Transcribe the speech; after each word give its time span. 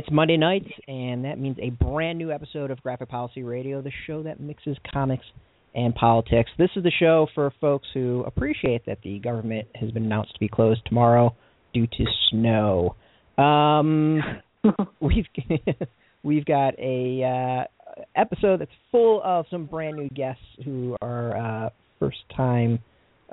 It's 0.00 0.10
Monday 0.10 0.38
nights, 0.38 0.70
and 0.88 1.26
that 1.26 1.38
means 1.38 1.58
a 1.60 1.68
brand 1.68 2.16
new 2.16 2.32
episode 2.32 2.70
of 2.70 2.82
Graphic 2.82 3.10
Policy 3.10 3.42
Radio, 3.42 3.82
the 3.82 3.92
show 4.06 4.22
that 4.22 4.40
mixes 4.40 4.78
comics 4.90 5.26
and 5.74 5.94
politics. 5.94 6.50
This 6.56 6.70
is 6.74 6.82
the 6.82 6.90
show 6.98 7.26
for 7.34 7.52
folks 7.60 7.86
who 7.92 8.24
appreciate 8.26 8.86
that 8.86 9.02
the 9.04 9.18
government 9.18 9.68
has 9.74 9.90
been 9.90 10.06
announced 10.06 10.32
to 10.32 10.40
be 10.40 10.48
closed 10.48 10.80
tomorrow 10.86 11.36
due 11.74 11.86
to 11.86 12.04
snow. 12.30 12.96
Um, 13.36 14.22
we've 15.00 15.26
we've 16.22 16.46
got 16.46 16.78
a 16.78 17.66
uh, 17.68 18.00
episode 18.16 18.60
that's 18.62 18.70
full 18.90 19.20
of 19.22 19.44
some 19.50 19.66
brand 19.66 19.98
new 19.98 20.08
guests 20.08 20.40
who 20.64 20.96
are 21.02 21.36
uh, 21.66 21.70
first 21.98 22.20
time 22.34 22.78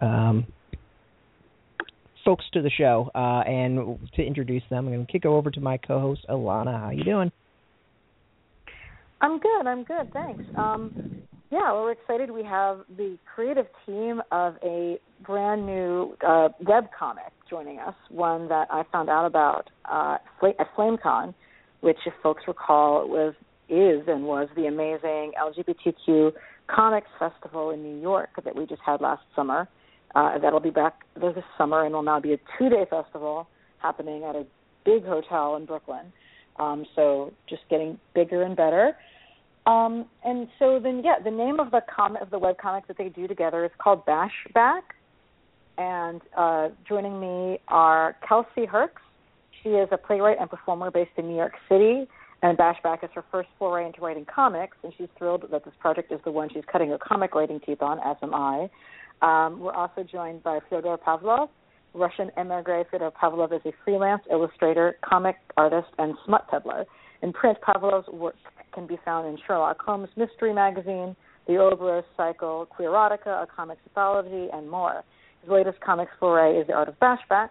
um, 0.01 0.45
folks 2.27 2.43
to 2.51 2.61
the 2.61 2.69
show. 2.69 3.09
Uh, 3.15 3.39
and 3.49 3.97
to 4.15 4.21
introduce 4.21 4.63
them, 4.69 4.85
I'm 4.85 4.93
going 4.93 5.05
to 5.05 5.11
kick 5.11 5.23
it 5.23 5.29
over 5.29 5.49
to 5.49 5.61
my 5.61 5.77
co-host 5.77 6.25
Alana. 6.29 6.77
How 6.77 6.89
you 6.89 7.05
doing? 7.05 7.31
I'm 9.21 9.39
good. 9.39 9.65
I'm 9.65 9.85
good. 9.85 10.11
Thanks. 10.11 10.43
Um, 10.57 11.21
yeah, 11.49 11.71
well, 11.71 11.83
we're 11.83 11.93
excited. 11.93 12.29
We 12.29 12.43
have 12.43 12.81
the 12.97 13.17
creative 13.33 13.67
team 13.85 14.21
of 14.33 14.55
a 14.61 14.97
brand 15.25 15.65
new 15.65 16.17
uh, 16.27 16.49
web 16.67 16.87
comic 16.97 17.31
joining 17.49 17.79
us. 17.79 17.95
One 18.09 18.49
that 18.49 18.67
I 18.69 18.83
found 18.91 19.09
out 19.09 19.25
about 19.25 19.69
uh, 19.85 20.17
at 20.43 20.75
FlameCon, 20.75 21.33
which, 21.79 21.97
if 22.05 22.13
folks 22.21 22.43
recall, 22.45 23.07
was 23.07 23.33
is 23.69 24.05
and 24.07 24.25
was 24.25 24.49
the 24.57 24.65
amazing 24.65 25.31
LGBTQ 25.41 26.33
comics 26.67 27.07
festival 27.17 27.71
in 27.71 27.81
New 27.81 28.01
York 28.01 28.29
that 28.43 28.55
we 28.55 28.65
just 28.65 28.81
had 28.85 28.99
last 28.99 29.21
summer. 29.33 29.67
Uh, 30.15 30.37
that'll 30.39 30.59
be 30.59 30.69
back 30.69 31.01
this 31.15 31.35
summer 31.57 31.85
and 31.85 31.93
will 31.93 32.01
now 32.01 32.19
be 32.19 32.33
a 32.33 32.37
two-day 32.57 32.85
festival 32.89 33.47
happening 33.79 34.23
at 34.23 34.35
a 34.35 34.45
big 34.85 35.05
hotel 35.05 35.55
in 35.55 35.65
Brooklyn. 35.65 36.11
Um, 36.57 36.85
so 36.95 37.33
just 37.47 37.61
getting 37.69 37.99
bigger 38.15 38.41
and 38.43 38.55
better. 38.55 38.95
Um, 39.67 40.05
and 40.23 40.47
so 40.59 40.79
then, 40.81 41.01
yeah, 41.03 41.15
the 41.23 41.29
name 41.29 41.59
of 41.59 41.71
the 41.71 41.81
comic 41.93 42.21
of 42.21 42.29
the 42.29 42.39
web 42.39 42.57
comic 42.57 42.87
that 42.87 42.97
they 42.97 43.09
do 43.09 43.27
together 43.27 43.65
is 43.65 43.71
called 43.77 44.05
Bashback. 44.05 44.81
And 45.77 46.21
uh, 46.35 46.69
joining 46.87 47.19
me 47.19 47.59
are 47.67 48.15
Kelsey 48.27 48.65
Hercs. 48.65 49.01
She 49.61 49.69
is 49.69 49.89
a 49.91 49.97
playwright 49.97 50.37
and 50.39 50.49
performer 50.49 50.89
based 50.89 51.11
in 51.17 51.27
New 51.27 51.35
York 51.35 51.53
City. 51.69 52.07
And 52.41 52.57
Bashback 52.57 53.03
is 53.03 53.09
her 53.13 53.25
first 53.31 53.49
foray 53.59 53.85
into 53.85 54.01
writing 54.01 54.25
comics, 54.25 54.77
and 54.83 54.93
she's 54.97 55.07
thrilled 55.17 55.45
that 55.51 55.65
this 55.65 55.73
project 55.79 56.11
is 56.11 56.19
the 56.23 56.31
one 56.31 56.49
she's 56.53 56.63
cutting 56.71 56.89
her 56.89 56.97
comic 56.99 57.33
writing 57.33 57.59
teeth 57.59 57.81
on, 57.81 57.99
as 57.99 58.15
am 58.21 58.33
I. 58.33 58.69
Um, 59.21 59.59
we're 59.59 59.73
also 59.73 60.03
joined 60.03 60.43
by 60.43 60.59
Fyodor 60.69 60.97
Pavlov. 60.97 61.49
Russian 61.93 62.29
emigre 62.37 62.85
Fyodor 62.91 63.11
Pavlov 63.11 63.53
is 63.53 63.61
a 63.65 63.71
freelance 63.83 64.21
illustrator, 64.31 64.97
comic 65.03 65.37
artist, 65.55 65.87
and 65.97 66.15
smut 66.25 66.47
peddler. 66.49 66.85
In 67.21 67.33
print, 67.33 67.57
Pavlov's 67.61 68.07
work 68.09 68.35
can 68.73 68.85
be 68.85 68.97
found 69.03 69.27
in 69.27 69.37
Sherlock 69.47 69.81
Holmes 69.81 70.09
Mystery 70.15 70.53
Magazine, 70.53 71.15
the 71.47 71.53
Ouroboros 71.53 72.03
Cycle, 72.15 72.67
Queerotica, 72.77 73.43
a 73.43 73.47
comics 73.47 73.81
anthology, 73.87 74.49
and 74.53 74.69
more. 74.69 75.03
His 75.41 75.49
latest 75.49 75.79
comics 75.79 76.11
foray 76.19 76.57
is 76.57 76.67
The 76.67 76.73
Art 76.73 76.89
of 76.89 76.99
Bashback, 76.99 77.49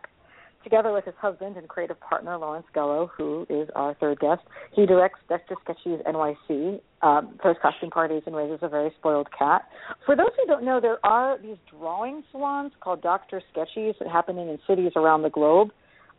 Together 0.66 0.92
with 0.92 1.04
his 1.04 1.14
husband 1.20 1.56
and 1.56 1.68
creative 1.68 2.00
partner 2.00 2.36
Lawrence 2.36 2.66
Gullo, 2.74 3.08
who 3.16 3.46
is 3.48 3.68
our 3.76 3.94
third 4.00 4.18
guest, 4.18 4.40
he 4.72 4.84
directs 4.84 5.20
Dr. 5.28 5.54
Sketchy's 5.62 6.00
NYC, 6.04 6.80
um, 7.02 7.38
throws 7.40 7.54
costume 7.62 7.90
parties, 7.90 8.24
and 8.26 8.34
raises 8.34 8.58
a 8.62 8.68
very 8.68 8.90
spoiled 8.98 9.28
cat. 9.30 9.62
For 10.04 10.16
those 10.16 10.30
who 10.36 10.44
don't 10.48 10.64
know, 10.64 10.80
there 10.80 10.98
are 11.06 11.38
these 11.40 11.58
drawing 11.70 12.24
salons 12.32 12.72
called 12.80 13.00
Dr. 13.00 13.40
Sketchy's 13.52 13.94
happening 14.12 14.48
in 14.48 14.58
cities 14.66 14.90
around 14.96 15.22
the 15.22 15.30
globe, 15.30 15.70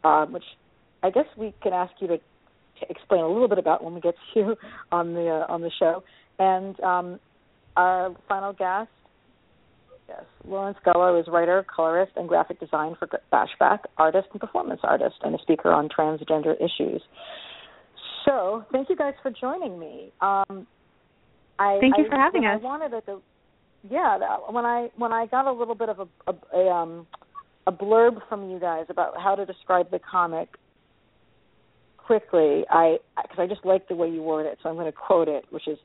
um, 0.06 0.32
which 0.32 0.46
I 1.04 1.10
guess 1.10 1.26
we 1.36 1.54
can 1.62 1.74
ask 1.74 1.92
you 2.00 2.08
to, 2.08 2.18
to 2.18 2.90
explain 2.90 3.24
a 3.24 3.28
little 3.28 3.50
bit 3.50 3.58
about 3.58 3.84
when 3.84 3.96
we 3.96 4.00
get 4.00 4.16
to 4.34 4.40
you 4.40 4.56
on 4.94 5.14
the 5.14 5.28
uh, 5.28 5.52
on 5.52 5.60
the 5.60 5.72
show. 5.78 6.06
And 6.40 6.80
um, 6.80 7.20
our 7.76 8.16
final 8.30 8.54
guest 8.54 8.88
Yes, 10.08 10.24
Lawrence 10.46 10.78
Gullo 10.86 11.20
is 11.20 11.28
writer, 11.28 11.66
colorist, 11.74 12.14
and 12.16 12.30
graphic 12.30 12.60
design 12.60 12.96
for 12.98 13.08
Bashback, 13.32 13.80
artist 13.98 14.28
and 14.32 14.40
performance 14.40 14.80
artist, 14.84 15.16
and 15.22 15.36
a 15.36 15.38
speaker 15.40 15.72
on 15.72 15.90
transgender 15.90 16.56
issues. 16.56 17.02
So, 18.26 18.66
thank 18.72 18.90
you 18.90 18.96
guys 18.96 19.14
for 19.22 19.32
joining 19.32 19.78
me. 19.78 20.12
Um, 20.22 20.66
I, 21.60 21.78
thank 21.82 21.98
you 21.98 22.06
I, 22.06 22.10
for 22.10 22.16
having 22.16 22.46
us. 22.46 22.60
I 22.62 22.64
wanted 22.64 22.92
to, 23.06 23.22
yeah, 23.90 24.18
when 24.50 24.66
I 24.66 24.90
when 24.96 25.12
I 25.12 25.26
got 25.28 25.46
a 25.46 25.52
little 25.52 25.76
bit 25.76 25.90
of 25.90 26.00
a, 26.00 26.08
a, 26.32 26.58
a 26.58 26.70
um 26.70 27.08
a 27.68 27.72
blurb 27.72 28.20
from 28.30 28.50
you 28.50 28.60
guys 28.60 28.86
about 28.90 29.20
how 29.20 29.36
to 29.36 29.46
describe 29.46 29.92
the 29.92 30.00
comic 30.00 30.50
quickly, 31.98 32.64
I 32.70 32.98
because 33.22 33.38
I 33.40 33.48
just 33.48 33.66
like 33.66 33.88
the 33.88 33.96
way 33.96 34.10
you 34.10 34.24
word 34.24 34.46
it, 34.46 34.58
so 34.64 34.70
I'm 34.70 34.76
going 34.76 34.86
to 34.86 34.92
quote 34.92 35.28
it, 35.28 35.46
which 35.50 35.68
is 35.68 35.78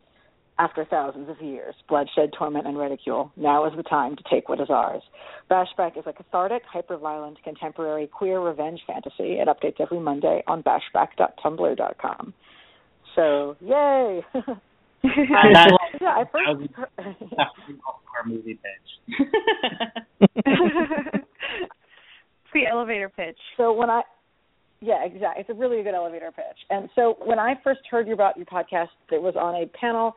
after 0.59 0.85
thousands 0.85 1.29
of 1.29 1.41
years, 1.41 1.75
bloodshed, 1.89 2.33
torment, 2.37 2.67
and 2.67 2.79
ridicule, 2.79 3.33
now 3.37 3.67
is 3.67 3.73
the 3.77 3.83
time 3.83 4.17
to 4.17 4.23
take 4.31 4.49
what 4.49 4.61
is 4.61 4.69
ours. 4.71 5.03
Bashback 5.51 5.99
is 5.99 6.05
a 6.07 6.13
cathartic, 6.13 6.63
hyper-violent, 6.71 7.43
contemporary 7.43 8.07
queer 8.07 8.41
revenge 8.41 8.81
fantasy. 8.87 9.39
It 9.41 9.49
updates 9.49 9.81
every 9.81 10.01
Monday 10.01 10.43
on 10.47 10.62
bashback.tumblr.com. 10.62 12.35
So, 13.17 13.57
yay! 13.61 14.23
um, 14.35 14.61
yeah, 15.05 16.15
I 16.15 16.25
first 16.31 16.49
our 18.17 18.27
movie 18.27 18.59
pitch. 18.59 19.19
the 22.53 22.67
elevator 22.71 23.09
pitch. 23.09 23.39
So 23.57 23.73
when 23.73 23.91
I 23.91 24.03
yeah, 24.83 25.05
exactly. 25.05 25.41
It's 25.41 25.51
a 25.51 25.55
really 25.55 25.81
good 25.85 25.95
elevator 25.95 26.33
pitch. 26.35 26.59
And 26.69 26.89
so 26.97 27.17
when 27.25 27.39
I 27.39 27.55
first 27.62 27.81
heard 27.89 28.09
about 28.09 28.37
your 28.37 28.47
podcast, 28.47 28.89
it 29.12 29.23
was 29.23 29.35
on 29.37 29.62
a 29.62 29.67
panel 29.79 30.15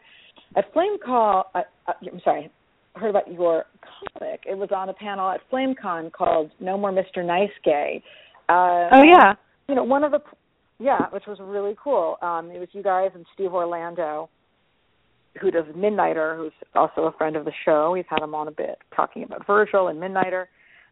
at 0.56 0.74
FlameCon, 0.74 1.44
uh, 1.54 1.62
uh, 1.88 1.94
I'm 2.02 2.22
sorry, 2.24 2.52
heard 2.96 3.10
about 3.10 3.32
your 3.32 3.66
comic. 4.14 4.44
It 4.46 4.58
was 4.58 4.70
on 4.74 4.90
a 4.90 4.94
panel 4.94 5.30
at 5.30 5.42
FlameCon 5.52 6.12
called 6.12 6.52
"No 6.60 6.78
More 6.78 6.92
Mr. 6.92 7.26
Nice 7.26 7.52
Gay." 7.64 8.02
Uh, 8.48 8.90
oh 8.92 9.04
yeah. 9.04 9.34
You 9.68 9.76
know, 9.76 9.84
one 9.84 10.04
of 10.04 10.12
the 10.12 10.20
yeah, 10.80 11.10
which 11.12 11.24
was 11.28 11.38
really 11.42 11.76
cool. 11.82 12.18
Um, 12.22 12.52
it 12.52 12.60
was 12.60 12.68
you 12.74 12.84
guys 12.84 13.12
and 13.16 13.26
Steve 13.34 13.54
Orlando, 13.54 14.30
who 15.42 15.52
does 15.52 15.66
Midnighter, 15.76 16.38
who's 16.38 16.52
also 16.74 17.04
a 17.04 17.12
friend 17.14 17.36
of 17.36 17.46
the 17.46 17.54
show. 17.64 17.92
We've 17.92 18.06
had 18.10 18.22
him 18.22 18.36
on 18.36 18.48
a 18.48 18.52
bit 18.52 18.78
talking 18.96 19.24
about 19.24 19.48
Virgil 19.48 19.88
and 19.88 20.00
Midnighter, 20.00 20.46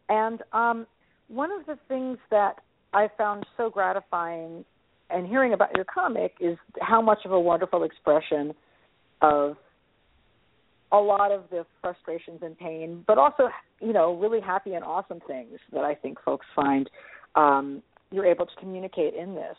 and 0.10 0.42
um, 0.54 0.88
one 1.28 1.52
of 1.52 1.66
the 1.66 1.78
things 1.88 2.18
that 2.32 2.62
I 2.94 3.10
found 3.18 3.46
so 3.58 3.70
gratifying 3.70 4.66
and 5.10 5.28
hearing 5.28 5.54
about 5.54 5.76
your 5.76 5.86
comic 5.86 6.36
is 6.40 6.58
how 6.82 7.02
much 7.02 7.20
of 7.26 7.32
a 7.32 7.40
wonderful 7.40 7.84
expression 7.84 8.54
of 9.24 9.56
a 10.92 10.98
lot 10.98 11.32
of 11.32 11.46
the 11.50 11.66
frustrations 11.82 12.40
and 12.44 12.58
pain, 12.58 13.04
but 13.08 13.18
also, 13.18 13.50
you 13.82 13.94
know, 13.94 14.16
really 14.16 14.40
happy 14.40 14.74
and 14.74 14.84
awesome 14.84 15.20
things 15.28 15.58
that 15.72 15.84
I 15.84 15.96
think 15.96 16.20
folks 16.24 16.46
find 16.56 16.88
um, 17.36 17.82
you're 18.12 18.28
able 18.28 18.46
to 18.46 18.52
communicate 18.60 19.16
in 19.16 19.34
this. 19.34 19.56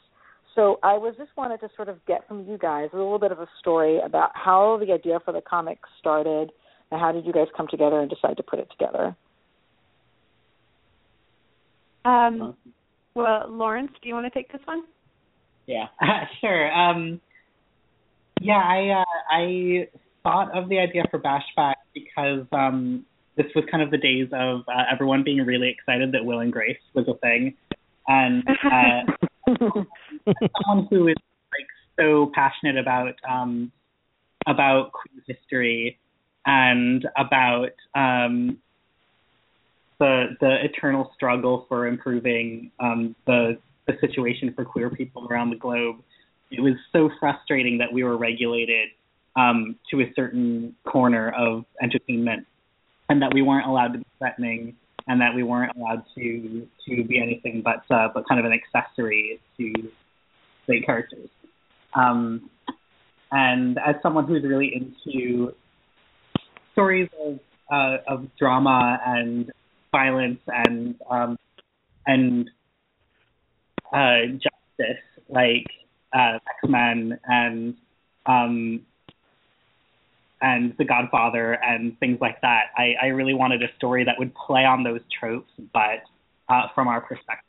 So 0.54 0.78
I 0.84 0.96
was 0.96 1.14
just 1.18 1.30
wanted 1.36 1.58
to 1.60 1.68
sort 1.74 1.88
of 1.88 1.98
get 2.06 2.28
from 2.28 2.46
you 2.48 2.56
guys 2.56 2.90
a 2.92 2.96
little 2.96 3.18
bit 3.18 3.32
of 3.32 3.40
a 3.40 3.48
story 3.58 3.98
about 3.98 4.30
how 4.34 4.78
the 4.84 4.92
idea 4.92 5.18
for 5.24 5.32
the 5.32 5.40
comic 5.40 5.78
started 5.98 6.52
and 6.92 7.00
how 7.00 7.10
did 7.10 7.26
you 7.26 7.32
guys 7.32 7.48
come 7.56 7.66
together 7.68 7.98
and 7.98 8.08
decide 8.08 8.36
to 8.36 8.44
put 8.44 8.60
it 8.60 8.68
together? 8.70 9.16
Um, 12.04 12.54
well, 13.14 13.46
Lawrence, 13.48 13.90
do 14.00 14.08
you 14.08 14.14
want 14.14 14.26
to 14.26 14.30
take 14.30 14.52
this 14.52 14.60
one? 14.66 14.84
Yeah, 15.66 15.86
sure. 16.40 16.72
Um, 16.72 17.20
yeah, 18.44 18.58
I 18.58 18.90
uh, 18.90 19.04
I 19.30 19.88
thought 20.22 20.56
of 20.56 20.68
the 20.68 20.78
idea 20.78 21.04
for 21.10 21.18
Bashback 21.18 21.76
because 21.94 22.46
um, 22.52 23.06
this 23.36 23.46
was 23.54 23.64
kind 23.70 23.82
of 23.82 23.90
the 23.90 23.96
days 23.96 24.28
of 24.32 24.60
uh, 24.68 24.82
everyone 24.92 25.24
being 25.24 25.38
really 25.38 25.70
excited 25.70 26.12
that 26.12 26.24
Will 26.24 26.40
and 26.40 26.52
Grace 26.52 26.78
was 26.92 27.06
a 27.08 27.14
thing, 27.14 27.54
and 28.06 28.44
uh, 28.46 29.00
someone 29.46 30.86
who 30.90 31.08
is 31.08 31.16
like 31.56 31.66
so 31.98 32.30
passionate 32.34 32.76
about 32.76 33.14
um, 33.26 33.72
about 34.46 34.92
queer 34.92 35.24
history 35.26 35.98
and 36.44 37.06
about 37.16 37.72
um, 37.94 38.58
the 39.98 40.36
the 40.42 40.64
eternal 40.64 41.10
struggle 41.14 41.64
for 41.66 41.86
improving 41.86 42.70
um, 42.78 43.16
the 43.26 43.56
the 43.86 43.94
situation 44.02 44.52
for 44.54 44.66
queer 44.66 44.90
people 44.90 45.26
around 45.30 45.48
the 45.48 45.56
globe 45.56 45.96
it 46.56 46.60
was 46.60 46.74
so 46.92 47.10
frustrating 47.20 47.78
that 47.78 47.92
we 47.92 48.04
were 48.04 48.16
regulated 48.16 48.88
um, 49.36 49.76
to 49.90 50.00
a 50.00 50.12
certain 50.14 50.74
corner 50.84 51.32
of 51.36 51.64
entertainment, 51.82 52.46
and 53.08 53.20
that 53.22 53.32
we 53.34 53.42
weren't 53.42 53.66
allowed 53.66 53.92
to 53.94 53.98
be 53.98 54.06
threatening, 54.18 54.76
and 55.06 55.20
that 55.20 55.34
we 55.34 55.42
weren't 55.42 55.76
allowed 55.76 56.02
to 56.16 56.66
to 56.88 57.04
be 57.04 57.20
anything 57.20 57.62
but 57.62 57.82
uh, 57.94 58.08
but 58.14 58.28
kind 58.28 58.40
of 58.40 58.46
an 58.46 58.52
accessory 58.52 59.40
to 59.58 59.72
the 60.68 60.80
characters. 60.82 61.28
Um, 61.94 62.50
and 63.30 63.78
as 63.78 63.96
someone 64.02 64.26
who's 64.26 64.44
really 64.44 64.72
into 64.74 65.52
stories 66.72 67.08
of 67.24 67.38
uh, 67.72 67.96
of 68.06 68.28
drama 68.38 69.00
and 69.04 69.50
violence 69.90 70.40
and 70.46 70.94
um, 71.10 71.36
and 72.06 72.50
uh, 73.92 74.26
justice, 74.32 75.02
like 75.28 75.66
uh, 76.14 76.36
X 76.36 76.70
Men 76.70 77.18
and 77.26 77.74
um, 78.26 78.80
and 80.40 80.74
The 80.78 80.84
Godfather 80.84 81.52
and 81.52 81.98
things 82.00 82.18
like 82.20 82.40
that. 82.42 82.64
I, 82.76 82.94
I 83.02 83.06
really 83.06 83.34
wanted 83.34 83.62
a 83.62 83.68
story 83.76 84.04
that 84.04 84.14
would 84.18 84.34
play 84.34 84.64
on 84.64 84.82
those 84.82 85.00
tropes, 85.18 85.50
but 85.72 86.02
uh, 86.48 86.68
from 86.74 86.88
our 86.88 87.00
perspective. 87.00 87.44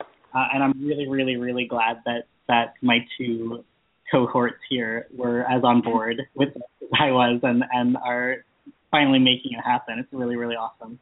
Uh, 0.00 0.46
and 0.54 0.62
I'm 0.62 0.86
really, 0.86 1.08
really, 1.08 1.36
really 1.36 1.66
glad 1.66 1.98
that 2.06 2.26
that 2.48 2.74
my 2.80 2.98
two 3.16 3.64
cohorts 4.10 4.58
here 4.70 5.06
were 5.14 5.42
as 5.42 5.62
on 5.64 5.82
board 5.82 6.22
with 6.34 6.54
this 6.54 6.62
as 6.82 6.88
I 7.00 7.10
was, 7.12 7.40
and 7.42 7.64
and 7.72 7.96
are 7.96 8.44
finally 8.90 9.18
making 9.18 9.52
it 9.52 9.62
happen. 9.64 9.98
It's 9.98 10.12
really, 10.12 10.36
really 10.36 10.56
awesome. 10.56 10.98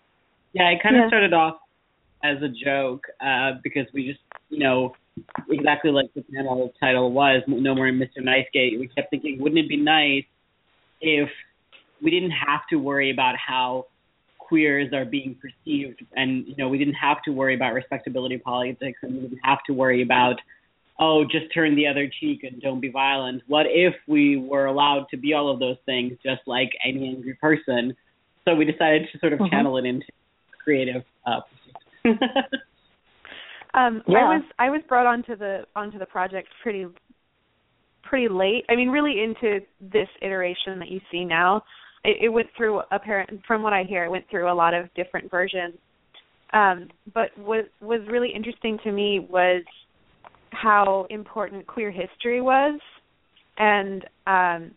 Yeah, 0.52 0.70
it 0.70 0.82
kind 0.82 0.96
of 0.96 1.08
started 1.08 1.34
off 1.34 1.56
as 2.24 2.38
a 2.42 2.48
joke 2.48 3.06
uh, 3.20 3.52
because 3.62 3.86
we 3.92 4.06
just, 4.06 4.20
you 4.48 4.58
know, 4.58 4.94
exactly 5.50 5.90
like 5.90 6.12
the 6.14 6.22
panel 6.34 6.72
title 6.80 7.12
was, 7.12 7.42
No 7.46 7.74
More 7.74 7.86
Mr. 7.86 8.22
Nice 8.22 8.46
Gay. 8.52 8.76
We 8.78 8.88
kept 8.88 9.10
thinking, 9.10 9.38
wouldn't 9.40 9.58
it 9.58 9.68
be 9.68 9.76
nice 9.76 10.24
if 11.00 11.28
we 12.02 12.10
didn't 12.10 12.32
have 12.32 12.60
to 12.70 12.76
worry 12.76 13.10
about 13.10 13.36
how 13.36 13.86
queers 14.38 14.92
are 14.92 15.04
being 15.04 15.36
perceived, 15.40 16.04
and 16.14 16.46
you 16.46 16.54
know, 16.56 16.68
we 16.68 16.78
didn't 16.78 16.94
have 16.94 17.22
to 17.24 17.32
worry 17.32 17.54
about 17.54 17.74
respectability 17.74 18.38
politics, 18.38 18.98
and 19.02 19.14
we 19.14 19.20
didn't 19.22 19.40
have 19.42 19.58
to 19.66 19.72
worry 19.72 20.02
about 20.02 20.36
oh, 20.98 21.24
just 21.24 21.52
turn 21.52 21.76
the 21.76 21.86
other 21.86 22.08
cheek 22.20 22.42
and 22.42 22.60
don't 22.62 22.80
be 22.80 22.88
violent. 22.88 23.42
What 23.48 23.66
if 23.68 23.94
we 24.06 24.38
were 24.38 24.64
allowed 24.64 25.06
to 25.10 25.18
be 25.18 25.34
all 25.34 25.50
of 25.50 25.60
those 25.60 25.76
things, 25.84 26.16
just 26.24 26.40
like 26.46 26.70
any 26.82 27.08
angry 27.08 27.34
person? 27.34 27.94
So 28.46 28.54
we 28.54 28.64
decided 28.64 29.06
to 29.12 29.18
sort 29.18 29.34
of 29.34 29.40
Mhm. 29.40 29.50
channel 29.50 29.76
it 29.76 29.84
into 29.84 30.06
creative 30.58 31.04
uh. 31.26 31.40
Um, 33.76 34.02
Yeah. 34.06 34.18
I 34.18 34.36
was 34.36 34.42
I 34.58 34.70
was 34.70 34.80
brought 34.88 35.06
onto 35.06 35.36
the 35.36 35.66
onto 35.76 35.98
the 35.98 36.06
project 36.06 36.48
pretty 36.62 36.86
pretty 38.02 38.28
late. 38.28 38.64
I 38.68 38.74
mean, 38.74 38.88
really 38.88 39.22
into 39.22 39.60
this 39.80 40.08
iteration 40.22 40.78
that 40.78 40.88
you 40.88 41.00
see 41.10 41.24
now. 41.24 41.62
It, 42.04 42.24
it 42.24 42.28
went 42.28 42.48
through 42.56 42.82
apparent 42.90 43.44
from 43.46 43.62
what 43.62 43.72
I 43.72 43.84
hear, 43.84 44.04
it 44.04 44.10
went 44.10 44.24
through 44.30 44.50
a 44.50 44.54
lot 44.54 44.74
of 44.74 44.92
different 44.94 45.30
versions. 45.30 45.74
Um, 46.52 46.88
but 47.12 47.36
what 47.36 47.68
was 47.80 48.00
really 48.08 48.32
interesting 48.32 48.78
to 48.84 48.92
me 48.92 49.26
was 49.28 49.62
how 50.50 51.06
important 51.10 51.66
queer 51.66 51.90
history 51.90 52.40
was, 52.40 52.80
and 53.58 54.04
um, 54.26 54.70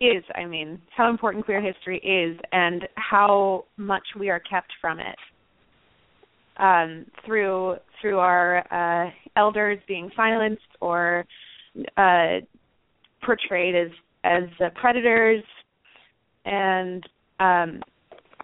is. 0.00 0.24
I 0.34 0.46
mean, 0.46 0.80
how 0.96 1.10
important 1.10 1.44
queer 1.44 1.60
history 1.60 1.98
is, 1.98 2.40
and 2.52 2.88
how 2.96 3.66
much 3.76 4.04
we 4.18 4.30
are 4.30 4.40
kept 4.40 4.72
from 4.80 4.98
it 4.98 5.16
um, 6.58 7.06
through 7.24 7.76
through 8.00 8.18
our 8.18 9.06
uh, 9.06 9.10
elders 9.36 9.78
being 9.88 10.10
silenced 10.16 10.62
or 10.80 11.24
uh, 11.96 12.38
portrayed 13.24 13.74
as 13.74 13.90
as 14.24 14.70
predators, 14.74 15.44
and 16.44 17.04
um, 17.38 17.80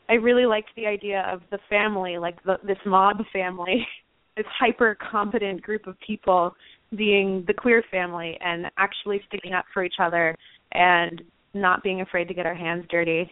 I 0.09 0.15
really 0.15 0.47
liked 0.47 0.71
the 0.77 0.87
idea 0.87 1.25
of 1.33 1.41
the 1.51 1.59
family, 1.71 2.19
like 2.19 2.43
the, 2.45 2.59
this 2.67 2.77
mob 2.85 3.17
family, 3.33 3.87
this 4.37 4.47
hyper 4.59 4.97
competent 5.11 5.63
group 5.63 5.87
of 5.87 5.97
people 6.07 6.55
being 6.97 7.45
the 7.47 7.55
queer 7.55 7.83
family 7.91 8.37
and 8.45 8.67
actually 8.77 9.21
sticking 9.29 9.55
up 9.55 9.65
for 9.73 9.85
each 9.85 9.95
other 9.99 10.37
and 10.73 11.23
not 11.55 11.83
being 11.83 12.01
afraid 12.01 12.29
to 12.29 12.35
get 12.35 12.47
our 12.47 12.55
hands 12.55 12.85
dirty. 12.91 13.31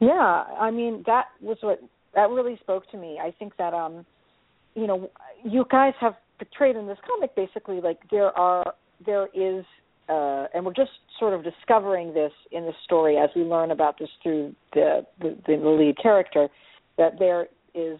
Yeah, 0.00 0.44
I 0.60 0.70
mean 0.70 1.02
that 1.06 1.26
was 1.40 1.56
what 1.62 1.80
that 2.16 2.30
really 2.30 2.58
spoke 2.60 2.90
to 2.90 2.96
me. 2.96 3.20
I 3.22 3.32
think 3.38 3.56
that 3.58 3.72
um 3.72 4.04
you 4.74 4.86
know, 4.86 5.10
you 5.42 5.64
guys 5.70 5.94
have 6.00 6.14
portrayed 6.38 6.76
in 6.76 6.86
this 6.86 6.98
comic 7.06 7.34
basically 7.36 7.80
like 7.80 7.98
there 8.10 8.36
are 8.36 8.74
there 9.04 9.28
is 9.34 9.64
uh 10.08 10.46
and 10.52 10.66
we're 10.66 10.74
just 10.74 10.90
sort 11.18 11.32
of 11.32 11.44
discovering 11.44 12.12
this 12.12 12.32
in 12.50 12.64
the 12.64 12.72
story 12.84 13.16
as 13.16 13.30
we 13.36 13.42
learn 13.42 13.70
about 13.70 13.98
this 13.98 14.08
through 14.22 14.54
the 14.74 15.06
the, 15.20 15.36
the 15.46 15.54
lead 15.54 15.96
character 16.02 16.48
that 16.98 17.18
there 17.18 17.46
is 17.74 17.98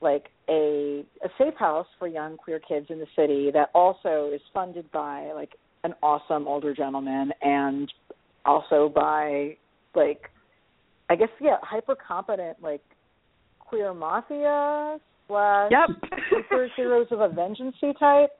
like 0.00 0.30
a 0.48 1.04
a 1.22 1.28
safe 1.38 1.54
house 1.58 1.86
for 1.98 2.08
young 2.08 2.36
queer 2.36 2.60
kids 2.60 2.86
in 2.88 2.98
the 2.98 3.06
city 3.14 3.50
that 3.52 3.70
also 3.74 4.30
is 4.32 4.40
funded 4.54 4.90
by 4.92 5.32
like 5.32 5.56
an 5.84 5.94
awesome 6.02 6.46
older 6.46 6.74
gentleman 6.74 7.32
and 7.42 7.92
also 8.44 8.88
by 8.94 9.56
like 9.94 10.30
I 11.08 11.16
guess 11.16 11.28
yeah, 11.40 11.56
hyper 11.62 11.96
competent 11.96 12.62
like 12.62 12.82
queer 13.70 13.94
mafia 13.94 14.98
slash 15.28 15.70
Yep. 15.70 16.10
superheroes 16.50 17.10
of 17.12 17.20
a 17.20 17.28
vengeancey 17.28 17.98
type. 17.98 18.30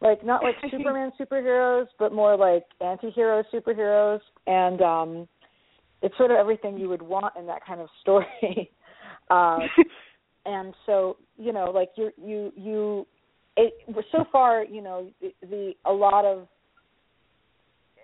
Like 0.00 0.24
not 0.24 0.42
like 0.42 0.54
Superman 0.70 1.10
superheroes, 1.20 1.86
but 1.98 2.12
more 2.12 2.36
like 2.36 2.64
anti-hero 2.80 3.42
superheroes, 3.52 4.20
and 4.46 4.80
um 4.80 5.28
it's 6.02 6.16
sort 6.16 6.30
of 6.30 6.36
everything 6.36 6.78
you 6.78 6.88
would 6.88 7.02
want 7.02 7.34
in 7.38 7.46
that 7.46 7.64
kind 7.66 7.80
of 7.80 7.88
story. 8.00 8.70
uh, 9.30 9.58
and 10.44 10.74
so 10.84 11.16
you 11.36 11.52
know, 11.52 11.70
like 11.70 11.90
you 11.96 12.10
you 12.22 12.52
you, 12.56 13.06
it 13.56 13.72
so 14.12 14.24
far 14.30 14.64
you 14.64 14.82
know 14.82 15.10
the, 15.20 15.32
the 15.42 15.72
a 15.84 15.92
lot 15.92 16.24
of 16.24 16.46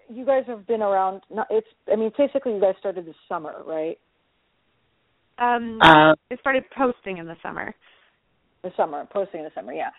you 0.08 0.25
guys 0.26 0.44
have 0.46 0.67
been 0.67 0.82
around. 0.82 1.23
Not, 1.31 1.46
it's 1.50 1.67
I 1.90 1.96
mean 1.96 2.11
basically 2.17 2.55
you 2.55 2.61
guys 2.61 2.75
started 2.81 3.06
this 3.06 3.14
summer, 3.28 3.62
right? 3.67 3.99
Um, 5.43 5.79
Uh, 5.83 6.15
I 6.31 6.37
started 6.41 6.65
posting 6.77 7.19
in 7.19 7.27
the 7.27 7.37
summer. 7.43 7.75
the 8.62 8.71
summer, 8.77 9.05
posting 9.12 9.41
in 9.41 9.44
the 9.44 9.50
summer, 9.55 9.73
yeah. 9.73 9.91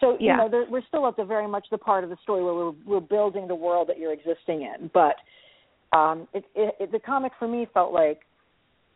So 0.00 0.12
you 0.20 0.28
Yeah. 0.28 0.36
know, 0.36 0.48
there, 0.48 0.64
we're 0.70 0.82
still 0.86 1.06
at 1.08 1.16
the 1.16 1.24
very 1.24 1.48
much 1.48 1.66
the 1.70 1.78
part 1.78 2.04
of 2.04 2.10
the 2.10 2.16
story 2.22 2.42
where 2.44 2.54
we're 2.54 2.74
we're 2.86 3.00
building 3.00 3.48
the 3.48 3.54
world 3.54 3.88
that 3.88 3.98
you're 3.98 4.12
existing 4.12 4.62
in. 4.62 4.90
But 4.94 5.16
um, 5.92 6.28
it, 6.32 6.44
it, 6.54 6.74
it 6.80 6.92
the 6.92 7.00
comic 7.00 7.32
for 7.38 7.48
me 7.48 7.66
felt 7.74 7.92
like 7.92 8.20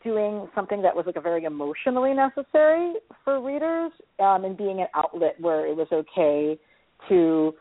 doing 0.04 0.48
something 0.54 0.80
that 0.82 0.94
was 0.94 1.04
like 1.06 1.16
a 1.16 1.20
very 1.20 1.44
emotionally 1.44 2.14
necessary 2.14 2.94
for 3.24 3.40
readers, 3.40 3.92
um, 4.20 4.44
and 4.44 4.56
being 4.56 4.80
an 4.80 4.86
outlet 4.94 5.34
where 5.40 5.66
it 5.66 5.76
was 5.76 5.88
okay 5.92 6.58
to 7.08 7.54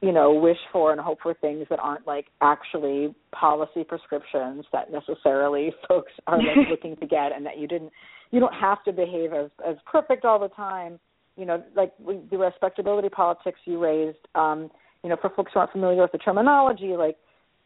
you 0.00 0.12
know 0.12 0.32
wish 0.32 0.58
for 0.72 0.92
and 0.92 1.00
hope 1.00 1.18
for 1.22 1.34
things 1.34 1.66
that 1.70 1.78
aren't 1.80 2.06
like 2.06 2.26
actually 2.40 3.14
policy 3.32 3.84
prescriptions 3.84 4.64
that 4.72 4.90
necessarily 4.92 5.72
folks 5.88 6.12
are 6.26 6.38
like 6.38 6.68
looking 6.70 6.96
to 6.96 7.06
get 7.06 7.32
and 7.32 7.44
that 7.44 7.58
you 7.58 7.66
didn't 7.66 7.92
you 8.30 8.40
don't 8.40 8.54
have 8.54 8.82
to 8.84 8.92
behave 8.92 9.32
as 9.32 9.50
as 9.66 9.76
perfect 9.90 10.24
all 10.24 10.38
the 10.38 10.48
time. 10.48 10.98
You 11.36 11.46
know 11.46 11.62
like 11.76 11.92
we- 11.98 12.20
the 12.30 12.38
respectability 12.38 13.08
politics 13.08 13.60
you 13.64 13.78
raised 13.78 14.18
um 14.34 14.70
you 15.02 15.10
know 15.10 15.16
for 15.20 15.30
folks 15.30 15.52
who 15.52 15.60
aren't 15.60 15.72
familiar 15.72 16.02
with 16.02 16.12
the 16.12 16.18
terminology 16.18 16.96
like 16.96 17.16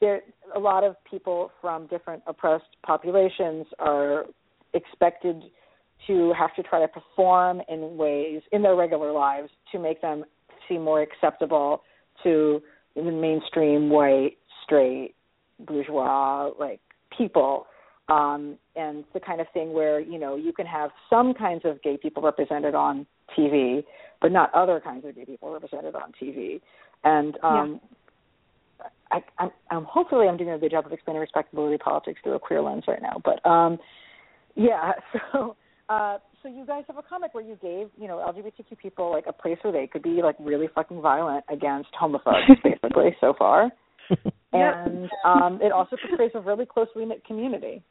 there 0.00 0.20
a 0.54 0.58
lot 0.58 0.84
of 0.84 0.96
people 1.08 1.50
from 1.60 1.86
different 1.86 2.22
oppressed 2.26 2.64
populations 2.84 3.66
are 3.78 4.24
expected 4.74 5.42
to 6.06 6.32
have 6.36 6.54
to 6.56 6.62
try 6.62 6.80
to 6.80 6.88
perform 6.88 7.60
in 7.68 7.96
ways 7.96 8.42
in 8.52 8.62
their 8.62 8.74
regular 8.74 9.12
lives 9.12 9.48
to 9.70 9.78
make 9.78 10.00
them 10.02 10.24
seem 10.68 10.82
more 10.82 11.02
acceptable 11.02 11.82
to 12.24 12.62
the 12.94 13.02
mainstream 13.02 13.90
white 13.90 14.36
straight 14.64 15.14
bourgeois 15.60 16.50
like 16.58 16.80
people. 17.16 17.66
Um 18.08 18.58
and 18.74 19.04
the 19.14 19.20
kind 19.20 19.40
of 19.40 19.46
thing 19.52 19.72
where 19.72 20.00
you 20.00 20.18
know 20.18 20.36
you 20.36 20.52
can 20.52 20.66
have 20.66 20.90
some 21.08 21.34
kinds 21.34 21.62
of 21.64 21.82
gay 21.82 21.96
people 21.96 22.22
represented 22.22 22.74
on 22.74 23.06
TV 23.36 23.84
but 24.20 24.32
not 24.32 24.52
other 24.54 24.80
kinds 24.80 25.04
of 25.04 25.14
gay 25.14 25.24
people 25.24 25.52
represented 25.52 25.94
on 25.94 26.12
TV 26.20 26.60
and 27.04 27.36
um 27.42 27.80
I, 29.10 29.22
I'm, 29.38 29.50
I'm 29.70 29.84
hopefully 29.84 30.26
I'm 30.26 30.36
doing 30.36 30.50
a 30.50 30.58
good 30.58 30.70
job 30.70 30.86
of 30.86 30.92
explaining 30.92 31.20
respectability 31.20 31.78
politics 31.78 32.20
through 32.22 32.34
a 32.34 32.40
queer 32.40 32.62
lens 32.62 32.84
right 32.88 33.02
now 33.02 33.20
but 33.24 33.44
um 33.48 33.78
yeah 34.54 34.92
so 35.32 35.56
uh 35.88 36.18
so 36.42 36.48
you 36.48 36.66
guys 36.66 36.84
have 36.88 36.98
a 36.98 37.02
comic 37.02 37.34
where 37.34 37.44
you 37.44 37.56
gave 37.62 37.88
you 38.00 38.08
know 38.08 38.18
LGBTQ 38.18 38.78
people 38.78 39.10
like 39.10 39.24
a 39.26 39.32
place 39.32 39.58
where 39.62 39.72
they 39.72 39.86
could 39.86 40.02
be 40.02 40.20
like 40.22 40.36
really 40.38 40.68
fucking 40.74 41.00
violent 41.00 41.44
against 41.50 41.90
homophobes 42.00 42.48
basically 42.64 43.16
so 43.20 43.34
far. 43.38 43.70
And 44.54 45.08
um 45.24 45.60
it 45.62 45.72
also 45.72 45.96
portrays 45.96 46.32
a 46.34 46.40
really 46.40 46.66
closely 46.66 47.06
knit 47.06 47.24
community. 47.24 47.82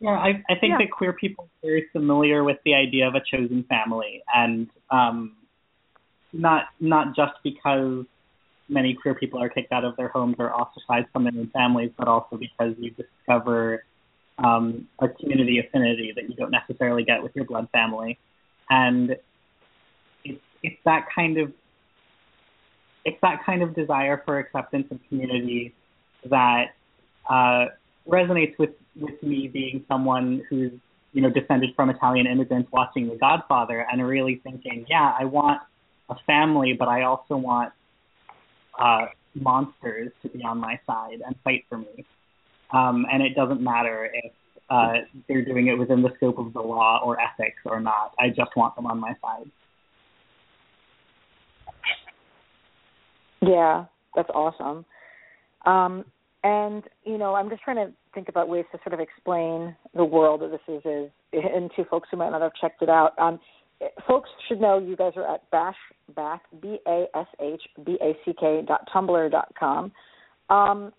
Yeah, 0.00 0.12
I, 0.12 0.42
I 0.48 0.54
think 0.58 0.72
Yeah. 0.72 0.78
that 0.78 0.90
queer 0.90 1.12
people 1.12 1.44
are 1.44 1.68
very 1.68 1.86
familiar 1.92 2.42
with 2.42 2.56
the 2.64 2.74
idea 2.74 3.06
of 3.06 3.14
a 3.14 3.20
chosen 3.20 3.64
family, 3.64 4.22
and 4.34 4.70
um, 4.90 5.36
not 6.32 6.68
not 6.80 7.14
just 7.14 7.34
because 7.44 8.06
many 8.68 8.94
queer 8.94 9.14
people 9.14 9.42
are 9.42 9.50
kicked 9.50 9.72
out 9.72 9.84
of 9.84 9.96
their 9.96 10.08
homes 10.08 10.36
or 10.38 10.54
ostracized 10.54 11.08
from 11.12 11.24
their 11.24 11.34
own 11.36 11.50
families, 11.50 11.90
but 11.98 12.08
also 12.08 12.38
because 12.38 12.74
you 12.78 12.90
discover 12.92 13.84
um, 14.42 14.88
a 14.98 15.08
community 15.08 15.58
affinity 15.58 16.12
that 16.14 16.28
you 16.28 16.34
don't 16.34 16.50
necessarily 16.50 17.04
get 17.04 17.22
with 17.22 17.34
your 17.34 17.44
blood 17.44 17.68
family, 17.72 18.18
and 18.68 19.16
it's 20.24 20.40
it's 20.62 20.76
that 20.84 21.06
kind 21.14 21.38
of 21.38 21.52
it's 23.04 23.18
that 23.22 23.44
kind 23.44 23.62
of 23.62 23.74
desire 23.74 24.22
for 24.24 24.38
acceptance 24.38 24.86
and 24.90 25.00
community 25.08 25.74
that 26.28 26.74
uh, 27.28 27.66
resonates 28.08 28.58
with 28.58 28.70
with 28.96 29.22
me 29.22 29.48
being 29.48 29.84
someone 29.88 30.42
who's 30.48 30.72
you 31.12 31.22
know 31.22 31.30
descended 31.30 31.70
from 31.74 31.90
Italian 31.90 32.26
immigrants 32.26 32.70
watching 32.72 33.08
The 33.08 33.16
Godfather 33.16 33.86
and 33.90 34.06
really 34.06 34.40
thinking, 34.42 34.86
yeah, 34.88 35.14
I 35.18 35.24
want 35.24 35.60
a 36.08 36.16
family, 36.26 36.74
but 36.78 36.88
I 36.88 37.02
also 37.02 37.36
want 37.36 37.72
uh, 38.78 39.06
monsters 39.34 40.12
to 40.22 40.28
be 40.28 40.42
on 40.42 40.58
my 40.58 40.78
side 40.86 41.22
and 41.24 41.34
fight 41.44 41.64
for 41.68 41.78
me. 41.78 42.04
Um, 42.72 43.06
and 43.12 43.22
it 43.22 43.34
doesn't 43.34 43.60
matter 43.60 44.10
if 44.12 44.32
uh, 44.68 44.92
they're 45.26 45.44
doing 45.44 45.66
it 45.66 45.78
within 45.78 46.02
the 46.02 46.10
scope 46.16 46.38
of 46.38 46.52
the 46.52 46.60
law 46.60 47.00
or 47.04 47.18
ethics 47.20 47.60
or 47.64 47.80
not. 47.80 48.14
I 48.18 48.28
just 48.28 48.50
want 48.56 48.76
them 48.76 48.86
on 48.86 49.00
my 49.00 49.14
side. 49.20 49.50
Yeah, 53.42 53.86
that's 54.14 54.30
awesome. 54.34 54.84
Um, 55.66 56.04
and 56.44 56.84
you 57.04 57.18
know, 57.18 57.34
I'm 57.34 57.50
just 57.50 57.62
trying 57.62 57.76
to 57.76 57.92
think 58.14 58.28
about 58.28 58.48
ways 58.48 58.64
to 58.72 58.78
sort 58.84 58.94
of 58.94 59.00
explain 59.00 59.74
the 59.94 60.04
world 60.04 60.42
that 60.42 60.50
this 60.50 60.60
is, 60.68 60.82
is 60.84 61.10
and 61.32 61.70
to 61.76 61.84
folks 61.84 62.08
who 62.10 62.16
might 62.16 62.30
not 62.30 62.42
have 62.42 62.52
checked 62.60 62.82
it 62.82 62.88
out. 62.88 63.18
Um, 63.18 63.40
folks 64.06 64.28
should 64.48 64.60
know 64.60 64.78
you 64.78 64.96
guys 64.96 65.12
are 65.16 65.34
at 65.34 65.50
bashback 65.50 66.40
b 66.60 66.78
a 66.86 67.06
s 67.14 67.26
h 67.40 67.62
b 67.84 67.98
a 68.02 68.12
c 68.24 68.32
k 68.38 68.62
dot 68.66 68.88
tumblr 68.94 69.30
dot 69.30 69.52
com. 69.58 69.92
Um, 70.48 70.92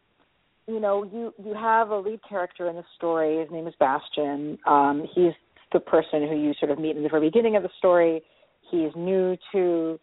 you 0.67 0.79
know, 0.79 1.03
you 1.03 1.33
you 1.43 1.53
have 1.53 1.89
a 1.89 1.97
lead 1.97 2.19
character 2.27 2.69
in 2.69 2.75
the 2.75 2.83
story. 2.95 3.39
His 3.39 3.49
name 3.51 3.67
is 3.67 3.73
Bastian. 3.79 4.57
Um, 4.65 5.07
he's 5.13 5.33
the 5.73 5.79
person 5.79 6.27
who 6.27 6.35
you 6.35 6.53
sort 6.59 6.71
of 6.71 6.79
meet 6.79 6.95
in 6.95 7.03
the 7.03 7.09
very 7.09 7.27
beginning 7.27 7.55
of 7.55 7.63
the 7.63 7.69
story. 7.77 8.21
He's 8.69 8.91
new 8.95 9.37
to 9.51 9.99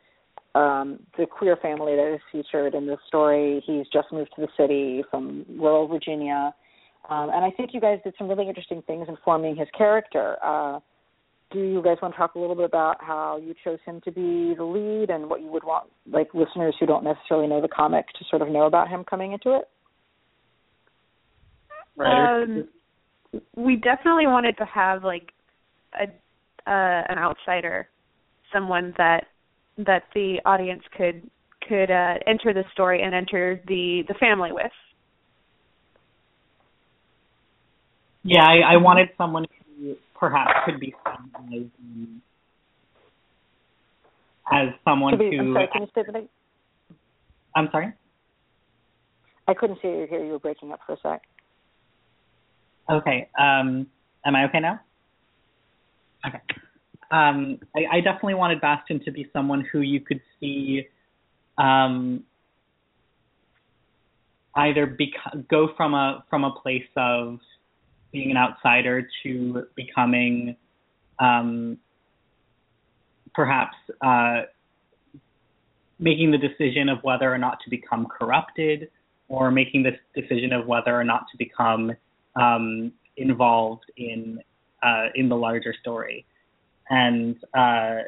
um, 0.54 1.00
the 1.16 1.26
queer 1.26 1.56
family 1.56 1.94
that 1.96 2.14
is 2.14 2.20
featured 2.32 2.74
in 2.74 2.86
the 2.86 2.96
story. 3.06 3.62
He's 3.66 3.86
just 3.92 4.08
moved 4.12 4.30
to 4.36 4.42
the 4.42 4.48
city 4.56 5.04
from 5.10 5.44
rural 5.48 5.86
Virginia. 5.86 6.54
Um, 7.08 7.30
and 7.30 7.44
I 7.44 7.50
think 7.50 7.70
you 7.72 7.80
guys 7.80 7.98
did 8.04 8.14
some 8.18 8.28
really 8.28 8.48
interesting 8.48 8.82
things 8.86 9.06
in 9.08 9.16
forming 9.24 9.56
his 9.56 9.68
character. 9.76 10.36
Uh, 10.42 10.80
do 11.50 11.60
you 11.60 11.82
guys 11.82 11.96
want 12.02 12.12
to 12.14 12.18
talk 12.18 12.34
a 12.34 12.38
little 12.38 12.56
bit 12.56 12.66
about 12.66 12.96
how 13.00 13.38
you 13.38 13.54
chose 13.64 13.78
him 13.86 14.02
to 14.04 14.12
be 14.12 14.54
the 14.54 14.64
lead 14.64 15.08
and 15.08 15.30
what 15.30 15.40
you 15.40 15.48
would 15.48 15.64
want 15.64 15.88
like 16.10 16.28
listeners 16.34 16.74
who 16.78 16.84
don't 16.84 17.04
necessarily 17.04 17.46
know 17.46 17.62
the 17.62 17.68
comic 17.68 18.06
to 18.18 18.24
sort 18.28 18.42
of 18.42 18.48
know 18.48 18.66
about 18.66 18.88
him 18.88 19.04
coming 19.04 19.32
into 19.32 19.56
it? 19.56 19.68
Right. 21.98 22.42
Um, 22.44 22.68
we 23.56 23.76
definitely 23.76 24.26
wanted 24.26 24.56
to 24.58 24.64
have 24.64 25.02
like 25.02 25.32
a 25.94 26.04
uh, 26.70 27.02
an 27.08 27.18
outsider, 27.18 27.88
someone 28.52 28.94
that 28.98 29.24
that 29.78 30.04
the 30.14 30.38
audience 30.44 30.82
could 30.96 31.28
could 31.68 31.90
uh, 31.90 32.14
enter 32.26 32.54
the 32.54 32.62
story 32.72 33.02
and 33.02 33.14
enter 33.14 33.60
the 33.66 34.02
the 34.06 34.14
family 34.14 34.50
with. 34.52 34.70
Yeah, 38.22 38.44
I, 38.44 38.74
I 38.74 38.76
wanted 38.76 39.08
someone 39.16 39.46
who 39.78 39.96
perhaps 40.18 40.50
could 40.66 40.78
be 40.78 40.94
seen 41.48 42.20
as, 44.52 44.68
as 44.68 44.74
someone 44.84 45.18
be, 45.18 45.36
who. 45.36 45.40
I'm 45.40 45.54
sorry, 45.54 45.68
can 45.72 45.82
you 45.82 45.88
say 45.94 46.02
that? 46.12 46.28
I'm 47.56 47.68
sorry. 47.72 47.92
I 49.48 49.54
couldn't 49.54 49.78
see 49.80 49.88
you 49.88 50.06
here. 50.08 50.24
You 50.24 50.32
were 50.32 50.38
breaking 50.38 50.72
up 50.72 50.80
for 50.86 50.92
a 50.92 50.96
sec. 51.02 51.22
Okay. 52.90 53.28
Um, 53.38 53.86
am 54.24 54.36
I 54.36 54.44
okay 54.44 54.60
now? 54.60 54.80
Okay 56.26 56.40
um, 57.10 57.58
I, 57.74 57.96
I, 57.96 58.00
definitely 58.00 58.34
wanted 58.34 58.60
Bastian 58.60 59.02
to 59.04 59.10
be 59.10 59.28
someone 59.32 59.66
who 59.72 59.80
you 59.80 60.00
could 60.00 60.20
see 60.38 60.86
um, 61.56 62.22
either 64.54 64.96
go 65.48 65.70
from 65.76 65.94
a 65.94 66.24
from 66.28 66.44
a 66.44 66.50
place 66.50 66.88
of 66.96 67.38
being 68.12 68.30
an 68.30 68.36
outsider 68.36 69.08
to 69.22 69.64
becoming 69.74 70.56
um, 71.18 71.78
perhaps 73.34 73.76
uh, 74.02 74.42
making 75.98 76.30
the 76.30 76.38
decision 76.38 76.90
of 76.90 76.98
whether 77.02 77.32
or 77.32 77.38
not 77.38 77.58
to 77.64 77.70
become 77.70 78.06
corrupted 78.06 78.90
or 79.28 79.50
making 79.50 79.82
the 79.82 79.92
decision 80.14 80.52
of 80.52 80.66
whether 80.66 80.94
or 80.94 81.04
not 81.04 81.24
to 81.30 81.38
become 81.38 81.92
um, 82.38 82.92
involved 83.16 83.84
in 83.96 84.42
uh, 84.82 85.06
in 85.14 85.28
the 85.28 85.36
larger 85.36 85.74
story 85.80 86.24
and 86.90 87.36
uh, 87.54 87.98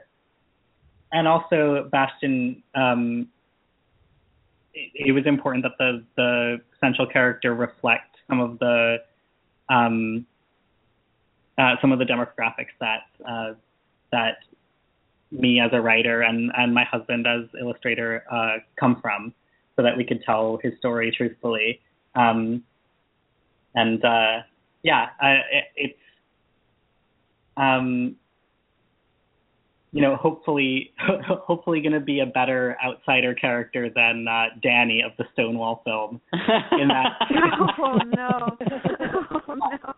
and 1.12 1.28
also 1.28 1.88
Bastian. 1.90 2.62
Um, 2.74 3.28
it, 4.72 5.08
it, 5.08 5.12
was 5.12 5.26
important 5.26 5.64
that 5.64 5.72
the 5.78 6.04
the 6.16 6.60
central 6.80 7.06
character 7.06 7.54
reflect 7.54 8.16
some 8.28 8.40
of 8.40 8.58
the 8.58 8.98
um, 9.68 10.26
uh, 11.58 11.74
some 11.80 11.92
of 11.92 11.98
the 11.98 12.04
demographics 12.04 12.74
that 12.80 13.02
uh, 13.28 13.54
that 14.12 14.38
me 15.32 15.60
as 15.60 15.70
a 15.72 15.80
writer 15.80 16.22
and 16.22 16.50
and 16.56 16.74
my 16.74 16.84
husband 16.84 17.26
as 17.26 17.42
illustrator 17.60 18.24
uh, 18.30 18.58
come 18.78 19.00
from, 19.00 19.34
so 19.76 19.82
that 19.82 19.96
we 19.96 20.04
could 20.04 20.22
tell 20.22 20.58
his 20.62 20.72
story 20.78 21.12
truthfully. 21.16 21.80
Um, 22.14 22.64
and 23.74 24.04
uh, 24.04 24.38
yeah, 24.82 25.06
it, 25.22 25.64
it's 25.76 25.98
um, 27.56 28.16
you 29.92 30.00
know, 30.00 30.16
hopefully, 30.16 30.92
hopefully, 31.26 31.80
going 31.80 31.92
to 31.92 32.00
be 32.00 32.20
a 32.20 32.26
better 32.26 32.76
outsider 32.84 33.34
character 33.34 33.90
than 33.94 34.26
uh, 34.28 34.46
Danny 34.62 35.02
of 35.02 35.12
the 35.18 35.24
Stonewall 35.32 35.82
film. 35.84 36.20
In 36.80 36.88
that, 36.88 37.12
oh 37.78 37.98
no, 38.16 38.56
oh 39.48 39.54
no. 39.54 39.94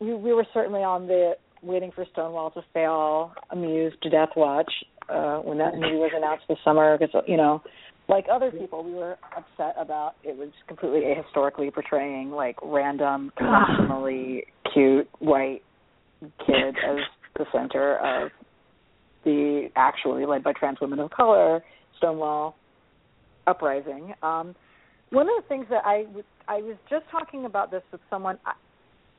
we, 0.00 0.14
we 0.14 0.32
were 0.34 0.46
certainly 0.52 0.82
on 0.82 1.06
the 1.06 1.36
waiting 1.62 1.90
for 1.92 2.04
Stonewall 2.12 2.50
to 2.50 2.62
fail, 2.74 3.32
amused 3.50 4.00
to 4.02 4.10
death 4.10 4.30
watch 4.36 4.70
uh, 5.08 5.38
when 5.38 5.56
that 5.58 5.74
movie 5.76 5.96
was 5.96 6.10
announced 6.14 6.44
this 6.48 6.58
summer. 6.62 6.98
Because 6.98 7.22
you 7.26 7.38
know, 7.38 7.62
like 8.08 8.26
other 8.32 8.50
people, 8.50 8.84
we 8.84 8.94
were 8.94 9.16
upset 9.36 9.74
about 9.78 10.14
it 10.22 10.36
was 10.36 10.50
completely 10.68 11.02
ahistorically 11.02 11.72
portraying 11.72 12.30
like 12.30 12.56
random, 12.62 13.32
conventionally 13.38 14.46
cute 14.72 15.08
white 15.18 15.62
kid 16.46 16.76
as 16.88 16.98
the 17.36 17.44
center 17.52 17.96
of 17.98 18.30
the 19.24 19.68
actually 19.74 20.24
led 20.24 20.44
by 20.44 20.52
trans 20.52 20.80
women 20.80 21.00
of 21.00 21.10
color 21.10 21.62
Stonewall 21.98 22.56
uprising. 23.46 24.14
Um, 24.22 24.54
one 25.10 25.28
of 25.28 25.42
the 25.42 25.48
things 25.48 25.66
that 25.70 25.82
I 25.84 26.04
was 26.14 26.24
I 26.48 26.58
was 26.58 26.76
just 26.88 27.04
talking 27.10 27.44
about 27.44 27.70
this 27.70 27.82
with 27.90 28.00
someone, 28.08 28.38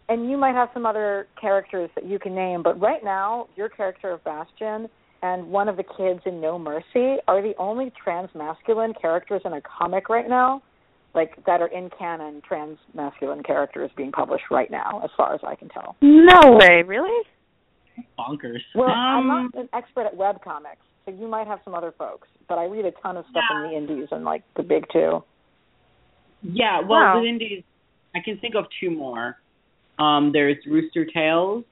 and 0.07 0.29
you 0.29 0.37
might 0.37 0.53
have 0.53 0.69
some 0.73 0.85
other 0.85 1.27
characters 1.39 1.89
that 1.95 2.05
you 2.05 2.19
can 2.19 2.33
name, 2.33 2.63
but 2.63 2.79
right 2.79 3.03
now 3.03 3.47
your 3.55 3.67
character 3.67 4.11
of 4.11 4.23
Bastian 4.23 4.87
and 5.21 5.47
one 5.47 5.69
of 5.69 5.77
the 5.77 5.83
kids 5.83 6.21
in 6.25 6.41
No 6.41 6.59
Mercy 6.59 7.17
are 7.27 7.41
the 7.41 7.53
only 7.57 7.91
trans 8.01 8.29
masculine 8.35 8.93
characters 8.99 9.41
in 9.45 9.53
a 9.53 9.61
comic 9.61 10.09
right 10.09 10.27
now 10.29 10.61
like 11.17 11.43
that 11.45 11.61
are 11.61 11.67
in 11.67 11.89
canon 11.97 12.41
trans 12.47 12.77
masculine 12.93 13.43
characters 13.43 13.89
being 13.97 14.11
published 14.11 14.45
right 14.51 14.69
now, 14.69 15.01
as 15.03 15.09
far 15.17 15.33
as 15.33 15.41
I 15.45 15.55
can 15.55 15.67
tell. 15.67 15.95
No 16.01 16.57
way, 16.61 16.83
really? 16.85 17.25
Bonkers. 18.17 18.61
Well, 18.75 18.89
um, 18.89 18.95
I'm 18.95 19.27
not 19.27 19.55
an 19.55 19.69
expert 19.73 20.05
at 20.05 20.15
web 20.15 20.41
comics, 20.43 20.81
so 21.05 21.11
you 21.11 21.27
might 21.27 21.47
have 21.47 21.59
some 21.65 21.73
other 21.73 21.93
folks, 21.97 22.27
but 22.47 22.59
I 22.59 22.65
read 22.65 22.85
a 22.85 22.91
ton 23.01 23.17
of 23.17 23.25
stuff 23.31 23.43
yeah. 23.49 23.65
in 23.65 23.71
the 23.71 23.77
indies 23.77 24.07
and 24.11 24.23
like 24.23 24.43
the 24.55 24.63
big 24.63 24.85
two. 24.93 25.23
Yeah, 26.43 26.79
well, 26.81 26.99
wow. 26.99 27.19
the 27.19 27.27
indies, 27.27 27.63
I 28.15 28.19
can 28.23 28.37
think 28.37 28.53
of 28.55 28.65
two 28.79 28.91
more. 28.91 29.37
Um, 29.97 30.29
there's 30.31 30.57
Rooster 30.67 31.05
Tails, 31.05 31.63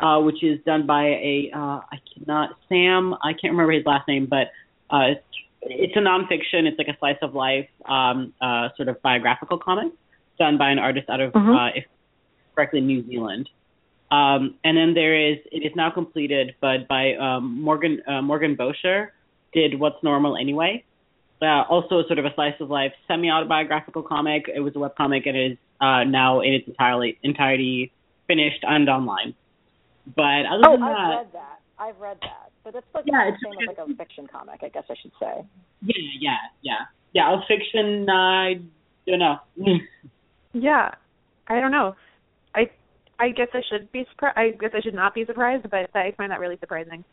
uh, 0.00 0.20
which 0.20 0.42
is 0.42 0.58
done 0.64 0.86
by 0.86 1.04
a 1.04 1.50
uh, 1.54 1.80
I 1.90 1.98
cannot 2.14 2.50
Sam. 2.68 3.14
I 3.14 3.32
can't 3.32 3.52
remember 3.52 3.72
his 3.72 3.86
last 3.86 4.06
name, 4.08 4.26
but 4.26 4.48
uh, 4.90 5.12
it's 5.12 5.24
it's 5.62 5.96
a 5.96 6.00
nonfiction. 6.00 6.66
It's 6.66 6.78
like 6.78 6.88
a 6.88 6.96
slice 6.98 7.18
of 7.22 7.34
life, 7.34 7.68
um, 7.86 8.32
uh, 8.40 8.68
sort 8.76 8.88
of 8.88 9.00
biographical 9.02 9.58
comic 9.58 9.92
done 10.38 10.58
by 10.58 10.70
an 10.70 10.78
artist 10.78 11.08
out 11.08 11.20
of, 11.20 11.32
mm-hmm. 11.32 11.50
uh, 11.50 11.68
if 11.68 11.84
correctly, 12.54 12.80
New 12.80 13.06
Zealand. 13.06 13.48
Um, 14.10 14.54
and 14.64 14.76
then 14.76 14.94
there 14.94 15.16
is, 15.16 15.38
it 15.50 15.64
is 15.64 15.72
now 15.74 15.90
completed, 15.90 16.54
but 16.60 16.86
by 16.88 17.14
um, 17.14 17.60
Morgan 17.60 18.00
uh, 18.06 18.22
Morgan 18.22 18.56
Boecher 18.56 19.08
did 19.52 19.78
What's 19.78 20.02
Normal 20.02 20.36
Anyway. 20.36 20.84
Uh, 21.42 21.62
also, 21.68 22.02
sort 22.06 22.18
of 22.18 22.24
a 22.24 22.32
slice 22.34 22.54
of 22.60 22.70
life, 22.70 22.92
semi 23.06 23.30
autobiographical 23.30 24.02
comic. 24.02 24.48
It 24.54 24.60
was 24.60 24.74
a 24.74 24.78
web 24.78 24.96
comic 24.96 25.26
and 25.26 25.36
is 25.36 25.58
uh, 25.80 26.04
now 26.04 26.40
in 26.40 26.54
its 26.54 26.68
entirely 26.68 27.18
entirety 27.22 27.92
finished 28.26 28.62
and 28.62 28.88
online. 28.88 29.34
But 30.14 30.46
other 30.46 30.62
oh, 30.68 30.72
than 30.72 30.82
I've 30.82 30.96
that, 30.96 31.16
read 31.16 31.32
that. 31.32 31.58
I've 31.78 32.00
read 32.00 32.18
that. 32.22 32.50
But 32.64 32.74
it's 32.74 32.86
like 32.94 33.04
yeah, 33.06 33.28
it's 33.28 33.38
the 33.42 33.50
same 33.50 33.68
as 33.68 33.76
like 33.76 33.88
a 33.88 33.96
fiction 33.96 34.26
comic, 34.26 34.60
I 34.62 34.68
guess 34.68 34.84
I 34.90 34.94
should 35.00 35.12
say. 35.20 35.46
Yeah, 35.82 35.94
yeah, 36.20 36.36
yeah, 36.62 36.82
yeah. 37.12 37.34
A 37.34 37.38
fiction, 37.46 38.08
I 38.08 38.54
don't 39.06 39.18
know. 39.18 39.36
yeah, 40.52 40.90
I 41.48 41.60
don't 41.60 41.70
know. 41.70 41.94
I 42.54 42.70
I 43.18 43.30
guess 43.30 43.48
I 43.52 43.60
should 43.70 43.90
be 43.92 44.04
surprised. 44.10 44.36
I 44.36 44.50
guess 44.50 44.70
I 44.74 44.80
should 44.80 44.94
not 44.94 45.14
be 45.14 45.24
surprised, 45.24 45.66
but 45.70 45.90
I 45.94 46.12
find 46.16 46.30
that 46.30 46.40
really 46.40 46.56
surprising. 46.58 47.04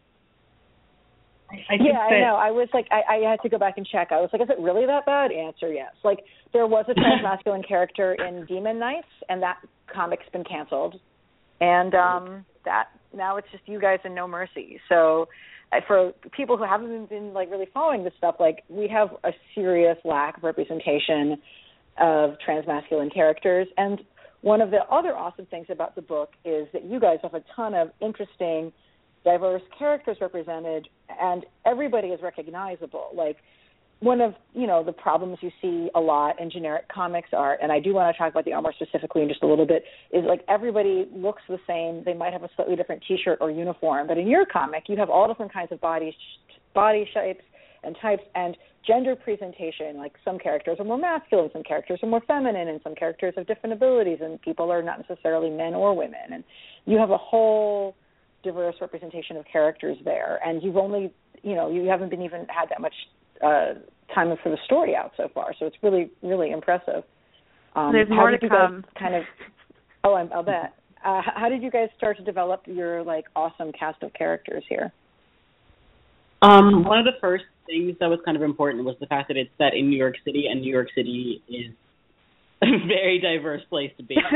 I, 1.52 1.56
I 1.56 1.78
yeah, 1.80 1.94
that... 1.94 2.16
I 2.16 2.20
know. 2.20 2.36
I 2.36 2.52
was 2.52 2.68
like, 2.74 2.88
I, 2.92 3.16
I 3.16 3.30
had 3.30 3.40
to 3.42 3.50
go 3.50 3.58
back 3.58 3.78
and 3.78 3.86
check. 3.86 4.10
I 4.12 4.20
was 4.20 4.30
like, 4.34 4.42
is 4.42 4.50
it 4.50 4.60
really 4.60 4.86
that 4.86 5.06
bad? 5.06 5.32
Answer 5.32 5.72
yes. 5.72 5.94
Like, 6.04 6.20
there 6.52 6.68
was 6.68 6.86
a 6.90 6.94
trans 7.00 7.22
masculine 7.22 7.64
character 7.64 8.16
in 8.16 8.46
Demon 8.46 8.80
Knights, 8.80 9.08
and 9.30 9.42
that 9.44 9.58
comic's 9.94 10.28
been 10.32 10.44
canceled, 10.44 11.00
and 11.64 11.96
um 11.96 12.46
that 12.66 12.86
now 13.14 13.38
it's 13.38 13.48
just 13.52 13.64
you 13.68 13.80
guys 13.80 14.00
and 14.04 14.16
no 14.16 14.28
mercy. 14.28 14.80
So 14.90 15.28
uh, 15.72 15.78
for 15.88 16.12
people 16.32 16.58
who 16.58 16.64
haven't 16.64 17.10
been 17.10 17.34
like 17.34 17.50
really 17.52 17.68
following 17.74 18.04
this 18.04 18.14
stuff, 18.18 18.36
like 18.40 18.64
we 18.70 18.88
have 18.88 19.10
a 19.24 19.32
serious 19.56 19.98
lack 20.04 20.38
of 20.38 20.44
representation 20.44 21.38
of 22.00 22.36
transmasculine 22.48 23.14
characters. 23.14 23.68
And 23.78 24.02
one 24.42 24.62
of 24.62 24.72
the 24.72 24.82
other 24.92 25.16
awesome 25.16 25.46
things 25.46 25.68
about 25.70 25.96
the 25.96 26.02
book 26.02 26.32
is 26.44 26.68
that 26.74 26.84
you 26.86 27.00
guys 27.00 27.20
have 27.22 27.34
a 27.34 27.44
ton 27.56 27.74
of 27.74 27.92
interesting, 28.02 28.72
diverse 29.24 29.62
characters 29.78 30.18
represented, 30.20 30.88
and 31.22 31.46
everybody 31.66 32.10
is 32.10 32.20
recognizable. 32.22 33.10
Like 33.14 33.38
one 34.04 34.20
of 34.20 34.34
you 34.54 34.68
know 34.68 34.84
the 34.84 34.92
problems 34.92 35.38
you 35.42 35.50
see 35.62 35.90
a 35.96 36.00
lot 36.00 36.40
in 36.40 36.52
generic 36.52 36.90
comics 36.90 37.30
are, 37.32 37.58
and 37.62 37.72
I 37.72 37.80
do 37.80 37.94
want 37.94 38.14
to 38.14 38.18
talk 38.18 38.32
about 38.32 38.44
the 38.44 38.52
armor 38.52 38.74
specifically 38.76 39.22
in 39.22 39.30
just 39.30 39.44
a 39.44 39.48
little 39.48 39.66
bit, 39.66 39.86
is 40.12 40.26
like 40.26 40.44
everybody 40.50 41.08
looks 41.14 41.42
the 41.48 41.60
same. 41.66 42.04
They 42.04 42.14
might 42.14 42.34
have 42.34 42.44
a 42.44 42.50
slightly 42.56 42.76
different 42.76 43.04
T-shirt 43.08 43.38
or 43.40 43.50
uniform, 43.50 44.08
but 44.08 44.18
in 44.18 44.28
your 44.28 44.46
comic, 44.46 44.84
you 44.88 44.98
have 44.98 45.10
all 45.10 45.28
different 45.28 45.54
kinds 45.54 45.72
of 45.72 45.80
body 45.80 46.16
body 46.74 47.08
shapes 47.14 47.44
and 47.84 47.96
types 48.02 48.24
and 48.36 48.58
gender 48.86 49.16
presentation. 49.16 49.98
Like 49.98 50.14
some 50.26 50.38
characters 50.38 50.78
are 50.80 50.86
more 50.86 50.98
masculine, 50.98 51.50
some 51.54 51.64
characters 51.64 52.00
are 52.04 52.10
more 52.10 52.22
feminine, 52.28 52.68
and 52.68 52.82
some 52.84 52.96
characters 52.96 53.34
have 53.38 53.48
different 53.48 53.74
abilities, 53.74 54.20
and 54.22 54.42
people 54.42 54.70
are 54.70 54.84
not 54.84 55.00
necessarily 55.08 55.50
men 55.50 55.74
or 55.74 55.96
women. 55.96 56.34
And 56.34 56.44
you 56.86 56.98
have 56.98 57.10
a 57.12 57.18
whole 57.18 57.96
diverse 58.44 58.76
representation 58.82 59.38
of 59.38 59.46
characters 59.50 59.98
there, 60.04 60.42
and 60.46 60.62
you've 60.62 60.78
only 60.78 61.14
you 61.42 61.56
know 61.56 61.72
you 61.72 61.88
haven't 61.88 62.10
been 62.10 62.22
even 62.22 62.46
had 62.50 62.70
that 62.70 62.82
much 62.82 62.94
uh, 63.44 63.74
time 64.14 64.34
for 64.42 64.50
the 64.50 64.58
story 64.66 64.96
out 64.96 65.12
so 65.18 65.30
far. 65.34 65.54
So 65.60 65.66
it's 65.66 65.78
really 65.82 66.12
really 66.22 66.52
impressive. 66.52 67.04
Um, 67.76 67.92
There's 67.92 68.10
more 68.10 68.32
to 68.32 68.50
come. 68.50 68.86
Kind 68.98 69.16
of. 69.16 69.24
Oh, 70.04 70.16
I'm, 70.16 70.32
I'll 70.34 70.44
bet. 70.44 70.74
Uh, 71.04 71.22
how 71.24 71.50
did 71.50 71.62
you 71.62 71.72
guys 71.72 71.90
start 71.98 72.18
to 72.18 72.24
develop 72.24 72.62
your 72.66 73.04
like 73.04 73.26
awesome 73.36 73.72
cast 73.78 74.02
of 74.04 74.14
characters 74.14 74.64
here? 74.70 74.92
Um, 76.42 76.84
one 76.84 77.00
of 77.00 77.06
the 77.06 77.20
first 77.22 77.46
things 77.66 77.96
that 78.00 78.10
was 78.10 78.20
kind 78.26 78.36
of 78.36 78.44
important 78.44 78.84
was 78.84 78.96
the 79.00 79.08
fact 79.08 79.30
that 79.30 79.38
it's 79.38 79.50
set 79.58 79.74
in 79.74 79.90
New 79.90 79.98
York 79.98 80.16
City, 80.26 80.46
and 80.50 80.62
New 80.62 80.72
York 80.72 80.90
City 80.96 81.42
is 81.48 81.74
a 82.62 82.66
very 82.88 83.20
diverse 83.20 83.62
place 83.70 83.92
to 83.98 84.04
be. 84.04 84.18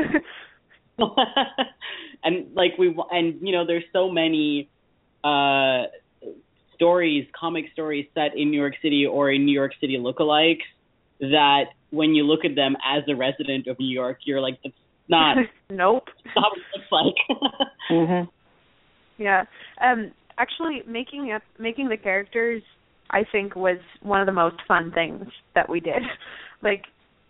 and 2.24 2.56
like 2.56 2.72
we 2.80 2.96
and 3.12 3.36
you 3.42 3.52
know, 3.52 3.66
there's 3.66 3.84
so 3.94 4.10
many 4.10 4.70
uh 5.24 5.84
stories, 6.78 7.28
comic 7.38 7.66
stories 7.74 8.08
set 8.14 8.38
in 8.38 8.50
New 8.50 8.60
York 8.60 8.76
City 8.82 9.06
or 9.06 9.32
in 9.32 9.46
New 9.46 9.52
York 9.52 9.74
City 9.82 9.98
lookalikes 10.00 10.66
that 11.20 11.66
when 11.90 12.14
you 12.14 12.24
look 12.24 12.46
at 12.46 12.56
them 12.56 12.76
as 12.86 13.04
a 13.10 13.16
resident 13.16 13.68
of 13.68 13.78
New 13.80 13.94
York, 13.94 14.20
you're 14.24 14.40
like, 14.40 14.58
that's 14.64 14.76
not. 15.10 15.38
nope. 15.70 16.06
Not 16.36 16.52
what 16.52 16.58
it 16.58 16.80
looks 16.80 17.16
like. 17.32 17.70
mhm. 17.92 18.30
Yeah. 19.18 19.44
Um. 19.82 20.12
Actually, 20.38 20.84
making 20.88 21.32
up 21.32 21.42
making 21.60 21.90
the 21.90 21.98
characters, 21.98 22.62
I 23.10 23.24
think, 23.32 23.56
was 23.56 23.80
one 24.04 24.22
of 24.22 24.28
the 24.28 24.34
most 24.34 24.58
fun 24.68 24.92
things 24.92 25.26
that 25.56 25.68
we 25.68 25.80
did. 25.80 26.04
like 26.62 26.84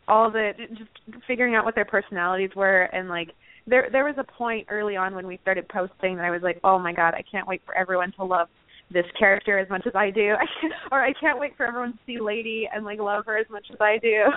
all 0.07 0.29
the 0.29 0.51
just 0.69 1.23
figuring 1.25 1.55
out 1.55 1.65
what 1.65 1.75
their 1.75 1.85
personalities 1.85 2.49
were 2.55 2.83
and 2.93 3.09
like 3.09 3.29
there 3.67 3.89
there 3.91 4.05
was 4.05 4.15
a 4.17 4.23
point 4.23 4.65
early 4.69 4.95
on 4.95 5.13
when 5.13 5.27
we 5.27 5.37
started 5.41 5.67
posting 5.67 6.15
that 6.15 6.25
I 6.25 6.31
was 6.31 6.41
like, 6.41 6.59
"Oh 6.63 6.79
my 6.79 6.93
god, 6.93 7.13
I 7.13 7.23
can't 7.29 7.47
wait 7.47 7.61
for 7.65 7.77
everyone 7.77 8.13
to 8.13 8.23
love 8.23 8.47
this 8.91 9.06
character 9.17 9.58
as 9.58 9.70
much 9.70 9.86
as 9.86 9.94
I 9.96 10.10
do, 10.10 10.34
I 10.39 10.46
can't, 10.62 10.74
or 10.91 11.03
I 11.03 11.13
can't 11.13 11.39
wait 11.39 11.56
for 11.58 11.65
everyone 11.65 11.94
to 11.94 12.00
see 12.06 12.20
Lady 12.20 12.67
and 12.74 12.86
like 12.86 13.00
love 13.00 13.25
her 13.25 13.38
as 13.38 13.48
much 13.50 13.65
as 13.72 13.77
I 13.79 13.98
do. 14.01 14.26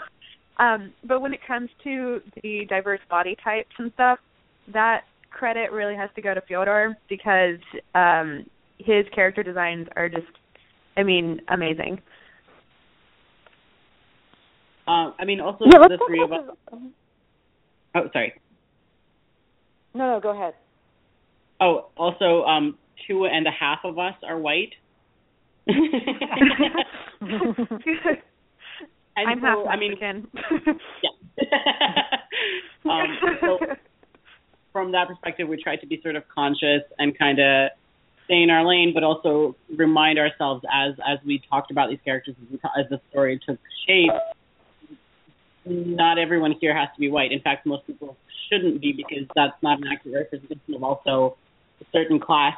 Um, 0.58 0.92
but 1.04 1.22
when 1.22 1.32
it 1.32 1.40
comes 1.46 1.70
to 1.84 2.20
the 2.42 2.66
diverse 2.68 3.00
body 3.08 3.34
types 3.42 3.70
and 3.78 3.90
stuff, 3.94 4.18
that 4.74 5.04
credit 5.30 5.72
really 5.72 5.96
has 5.96 6.10
to 6.16 6.20
go 6.20 6.34
to 6.34 6.42
Fyodor 6.46 6.98
because 7.08 7.58
um, 7.94 8.44
his 8.76 9.06
character 9.14 9.42
designs 9.42 9.88
are 9.96 10.10
just, 10.10 10.26
I 10.98 11.02
mean, 11.02 11.40
amazing. 11.48 12.02
Uh, 14.86 15.12
I 15.18 15.24
mean, 15.24 15.40
also 15.40 15.64
yeah, 15.64 15.78
the 15.88 15.98
three 16.06 16.22
of 16.22 16.32
us. 16.32 16.54
Oh, 17.94 18.10
sorry. 18.12 18.34
No, 19.94 20.14
no, 20.14 20.20
go 20.20 20.30
ahead. 20.30 20.54
Oh, 21.60 21.86
also, 21.96 22.42
um, 22.44 22.76
two 23.06 23.26
and 23.26 23.46
a 23.46 23.50
half 23.50 23.80
of 23.84 23.98
us 23.98 24.14
are 24.26 24.38
white. 24.38 24.72
And 29.16 29.28
I'm 29.28 29.40
so, 29.40 29.66
half 29.68 29.78
Mexican. 29.78 30.28
I 30.34 30.54
mean, 30.54 30.80
yeah. 31.02 31.50
um, 32.90 33.18
so 33.40 33.58
from 34.72 34.92
that 34.92 35.08
perspective, 35.08 35.48
we 35.48 35.62
try 35.62 35.76
to 35.76 35.86
be 35.86 36.00
sort 36.02 36.16
of 36.16 36.22
conscious 36.34 36.82
and 36.98 37.16
kind 37.18 37.38
of 37.38 37.70
stay 38.24 38.42
in 38.42 38.50
our 38.50 38.66
lane, 38.66 38.92
but 38.94 39.02
also 39.02 39.56
remind 39.76 40.18
ourselves 40.18 40.64
as 40.72 40.94
as 41.06 41.18
we 41.24 41.42
talked 41.50 41.70
about 41.70 41.90
these 41.90 41.98
characters 42.04 42.34
as 42.78 42.86
the 42.88 43.00
story 43.10 43.40
took 43.46 43.58
shape. 43.86 44.10
Not 45.66 46.18
everyone 46.18 46.54
here 46.60 46.76
has 46.76 46.88
to 46.94 47.00
be 47.00 47.10
white. 47.10 47.32
In 47.32 47.40
fact, 47.40 47.66
most 47.66 47.86
people 47.86 48.16
shouldn't 48.48 48.80
be 48.80 48.92
because 48.92 49.28
that's 49.34 49.60
not 49.62 49.78
an 49.78 49.84
accurate 49.92 50.28
representation 50.32 50.74
of 50.74 50.82
also 50.82 51.36
a 51.80 51.84
certain 51.92 52.18
class 52.18 52.54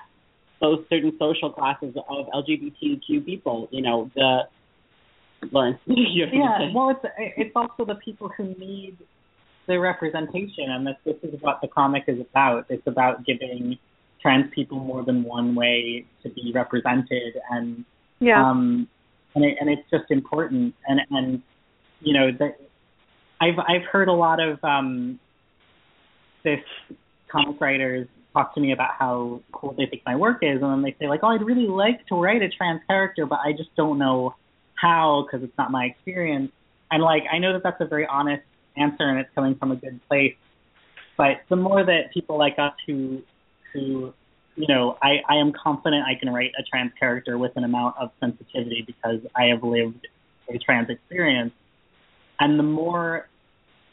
those 0.62 0.78
certain 0.88 1.12
social 1.18 1.50
classes 1.50 1.94
of 2.08 2.26
LGBTQ 2.28 3.26
people. 3.26 3.68
You 3.70 3.82
know, 3.82 4.10
the 4.14 4.42
Lawrence. 5.50 5.78
yeah, 5.86 6.70
well, 6.74 6.90
it's 6.90 7.14
it's 7.36 7.52
also 7.54 7.84
the 7.84 7.96
people 7.96 8.30
who 8.34 8.54
need 8.54 8.96
the 9.66 9.78
representation, 9.78 10.70
and 10.70 10.86
this 10.86 10.96
this 11.04 11.16
is 11.22 11.40
what 11.42 11.60
the 11.60 11.68
comic 11.68 12.04
is 12.06 12.20
about. 12.20 12.66
It's 12.70 12.86
about 12.86 13.26
giving 13.26 13.76
trans 14.22 14.46
people 14.54 14.78
more 14.78 15.04
than 15.04 15.24
one 15.24 15.54
way 15.54 16.06
to 16.22 16.30
be 16.30 16.52
represented, 16.54 17.34
and 17.50 17.84
yeah, 18.20 18.42
um, 18.42 18.88
and 19.34 19.44
it, 19.44 19.56
and 19.60 19.68
it's 19.68 19.88
just 19.90 20.10
important. 20.10 20.74
And 20.86 21.00
and 21.10 21.42
you 22.00 22.14
know, 22.14 22.30
the, 22.30 22.54
I've 23.40 23.58
I've 23.58 23.84
heard 23.90 24.08
a 24.08 24.12
lot 24.12 24.38
of 24.40 24.62
um, 24.62 25.18
this 26.44 26.60
comic 27.30 27.60
writers 27.60 28.06
talk 28.32 28.54
to 28.54 28.60
me 28.60 28.72
about 28.72 28.90
how 28.98 29.40
cool 29.52 29.74
they 29.76 29.86
think 29.86 30.02
my 30.06 30.16
work 30.16 30.38
is, 30.42 30.62
and 30.62 30.70
then 30.70 30.82
they 30.82 30.96
say 30.98 31.08
like, 31.08 31.20
"Oh, 31.22 31.28
I'd 31.28 31.42
really 31.42 31.66
like 31.66 32.06
to 32.08 32.14
write 32.14 32.42
a 32.42 32.48
trans 32.48 32.80
character, 32.86 33.26
but 33.26 33.40
I 33.44 33.52
just 33.52 33.74
don't 33.76 33.98
know 33.98 34.34
how 34.74 35.26
because 35.26 35.44
it's 35.44 35.56
not 35.58 35.70
my 35.70 35.84
experience." 35.84 36.52
And 36.90 37.02
like, 37.02 37.24
I 37.32 37.38
know 37.38 37.52
that 37.52 37.62
that's 37.62 37.80
a 37.80 37.86
very 37.86 38.06
honest 38.06 38.42
answer, 38.76 39.04
and 39.04 39.18
it's 39.18 39.30
coming 39.34 39.54
from 39.56 39.72
a 39.72 39.76
good 39.76 40.00
place. 40.08 40.34
But 41.16 41.42
the 41.48 41.56
more 41.56 41.84
that 41.84 42.12
people 42.12 42.38
like 42.38 42.58
us 42.58 42.74
who 42.86 43.22
who 43.72 44.12
you 44.56 44.66
know, 44.68 44.98
I, 45.02 45.20
I 45.28 45.36
am 45.36 45.52
confident 45.52 46.04
I 46.06 46.18
can 46.18 46.32
write 46.32 46.52
a 46.58 46.62
trans 46.62 46.92
character 46.98 47.38
with 47.38 47.52
an 47.56 47.64
amount 47.64 47.96
of 47.98 48.10
sensitivity 48.20 48.84
because 48.86 49.20
I 49.34 49.44
have 49.44 49.62
lived 49.62 50.06
a 50.48 50.58
trans 50.58 50.90
experience. 50.90 51.52
And 52.38 52.58
the 52.58 52.64
more 52.64 53.28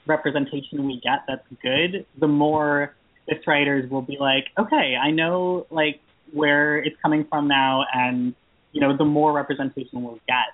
representation 0.06 0.86
we 0.86 1.00
get 1.02 1.20
that's 1.28 1.48
good, 1.62 2.06
the 2.20 2.28
more 2.28 2.96
script 3.30 3.48
writers 3.48 3.90
will 3.90 4.02
be 4.02 4.18
like, 4.20 4.46
okay, 4.58 4.96
I 5.02 5.12
know 5.12 5.68
like 5.70 6.00
where 6.32 6.78
it's 6.78 6.96
coming 7.02 7.26
from 7.30 7.48
now, 7.48 7.86
and 7.94 8.34
you 8.72 8.82
know, 8.82 8.96
the 8.96 9.06
more 9.06 9.34
representation 9.34 10.04
we'll 10.04 10.20
get. 10.28 10.54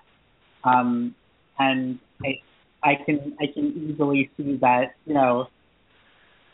Um, 0.63 1.15
and 1.59 1.99
I, 2.23 2.41
I 2.83 2.95
can 3.05 3.35
I 3.39 3.45
can 3.53 3.89
easily 3.91 4.29
see 4.37 4.57
that 4.61 4.95
you 5.05 5.13
know, 5.13 5.47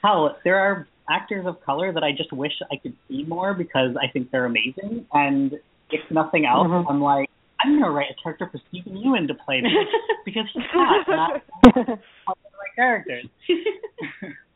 hell, 0.03 0.37
there 0.43 0.59
are 0.59 0.87
actors 1.09 1.45
of 1.45 1.61
color 1.61 1.91
that 1.93 2.03
I 2.03 2.11
just 2.11 2.31
wish 2.31 2.53
I 2.71 2.77
could 2.77 2.95
see 3.07 3.23
more 3.23 3.53
because 3.53 3.95
I 4.01 4.11
think 4.11 4.31
they're 4.31 4.45
amazing. 4.45 5.05
And 5.13 5.53
if 5.89 6.01
nothing 6.09 6.45
else, 6.45 6.67
mm-hmm. 6.67 6.87
I'm 6.87 7.01
like, 7.01 7.29
I'm 7.59 7.79
gonna 7.79 7.91
write 7.91 8.11
a 8.11 8.23
character 8.23 8.49
for 8.51 8.59
Steven 8.69 8.93
Yeun 8.93 9.27
to 9.27 9.33
play 9.33 9.61
because 10.25 10.45
he's 10.53 10.63
hot. 10.71 11.07
Not 11.07 11.75
one 11.75 11.85
of 11.87 11.97
my 12.27 12.75
characters. 12.75 13.25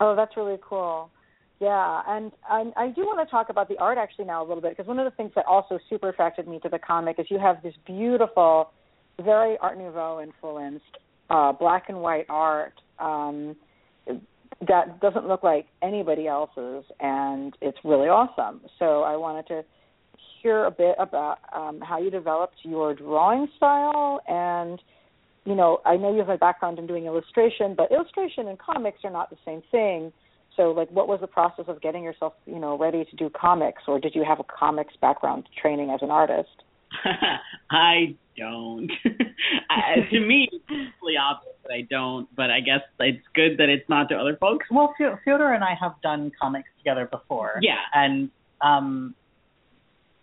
Oh, 0.00 0.14
that's 0.16 0.36
really 0.36 0.58
cool. 0.66 1.10
Yeah, 1.60 2.02
and 2.08 2.32
I, 2.48 2.64
I 2.76 2.88
do 2.90 3.02
want 3.02 3.26
to 3.26 3.30
talk 3.30 3.48
about 3.48 3.68
the 3.68 3.78
art 3.78 3.96
actually 3.96 4.24
now 4.24 4.44
a 4.44 4.46
little 4.46 4.60
bit 4.60 4.72
because 4.72 4.86
one 4.86 4.98
of 4.98 5.04
the 5.04 5.16
things 5.16 5.30
that 5.36 5.46
also 5.46 5.78
super 5.88 6.08
attracted 6.08 6.48
me 6.48 6.58
to 6.60 6.68
the 6.68 6.78
comic 6.78 7.18
is 7.18 7.26
you 7.30 7.38
have 7.38 7.62
this 7.62 7.74
beautiful, 7.86 8.70
very 9.22 9.56
Art 9.58 9.78
Nouveau 9.78 10.20
influenced 10.20 10.84
uh, 11.30 11.52
black 11.52 11.84
and 11.88 12.00
white 12.00 12.26
art 12.28 12.74
um, 12.98 13.56
that 14.68 15.00
doesn't 15.00 15.26
look 15.26 15.42
like 15.42 15.66
anybody 15.82 16.26
else's, 16.26 16.84
and 17.00 17.56
it's 17.60 17.78
really 17.84 18.08
awesome. 18.08 18.60
So 18.78 19.02
I 19.02 19.16
wanted 19.16 19.46
to 19.48 19.64
hear 20.42 20.64
a 20.64 20.70
bit 20.70 20.96
about 20.98 21.38
um, 21.54 21.80
how 21.80 21.98
you 21.98 22.10
developed 22.10 22.56
your 22.62 22.94
drawing 22.94 23.48
style 23.56 24.20
and 24.28 24.80
you 25.44 25.54
know, 25.54 25.80
I 25.84 25.96
know 25.96 26.12
you 26.12 26.18
have 26.20 26.28
a 26.28 26.38
background 26.38 26.78
in 26.78 26.86
doing 26.86 27.06
illustration, 27.06 27.74
but 27.76 27.92
illustration 27.92 28.48
and 28.48 28.58
comics 28.58 28.98
are 29.04 29.10
not 29.10 29.30
the 29.30 29.36
same 29.44 29.62
thing. 29.70 30.12
So, 30.56 30.70
like, 30.70 30.90
what 30.90 31.08
was 31.08 31.20
the 31.20 31.26
process 31.26 31.64
of 31.68 31.80
getting 31.82 32.04
yourself, 32.04 32.34
you 32.46 32.58
know, 32.58 32.78
ready 32.78 33.04
to 33.04 33.16
do 33.16 33.28
comics, 33.28 33.82
or 33.88 33.98
did 33.98 34.14
you 34.14 34.24
have 34.24 34.38
a 34.40 34.44
comics 34.44 34.94
background 35.00 35.48
training 35.60 35.90
as 35.90 36.00
an 36.00 36.10
artist? 36.10 36.62
I 37.70 38.14
don't. 38.36 38.90
I, 39.70 40.08
to 40.10 40.20
me, 40.20 40.48
it's 40.52 40.62
obvious. 41.20 41.54
that 41.64 41.72
I 41.72 41.82
don't, 41.90 42.28
but 42.36 42.50
I 42.50 42.60
guess 42.60 42.80
it's 43.00 43.24
good 43.34 43.58
that 43.58 43.68
it's 43.68 43.88
not 43.88 44.08
to 44.10 44.14
other 44.14 44.36
folks. 44.36 44.66
Well, 44.70 44.94
Fyodor 44.98 45.52
and 45.52 45.64
I 45.64 45.74
have 45.80 45.94
done 46.02 46.30
comics 46.40 46.68
together 46.78 47.08
before. 47.10 47.58
Yeah. 47.60 47.78
And 47.92 48.30
um, 48.60 49.14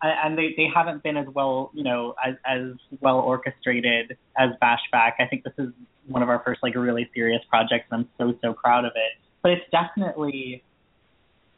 and 0.02 0.38
they 0.38 0.54
they 0.58 0.68
haven't 0.74 1.04
been 1.04 1.18
as 1.18 1.28
well, 1.34 1.72
you 1.74 1.84
know, 1.84 2.16
as 2.26 2.36
as 2.46 2.74
well 3.00 3.20
orchestrated 3.20 4.18
as 4.38 4.50
Bashback. 4.62 5.14
I 5.20 5.26
think 5.30 5.44
this 5.44 5.54
is 5.58 5.70
one 6.08 6.24
of 6.24 6.30
our 6.30 6.42
first 6.44 6.62
like 6.64 6.76
really 6.76 7.10
serious 7.14 7.42
projects, 7.50 7.86
and 7.92 8.02
I'm 8.02 8.10
so 8.18 8.38
so 8.42 8.54
proud 8.54 8.86
of 8.86 8.94
it. 8.96 9.20
But 9.42 9.52
it's 9.52 9.66
definitely 9.72 10.64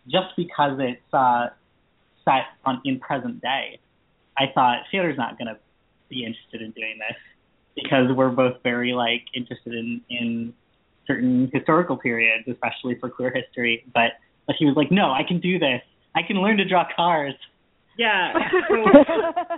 just 0.08 0.36
because 0.36 0.78
it's 0.80 1.14
uh, 1.14 1.48
set 2.26 2.46
on 2.66 2.82
in 2.86 3.00
present 3.00 3.42
day. 3.42 3.80
I 4.38 4.46
thought 4.54 4.80
Fyodor's 4.92 5.18
not 5.18 5.38
going 5.38 5.48
to 5.48 5.58
be 6.10 6.26
interested 6.26 6.62
in 6.62 6.72
doing 6.72 6.98
this 6.98 7.18
because 7.76 8.12
we're 8.16 8.30
both 8.30 8.58
very 8.64 8.94
like 8.94 9.24
interested 9.34 9.74
in 9.74 10.02
in 10.10 10.54
certain 11.08 11.50
historical 11.54 11.98
periods, 11.98 12.48
especially 12.48 12.98
for 13.00 13.10
queer 13.10 13.34
history. 13.34 13.86
But 13.94 14.14
but 14.48 14.56
he 14.58 14.66
was 14.66 14.76
like, 14.76 14.92
no, 14.92 15.12
I 15.12 15.24
can 15.24 15.40
do 15.40 15.60
this. 15.60 15.82
I 16.16 16.22
can 16.22 16.42
learn 16.42 16.58
to 16.58 16.66
draw 16.66 16.86
cars. 16.96 17.34
Yeah. 17.98 18.34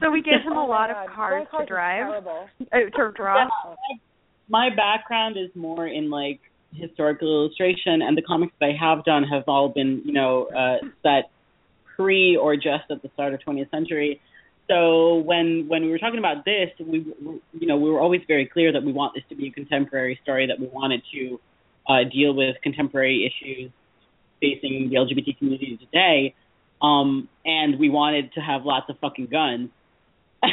so 0.00 0.10
we 0.10 0.22
gave 0.22 0.40
him 0.44 0.56
a 0.56 0.66
lot 0.66 0.90
of 0.90 0.96
cars 1.14 1.46
to 1.58 1.66
drive, 1.66 2.24
uh, 2.24 2.78
to 2.78 3.12
draw. 3.14 3.44
Yeah, 3.44 3.96
my 4.48 4.70
background 4.74 5.36
is 5.36 5.50
more 5.54 5.86
in 5.86 6.10
like 6.10 6.40
historical 6.72 7.44
illustration, 7.44 8.02
and 8.02 8.16
the 8.16 8.22
comics 8.22 8.52
that 8.60 8.66
I 8.66 8.72
have 8.78 9.04
done 9.04 9.24
have 9.24 9.44
all 9.46 9.68
been, 9.68 10.02
you 10.04 10.12
know, 10.12 10.48
uh, 10.56 10.84
set 11.02 11.30
pre 11.96 12.36
or 12.36 12.56
just 12.56 12.90
at 12.90 13.02
the 13.02 13.10
start 13.14 13.34
of 13.34 13.40
20th 13.40 13.70
century. 13.70 14.20
So 14.68 15.16
when 15.16 15.66
when 15.68 15.82
we 15.82 15.90
were 15.90 15.98
talking 15.98 16.18
about 16.18 16.44
this, 16.44 16.68
we 16.78 17.06
you 17.58 17.66
know 17.66 17.76
we 17.76 17.90
were 17.90 18.00
always 18.00 18.20
very 18.28 18.46
clear 18.46 18.72
that 18.72 18.82
we 18.82 18.92
want 18.92 19.14
this 19.14 19.24
to 19.30 19.34
be 19.34 19.48
a 19.48 19.50
contemporary 19.50 20.18
story, 20.22 20.46
that 20.46 20.60
we 20.60 20.66
wanted 20.66 21.02
to 21.14 21.40
uh, 21.88 22.04
deal 22.12 22.34
with 22.34 22.56
contemporary 22.62 23.24
issues 23.24 23.70
facing 24.40 24.90
the 24.90 24.96
LGBT 24.96 25.38
community 25.38 25.78
today, 25.78 26.34
um, 26.82 27.28
and 27.44 27.78
we 27.78 27.88
wanted 27.88 28.32
to 28.34 28.40
have 28.40 28.64
lots 28.64 28.88
of 28.88 28.98
fucking 28.98 29.26
guns. 29.26 29.70
and 30.42 30.52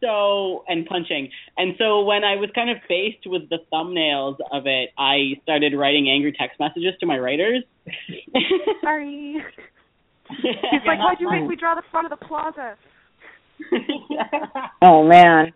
so 0.00 0.64
and 0.68 0.86
punching. 0.86 1.30
And 1.56 1.74
so 1.78 2.02
when 2.02 2.24
I 2.24 2.36
was 2.36 2.50
kind 2.54 2.70
of 2.70 2.76
faced 2.88 3.26
with 3.26 3.48
the 3.48 3.58
thumbnails 3.72 4.36
of 4.52 4.66
it, 4.66 4.90
I 4.98 5.40
started 5.42 5.74
writing 5.74 6.08
angry 6.10 6.32
text 6.38 6.60
messages 6.60 6.94
to 7.00 7.06
my 7.06 7.18
writers. 7.18 7.64
Sorry. 8.82 9.42
He's 10.28 10.82
like, 10.86 10.98
why'd 10.98 11.20
you 11.20 11.30
make 11.30 11.46
me 11.46 11.56
draw 11.56 11.74
the 11.74 11.82
front 11.90 12.10
of 12.10 12.18
the 12.18 12.24
plaza? 12.24 12.76
oh 14.82 15.06
man. 15.06 15.52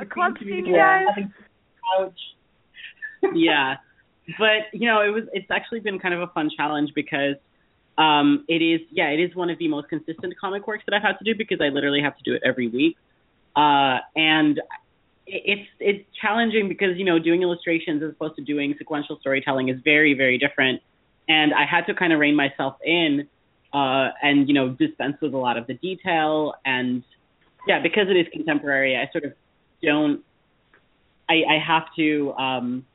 A 0.00 0.06
club 0.06 0.34
scene, 0.40 0.72
guys. 0.72 1.06
yeah 3.34 3.74
but 4.38 4.72
you 4.72 4.86
know, 4.86 5.02
it 5.02 5.10
was 5.10 5.24
it's 5.32 5.50
actually 5.50 5.80
been 5.80 5.98
kind 5.98 6.14
of 6.14 6.20
a 6.20 6.28
fun 6.28 6.50
challenge 6.54 6.92
because 6.94 7.36
um, 7.98 8.44
it 8.48 8.62
is 8.62 8.80
yeah, 8.90 9.08
it 9.08 9.20
is 9.20 9.34
one 9.34 9.50
of 9.50 9.58
the 9.58 9.68
most 9.68 9.88
consistent 9.88 10.34
comic 10.38 10.66
works 10.66 10.84
that 10.86 10.94
I've 10.94 11.02
had 11.02 11.18
to 11.18 11.24
do 11.24 11.34
because 11.36 11.60
I 11.60 11.68
literally 11.68 12.02
have 12.02 12.16
to 12.16 12.22
do 12.22 12.34
it 12.34 12.42
every 12.44 12.68
week. 12.68 12.96
Uh, 13.56 13.98
and 14.16 14.60
it's 15.26 15.68
it's 15.78 16.04
challenging 16.20 16.68
because 16.68 16.96
you 16.96 17.04
know 17.04 17.18
doing 17.18 17.42
illustrations 17.42 18.02
as 18.02 18.10
opposed 18.10 18.36
to 18.36 18.42
doing 18.42 18.74
sequential 18.78 19.18
storytelling 19.20 19.68
is 19.68 19.80
very 19.84 20.14
very 20.14 20.38
different, 20.38 20.82
and 21.28 21.52
I 21.54 21.64
had 21.64 21.86
to 21.86 21.94
kind 21.94 22.12
of 22.12 22.18
rein 22.20 22.34
myself 22.34 22.76
in 22.84 23.28
uh, 23.72 24.10
and 24.22 24.48
you 24.48 24.54
know 24.54 24.70
dispense 24.70 25.16
with 25.20 25.34
a 25.34 25.38
lot 25.38 25.56
of 25.56 25.66
the 25.66 25.74
detail 25.74 26.54
and 26.64 27.02
yeah 27.66 27.80
because 27.80 28.08
it 28.08 28.16
is 28.16 28.26
contemporary 28.32 28.96
I 28.96 29.10
sort 29.12 29.24
of 29.24 29.34
don't 29.82 30.24
I, 31.28 31.42
I 31.48 31.58
have 31.64 31.84
to 31.96 32.32
um, 32.32 32.86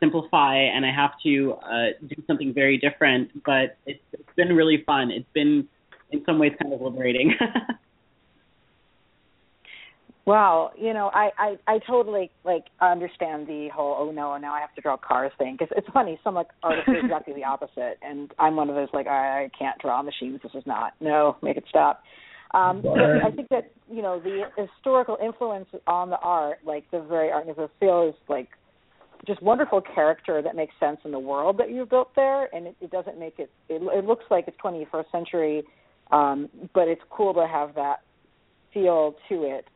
simplify 0.00 0.56
and 0.56 0.84
I 0.84 0.92
have 0.92 1.12
to 1.24 1.54
uh, 1.62 1.86
do 2.06 2.22
something 2.26 2.52
very 2.52 2.78
different. 2.78 3.30
But 3.44 3.78
it's, 3.86 4.00
it's 4.12 4.34
been 4.36 4.54
really 4.54 4.82
fun. 4.86 5.10
It's 5.10 5.28
been 5.32 5.68
in 6.10 6.22
some 6.24 6.38
ways 6.38 6.52
kind 6.60 6.72
of 6.72 6.80
liberating. 6.80 7.34
Wow, 10.26 10.72
you 10.76 10.92
know, 10.92 11.08
I, 11.14 11.30
I 11.38 11.58
I 11.68 11.78
totally 11.86 12.32
like 12.44 12.64
understand 12.80 13.46
the 13.46 13.68
whole 13.72 13.96
oh 13.96 14.10
no 14.10 14.36
now 14.38 14.52
I 14.52 14.60
have 14.60 14.74
to 14.74 14.80
draw 14.80 14.96
cars 14.96 15.30
thing 15.38 15.56
because 15.56 15.72
it's 15.76 15.86
funny 15.94 16.18
some 16.24 16.34
like 16.34 16.48
artists 16.64 16.88
are 16.88 16.98
exactly 16.98 17.32
the 17.32 17.44
opposite 17.44 17.98
and 18.02 18.34
I'm 18.36 18.56
one 18.56 18.68
of 18.68 18.74
those 18.74 18.88
like 18.92 19.06
I, 19.06 19.44
I 19.44 19.50
can't 19.56 19.80
draw 19.80 20.02
machines 20.02 20.40
this 20.42 20.50
is 20.56 20.64
not 20.66 20.94
no 21.00 21.36
make 21.42 21.56
it 21.56 21.64
stop. 21.68 22.02
Um, 22.54 22.82
I 23.24 23.30
think 23.36 23.50
that 23.50 23.70
you 23.88 24.02
know 24.02 24.18
the 24.18 24.42
historical 24.56 25.16
influence 25.22 25.68
on 25.86 26.10
the 26.10 26.18
art 26.18 26.58
like 26.66 26.90
the 26.90 27.02
very 27.02 27.30
art 27.30 27.48
of 27.48 27.54
the 27.54 27.70
feel 27.78 28.08
is 28.08 28.14
like 28.28 28.48
just 29.26 29.42
wonderful 29.42 29.80
character 29.80 30.40
that 30.42 30.54
makes 30.56 30.74
sense 30.78 30.98
in 31.04 31.10
the 31.10 31.18
world 31.18 31.58
that 31.58 31.70
you've 31.70 31.90
built 31.90 32.14
there, 32.14 32.54
and 32.54 32.68
it, 32.68 32.76
it 32.80 32.90
doesn't 32.90 33.18
make 33.18 33.38
it, 33.38 33.50
it. 33.68 33.82
It 33.82 34.04
looks 34.04 34.24
like 34.30 34.46
it's 34.46 34.56
21st 34.58 35.10
century, 35.10 35.62
um, 36.10 36.48
but 36.74 36.88
it's 36.88 37.02
cool 37.10 37.34
to 37.34 37.46
have 37.46 37.74
that 37.74 38.00
feel 38.72 39.16
to 39.28 39.44
it. 39.44 39.66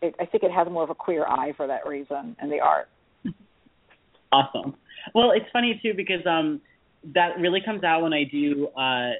it. 0.00 0.14
I 0.20 0.26
think 0.26 0.44
it 0.44 0.50
has 0.50 0.68
more 0.70 0.84
of 0.84 0.90
a 0.90 0.94
queer 0.94 1.26
eye 1.26 1.52
for 1.56 1.66
that 1.66 1.86
reason 1.86 2.36
in 2.42 2.50
the 2.50 2.60
art. 2.60 2.88
Awesome. 4.32 4.74
Well, 5.14 5.32
it's 5.32 5.46
funny 5.52 5.78
too 5.82 5.94
because 5.94 6.24
um, 6.26 6.60
that 7.14 7.38
really 7.38 7.60
comes 7.64 7.82
out 7.84 8.02
when 8.02 8.12
I 8.12 8.24
do 8.24 8.68
uh, 8.76 9.12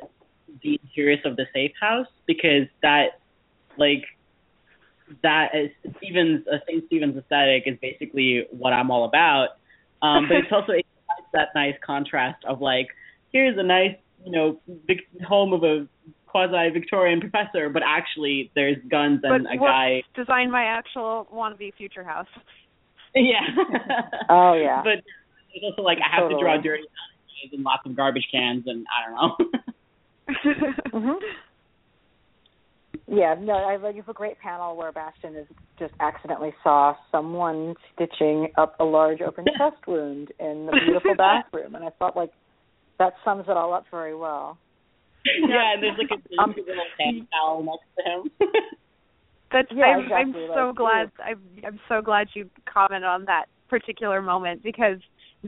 the 0.62 0.78
interiors 0.83 1.20
of 1.24 1.37
the 1.37 1.46
safe 1.54 1.72
house 1.81 2.07
because 2.26 2.66
that 2.83 3.20
like 3.78 4.04
that 5.23 5.49
is 5.55 5.71
Stevens 5.99 6.44
uh, 6.53 6.59
St. 6.66 6.85
Stephen's 6.87 7.16
aesthetic 7.16 7.64
is 7.66 7.77
basically 7.81 8.47
what 8.51 8.73
I'm 8.73 8.90
all 8.90 9.05
about. 9.05 9.59
Um, 10.03 10.29
but 10.29 10.38
it's 10.38 10.49
also 10.53 10.73
it's 10.73 10.88
that 11.33 11.49
nice 11.55 11.75
contrast 11.85 12.44
of 12.47 12.61
like 12.61 12.88
here's 13.33 13.59
a 13.59 13.62
nice 13.62 13.97
you 14.25 14.33
know 14.33 14.61
big 14.87 14.99
home 15.27 15.53
of 15.53 15.62
a 15.64 15.87
quasi 16.27 16.71
Victorian 16.73 17.21
professor, 17.21 17.68
but 17.68 17.83
actually 17.85 18.51
there's 18.55 18.77
guns 18.90 19.21
and 19.23 19.44
but 19.44 19.53
a 19.53 19.57
guy 19.59 20.03
designed 20.14 20.53
my 20.53 20.64
actual 20.64 21.27
wannabe 21.33 21.75
future 21.75 22.05
house. 22.05 22.29
Yeah. 23.14 23.40
oh 24.29 24.55
yeah. 24.55 24.83
But 24.83 25.05
it's 25.53 25.64
also 25.64 25.83
like 25.83 25.99
I 25.99 26.14
have 26.14 26.25
totally. 26.25 26.40
to 26.40 26.44
draw 26.44 26.61
dirty 26.61 26.85
and 27.53 27.62
lots 27.62 27.83
of 27.87 27.97
garbage 27.97 28.27
cans 28.31 28.64
and 28.66 28.87
I 28.88 29.07
don't 29.07 29.16
know. 29.16 29.61
mm-hmm. 30.92 31.25
Yeah, 33.11 33.35
no, 33.40 33.55
I 33.55 33.77
like 33.77 33.94
you 33.94 34.03
have 34.03 34.11
a 34.11 34.14
great 34.14 34.38
panel 34.38 34.77
where 34.77 34.92
Bastian 34.92 35.35
is 35.35 35.47
just 35.79 35.94
accidentally 35.99 36.53
saw 36.62 36.94
someone 37.11 37.75
stitching 37.94 38.49
up 38.59 38.77
a 38.81 38.85
large 38.85 39.23
open 39.23 39.47
chest 39.47 39.87
wound 39.87 40.29
in 40.38 40.66
the 40.66 40.73
beautiful 40.85 41.14
bathroom, 41.16 41.75
and 41.75 41.85
I 41.85 41.88
felt 41.99 42.16
like 42.16 42.31
that 42.99 43.14
sums 43.25 43.47
it 43.49 43.57
all 43.57 43.73
up 43.73 43.87
very 43.90 44.14
well. 44.14 44.59
Yeah, 45.25 45.73
and 45.73 45.83
there's 45.83 45.97
like 45.97 46.18
a 46.18 46.29
big 46.29 46.38
um, 46.42 46.55
little 46.57 46.85
hand 47.01 47.27
towel 47.33 47.62
next 47.62 47.87
to 47.97 48.11
him. 48.11 48.51
That's 49.53 49.68
yeah, 49.75 49.85
I'm, 49.85 50.03
exactly 50.03 50.44
I'm 50.44 50.51
so 50.55 50.66
like 50.66 50.77
glad 50.77 51.11
I'm 51.25 51.40
I'm 51.66 51.81
so 51.88 52.03
glad 52.03 52.29
you 52.35 52.51
commented 52.71 53.07
on 53.07 53.25
that 53.25 53.47
particular 53.71 54.21
moment 54.21 54.62
because 54.62 54.99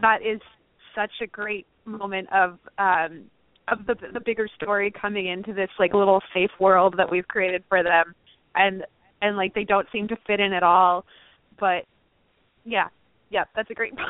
that 0.01 0.23
is 0.23 0.41
such 0.95 1.11
a 1.23 1.27
great 1.27 1.67
moment 1.85 2.29
of 2.33 2.59
um 2.79 3.25
of 3.71 3.87
the 3.87 3.95
the 4.13 4.21
bigger 4.21 4.49
story 4.57 4.91
coming 4.91 5.27
into 5.27 5.53
this 5.53 5.71
like 5.79 5.95
little 5.95 6.21
safe 6.35 6.51
world 6.59 6.95
that 6.97 7.11
we've 7.11 7.29
created 7.29 7.63
for 7.69 7.83
them. 7.83 8.15
And 8.55 8.85
and 9.23 9.37
like 9.37 9.55
they 9.55 9.65
don't 9.65 9.87
seem 9.93 10.09
to 10.09 10.17
fit 10.27 10.41
in 10.41 10.53
at 10.53 10.63
all. 10.63 11.05
But 11.59 11.85
yeah. 12.65 12.89
Yeah 13.31 13.45
that's 13.55 13.71
a 13.71 13.75
great 13.75 13.93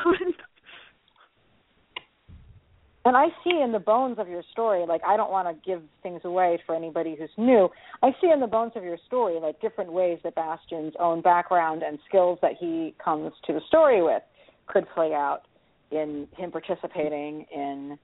and 3.05 3.17
I 3.17 3.27
see 3.43 3.61
in 3.63 3.71
the 3.71 3.79
bones 3.79 4.17
of 4.19 4.27
your 4.27 4.43
story, 4.51 4.85
like 4.87 5.01
I 5.05 5.17
don't 5.17 5.31
want 5.31 5.47
to 5.47 5.69
give 5.69 5.81
things 6.03 6.21
away 6.23 6.59
for 6.65 6.75
anybody 6.75 7.15
who's 7.17 7.29
new. 7.37 7.69
I 8.03 8.11
see 8.21 8.29
in 8.31 8.39
the 8.39 8.47
bones 8.47 8.73
of 8.75 8.83
your 8.83 8.97
story 9.07 9.39
like 9.39 9.59
different 9.61 9.91
ways 9.91 10.19
that 10.23 10.35
Bastian's 10.35 10.93
own 10.99 11.21
background 11.21 11.83
and 11.83 11.99
skills 12.07 12.39
that 12.41 12.53
he 12.59 12.93
comes 13.03 13.31
to 13.47 13.53
the 13.53 13.61
story 13.67 14.01
with 14.03 14.23
could 14.67 14.85
play 14.93 15.13
out 15.13 15.41
in 15.91 16.27
him 16.37 16.51
participating 16.51 17.45
in 17.53 17.97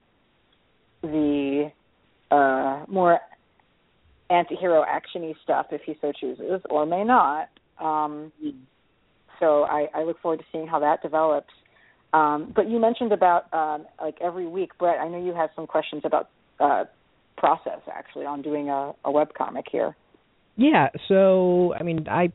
the 1.02 1.70
uh, 2.30 2.84
more 2.88 3.20
anti-hero 4.30 4.84
actiony 4.84 5.34
stuff 5.42 5.66
if 5.70 5.80
he 5.86 5.96
so 6.00 6.12
chooses, 6.18 6.60
or 6.68 6.86
may 6.86 7.04
not. 7.04 7.48
Um, 7.80 8.32
so 9.40 9.62
I, 9.64 9.88
I 9.94 10.02
look 10.02 10.20
forward 10.20 10.40
to 10.40 10.44
seeing 10.52 10.66
how 10.66 10.80
that 10.80 11.02
develops. 11.02 11.52
Um, 12.12 12.52
but 12.54 12.68
you 12.68 12.80
mentioned 12.80 13.12
about 13.12 13.52
um, 13.52 13.86
like 14.00 14.16
every 14.20 14.46
week, 14.46 14.70
Brett. 14.78 14.98
I 14.98 15.08
know 15.08 15.22
you 15.22 15.34
have 15.34 15.50
some 15.54 15.66
questions 15.66 16.02
about 16.04 16.30
uh, 16.58 16.84
process 17.36 17.80
actually 17.92 18.26
on 18.26 18.42
doing 18.42 18.68
a, 18.68 18.92
a 19.04 19.10
web 19.10 19.28
comic 19.36 19.66
here. 19.70 19.94
Yeah. 20.56 20.88
So 21.06 21.74
I 21.78 21.82
mean, 21.82 22.06
I 22.10 22.32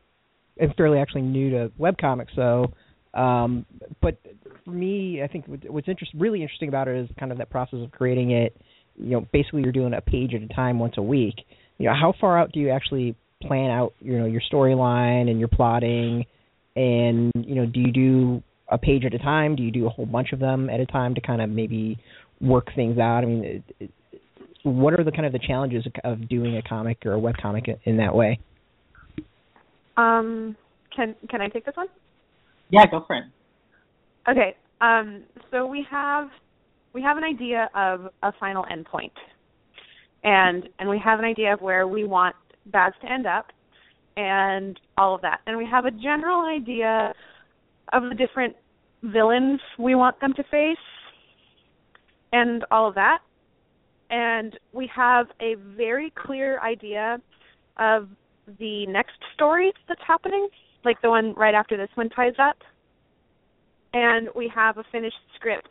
am 0.60 0.74
fairly 0.78 1.00
actually 1.00 1.24
new 1.24 1.50
to 1.52 1.72
web 1.78 1.98
comics, 2.00 2.34
so 2.36 2.72
um, 3.14 3.66
but 4.02 4.18
for 4.66 4.72
me, 4.72 5.22
I 5.24 5.28
think 5.28 5.46
what's 5.48 5.88
interest, 5.88 6.14
really 6.16 6.42
interesting 6.42 6.70
about 6.70 6.88
it 6.88 6.98
is 6.98 7.10
kind 7.20 7.32
of 7.32 7.38
that 7.38 7.50
process 7.50 7.80
of 7.84 7.92
creating 7.92 8.32
it. 8.32 8.56
You 8.96 9.12
know, 9.12 9.28
basically 9.32 9.64
you're 9.64 9.72
doing 9.72 9.94
a 9.94 10.02
page 10.02 10.34
at 10.34 10.42
a 10.42 10.48
time 10.54 10.80
once 10.80 10.96
a 10.98 11.02
week. 11.02 11.36
You 11.78 11.88
know, 11.88 11.94
how 11.94 12.14
far 12.20 12.38
out 12.38 12.52
do 12.52 12.60
you 12.60 12.70
actually 12.70 13.16
plan 13.42 13.72
out? 13.72 13.94
You 14.00 14.20
know, 14.20 14.26
your 14.26 14.42
storyline 14.52 15.30
and 15.30 15.40
your 15.40 15.48
plotting, 15.48 16.26
and 16.76 17.32
you 17.36 17.56
know, 17.56 17.66
do 17.66 17.80
you 17.80 17.92
do 17.92 18.44
a 18.70 18.78
page 18.78 19.04
at 19.06 19.14
a 19.14 19.20
time? 19.20 19.56
Do 19.56 19.64
you 19.64 19.72
do 19.72 19.86
a 19.86 19.90
whole 19.90 20.06
bunch 20.06 20.32
of 20.32 20.40
them 20.40 20.70
at 20.70 20.80
a 20.80 20.86
time 20.86 21.16
to 21.16 21.22
kind 21.22 21.42
of 21.42 21.50
maybe 21.50 22.00
work 22.40 22.68
things 22.76 22.98
out? 22.98 23.24
I 23.24 23.26
mean, 23.26 23.64
what 24.64 24.94
are 24.94 25.04
the 25.04 25.12
kind 25.12 25.26
of 25.26 25.34
the 25.34 25.40
challenges 25.40 25.86
of 26.04 26.28
doing 26.30 26.58
a 26.58 26.62
comic 26.62 27.06
or 27.06 27.14
a 27.14 27.20
web 27.20 27.36
comic 27.42 27.66
in 27.84 27.98
that 27.98 28.16
way? 28.16 28.40
Um, 29.98 30.56
can 30.96 31.16
can 31.30 31.42
I 31.42 31.50
take 31.50 31.66
this 31.66 31.76
one? 31.76 31.88
Yeah, 32.74 32.88
go 32.88 33.04
for 33.06 33.16
it. 33.18 33.26
Okay. 34.28 34.56
Um, 34.82 35.26
so 35.52 35.68
we 35.68 35.86
have 35.92 36.30
we 36.94 37.04
have 37.04 37.18
an 37.18 37.24
idea 37.24 37.70
of 37.76 38.08
a 38.24 38.32
final 38.40 38.66
endpoint, 38.66 39.12
and 40.24 40.68
and 40.80 40.90
we 40.90 40.98
have 40.98 41.20
an 41.20 41.26
idea 41.26 41.54
of 41.54 41.62
where 41.62 41.88
we 41.88 42.04
want 42.04 42.36
Baz 42.66 42.94
to 43.02 43.12
end 43.12 43.28
up, 43.28 43.52
and 44.18 44.80
all 44.98 45.14
of 45.14 45.22
that, 45.22 45.42
and 45.46 45.56
we 45.56 45.68
have 45.70 45.86
a 45.86 45.92
general 45.92 46.42
idea 46.48 47.14
of 47.94 48.04
the 48.10 48.16
different 48.16 48.56
villains 49.04 49.60
we 49.78 49.94
want 49.94 50.20
them 50.20 50.34
to 50.34 50.44
face, 50.50 50.78
and 52.32 52.66
all 52.72 52.88
of 52.90 52.96
that, 52.96 53.20
and 54.10 54.58
we 54.72 54.90
have 54.96 55.28
a 55.42 55.54
very 55.78 56.12
clear 56.26 56.60
idea 56.62 57.22
of 57.78 58.10
the 58.60 58.88
next 58.88 59.14
story 59.36 59.72
that's 59.88 60.02
happening, 60.08 60.48
like 60.86 61.02
the 61.02 61.10
one 61.10 61.34
right 61.34 61.54
after 61.54 61.78
this 61.78 61.90
one 61.96 62.10
ties 62.10 62.34
up. 62.40 62.58
And 63.94 64.30
we 64.36 64.52
have 64.54 64.78
a 64.78 64.84
finished 64.92 65.18
script 65.36 65.70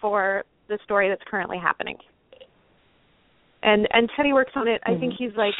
for 0.00 0.44
the 0.68 0.78
story 0.84 1.08
that's 1.08 1.22
currently 1.30 1.58
happening. 1.58 1.96
And 3.62 3.86
and 3.92 4.10
Teddy 4.16 4.32
works 4.32 4.52
on 4.56 4.68
it. 4.68 4.80
Mm-hmm. 4.82 4.96
I 4.96 5.00
think 5.00 5.14
mm-hmm. 5.14 5.24
he's 5.24 5.36
like 5.36 5.54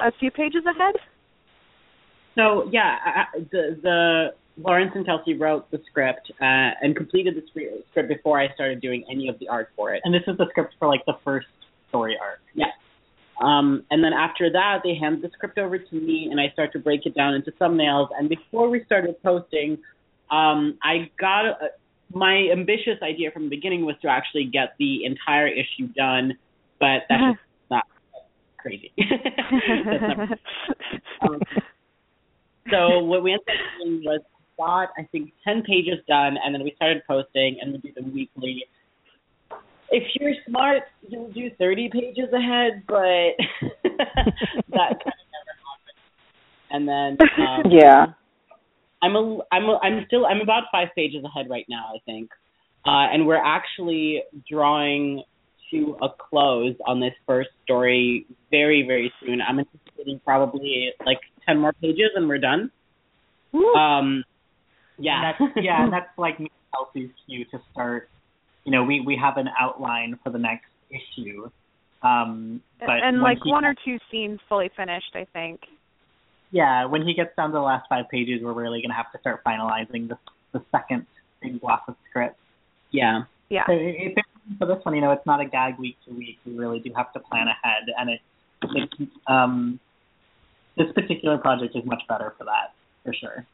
a 0.00 0.12
few 0.18 0.30
pages 0.30 0.62
ahead. 0.64 0.94
So 2.36 2.68
yeah, 2.72 2.96
I, 3.04 3.38
the 3.50 3.78
the 3.82 4.28
Lawrence 4.60 4.92
and 4.94 5.04
Kelsey 5.04 5.34
wrote 5.34 5.70
the 5.70 5.80
script 5.90 6.30
uh, 6.40 6.70
and 6.82 6.96
completed 6.96 7.34
the 7.36 7.82
script 7.90 8.08
before 8.08 8.40
I 8.40 8.52
started 8.54 8.80
doing 8.80 9.04
any 9.10 9.28
of 9.28 9.38
the 9.38 9.48
art 9.48 9.70
for 9.76 9.94
it. 9.94 10.02
And 10.04 10.14
this 10.14 10.22
is 10.26 10.36
the 10.36 10.46
script 10.50 10.74
for 10.78 10.88
like 10.88 11.04
the 11.06 11.14
first 11.24 11.46
story 11.88 12.16
arc. 12.20 12.40
Yeah. 12.54 12.66
Um, 13.40 13.84
and 13.90 14.02
then 14.02 14.12
after 14.12 14.50
that, 14.50 14.80
they 14.82 14.94
hand 14.94 15.22
the 15.22 15.30
script 15.32 15.58
over 15.58 15.78
to 15.78 15.94
me, 15.94 16.28
and 16.30 16.40
I 16.40 16.50
start 16.52 16.72
to 16.72 16.78
break 16.78 17.06
it 17.06 17.14
down 17.14 17.34
into 17.34 17.52
thumbnails. 17.52 18.08
And 18.18 18.28
before 18.28 18.68
we 18.68 18.84
started 18.84 19.20
posting, 19.22 19.78
um, 20.30 20.78
I 20.82 21.10
got 21.18 21.46
a, 21.46 21.56
my 22.12 22.48
ambitious 22.50 22.98
idea 23.02 23.30
from 23.30 23.44
the 23.44 23.50
beginning 23.50 23.84
was 23.84 23.96
to 24.02 24.08
actually 24.08 24.44
get 24.44 24.74
the 24.78 25.04
entire 25.04 25.46
issue 25.46 25.86
done, 25.96 26.36
but 26.80 27.02
that's 27.08 27.22
uh-huh. 27.22 27.34
not 27.70 27.84
crazy. 28.58 28.92
never, 28.98 30.28
um, 31.22 31.40
so 32.70 32.98
what 33.00 33.22
we 33.22 33.32
ended 33.32 33.46
up 33.48 33.84
doing 33.84 34.02
was 34.04 34.20
got 34.58 34.88
I 34.98 35.04
think 35.12 35.32
ten 35.44 35.62
pages 35.62 36.00
done, 36.08 36.36
and 36.44 36.54
then 36.54 36.64
we 36.64 36.72
started 36.74 37.02
posting, 37.06 37.58
and 37.60 37.72
we 37.72 37.78
do 37.78 37.92
them 37.92 38.12
weekly 38.12 38.64
if 39.90 40.04
you're 40.18 40.34
smart, 40.46 40.82
you'll 41.08 41.30
do 41.32 41.50
30 41.58 41.90
pages 41.92 42.32
ahead, 42.32 42.82
but 42.86 42.96
that 43.82 44.94
kind 45.00 45.16
of 45.16 45.26
never 45.34 45.54
happens. 45.64 45.96
And 46.70 46.88
then 46.88 47.16
um, 47.38 47.62
yeah, 47.70 48.06
I'm 49.02 49.16
a 49.16 49.38
I'm 49.50 49.64
a, 49.64 49.78
I'm 49.82 50.04
still 50.06 50.26
I'm 50.26 50.40
about 50.40 50.64
five 50.70 50.88
pages 50.94 51.24
ahead 51.24 51.48
right 51.48 51.66
now, 51.68 51.92
I 51.94 51.98
think, 52.04 52.30
uh, 52.86 53.08
and 53.12 53.26
we're 53.26 53.42
actually 53.42 54.22
drawing 54.50 55.22
to 55.70 55.96
a 56.02 56.08
close 56.08 56.74
on 56.86 57.00
this 57.00 57.12
first 57.26 57.50
story 57.64 58.26
very 58.50 58.84
very 58.86 59.12
soon. 59.20 59.40
I'm 59.40 59.58
anticipating 59.58 60.20
probably 60.24 60.90
like 61.04 61.20
10 61.46 61.58
more 61.58 61.72
pages 61.74 62.10
and 62.14 62.28
we're 62.28 62.38
done. 62.38 62.70
Woo. 63.52 63.72
Um, 63.74 64.24
yeah, 64.98 65.32
and 65.38 65.48
that's, 65.48 65.56
yeah, 65.64 65.88
that's 65.90 66.18
like 66.18 66.38
me 66.40 66.50
Kelsey's 66.74 67.10
cue 67.26 67.44
to 67.46 67.58
start 67.72 68.10
you 68.64 68.72
know, 68.72 68.82
we 68.84 69.00
we 69.00 69.16
have 69.16 69.36
an 69.36 69.48
outline 69.58 70.18
for 70.22 70.30
the 70.30 70.38
next 70.38 70.66
issue. 70.90 71.50
Um, 72.02 72.62
but 72.78 73.02
and 73.02 73.20
like 73.20 73.44
one 73.44 73.64
or 73.64 73.74
two 73.84 73.98
scenes 74.10 74.38
fully 74.48 74.70
finished, 74.76 75.14
I 75.14 75.26
think. 75.32 75.60
Yeah, 76.50 76.86
when 76.86 77.06
he 77.06 77.12
gets 77.12 77.34
down 77.36 77.50
to 77.50 77.54
the 77.54 77.60
last 77.60 77.86
five 77.88 78.08
pages, 78.08 78.40
we're 78.42 78.52
really 78.52 78.80
going 78.80 78.90
to 78.90 78.96
have 78.96 79.10
to 79.12 79.18
start 79.20 79.42
finalizing 79.44 80.08
the 80.08 80.18
the 80.52 80.62
second 80.72 81.06
big 81.42 81.60
block 81.60 81.84
of 81.88 81.96
script. 82.08 82.38
Yeah. 82.90 83.22
Yeah. 83.48 83.66
So 83.66 83.72
it, 83.72 84.16
it, 84.16 84.24
for 84.58 84.66
this 84.66 84.78
one, 84.82 84.94
you 84.94 85.00
know, 85.00 85.12
it's 85.12 85.26
not 85.26 85.40
a 85.40 85.44
gag 85.44 85.78
week 85.78 85.96
to 86.06 86.14
week. 86.14 86.38
We 86.46 86.56
really 86.56 86.80
do 86.80 86.90
have 86.96 87.12
to 87.12 87.20
plan 87.20 87.48
ahead, 87.48 87.84
and 87.98 88.10
it, 88.10 88.20
it 88.62 89.08
um, 89.26 89.78
this 90.76 90.86
particular 90.94 91.36
project 91.38 91.76
is 91.76 91.84
much 91.84 92.02
better 92.08 92.34
for 92.38 92.44
that, 92.44 92.72
for 93.04 93.12
sure. 93.12 93.46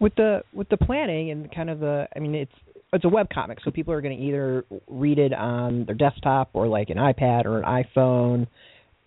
With 0.00 0.14
the 0.16 0.42
with 0.52 0.68
the 0.68 0.76
planning 0.76 1.30
and 1.30 1.52
kind 1.52 1.70
of 1.70 1.80
the, 1.80 2.08
I 2.14 2.18
mean, 2.18 2.34
it's 2.34 2.52
it's 2.92 3.04
a 3.04 3.08
web 3.08 3.28
comic, 3.32 3.58
so 3.64 3.70
people 3.70 3.92
are 3.92 4.00
going 4.00 4.16
to 4.16 4.22
either 4.22 4.64
read 4.88 5.18
it 5.18 5.32
on 5.32 5.84
their 5.84 5.94
desktop 5.94 6.50
or 6.54 6.68
like 6.68 6.90
an 6.90 6.96
iPad 6.96 7.44
or 7.44 7.58
an 7.58 7.64
iPhone. 7.64 8.46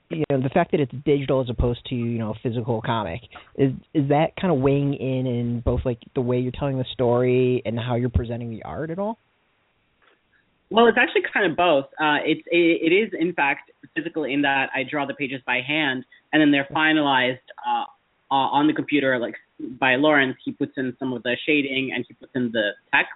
You 0.10 0.24
know, 0.30 0.42
the 0.42 0.50
fact 0.50 0.72
that 0.72 0.80
it's 0.80 0.92
digital 1.06 1.42
as 1.42 1.50
opposed 1.50 1.86
to 1.88 1.96
you 1.96 2.20
know 2.20 2.32
a 2.32 2.40
physical 2.44 2.82
comic 2.82 3.22
is 3.58 3.72
is 3.94 4.10
that 4.10 4.36
kind 4.40 4.54
of 4.54 4.60
weighing 4.60 4.94
in 4.94 5.26
in 5.26 5.62
both 5.62 5.82
like 5.86 6.00
the 6.16 6.22
way 6.22 6.40
you're 6.40 6.52
telling 6.52 6.78
the 6.78 6.86
story 6.94 7.62
and 7.66 7.80
how 7.80 7.96
you're 7.96 8.10
presenting 8.10 8.52
the 8.52 8.64
art 8.64 8.90
at 8.92 9.00
all? 9.00 9.18
Well, 10.70 10.88
it's 10.88 10.98
actually 10.98 11.24
kind 11.34 11.50
of 11.50 11.58
both. 11.58 11.86
Uh, 12.00 12.20
it's 12.24 12.42
it, 12.52 12.92
it 12.92 12.94
is 12.94 13.12
in 13.20 13.34
fact 13.34 13.72
physical 13.96 14.26
in 14.26 14.42
that 14.44 14.70
I 14.76 14.84
draw 14.90 15.06
the 15.06 15.14
pages 15.14 15.42
by 15.46 15.62
hand 15.66 16.06
and 16.32 16.42
then 16.42 16.52
they're 16.52 16.68
finalized 16.74 17.40
uh, 17.66 17.86
on 18.30 18.68
the 18.68 18.74
computer, 18.74 19.18
like 19.20 19.36
by 19.80 19.96
Lawrence. 19.96 20.38
He 20.44 20.52
puts 20.52 20.74
in 20.78 20.96
some 21.00 21.14
of 21.14 21.24
the 21.24 21.36
shading 21.46 21.92
and 21.94 22.06
he 22.08 22.14
puts 22.14 22.32
in 22.36 22.52
the 22.52 22.72
text 22.94 23.12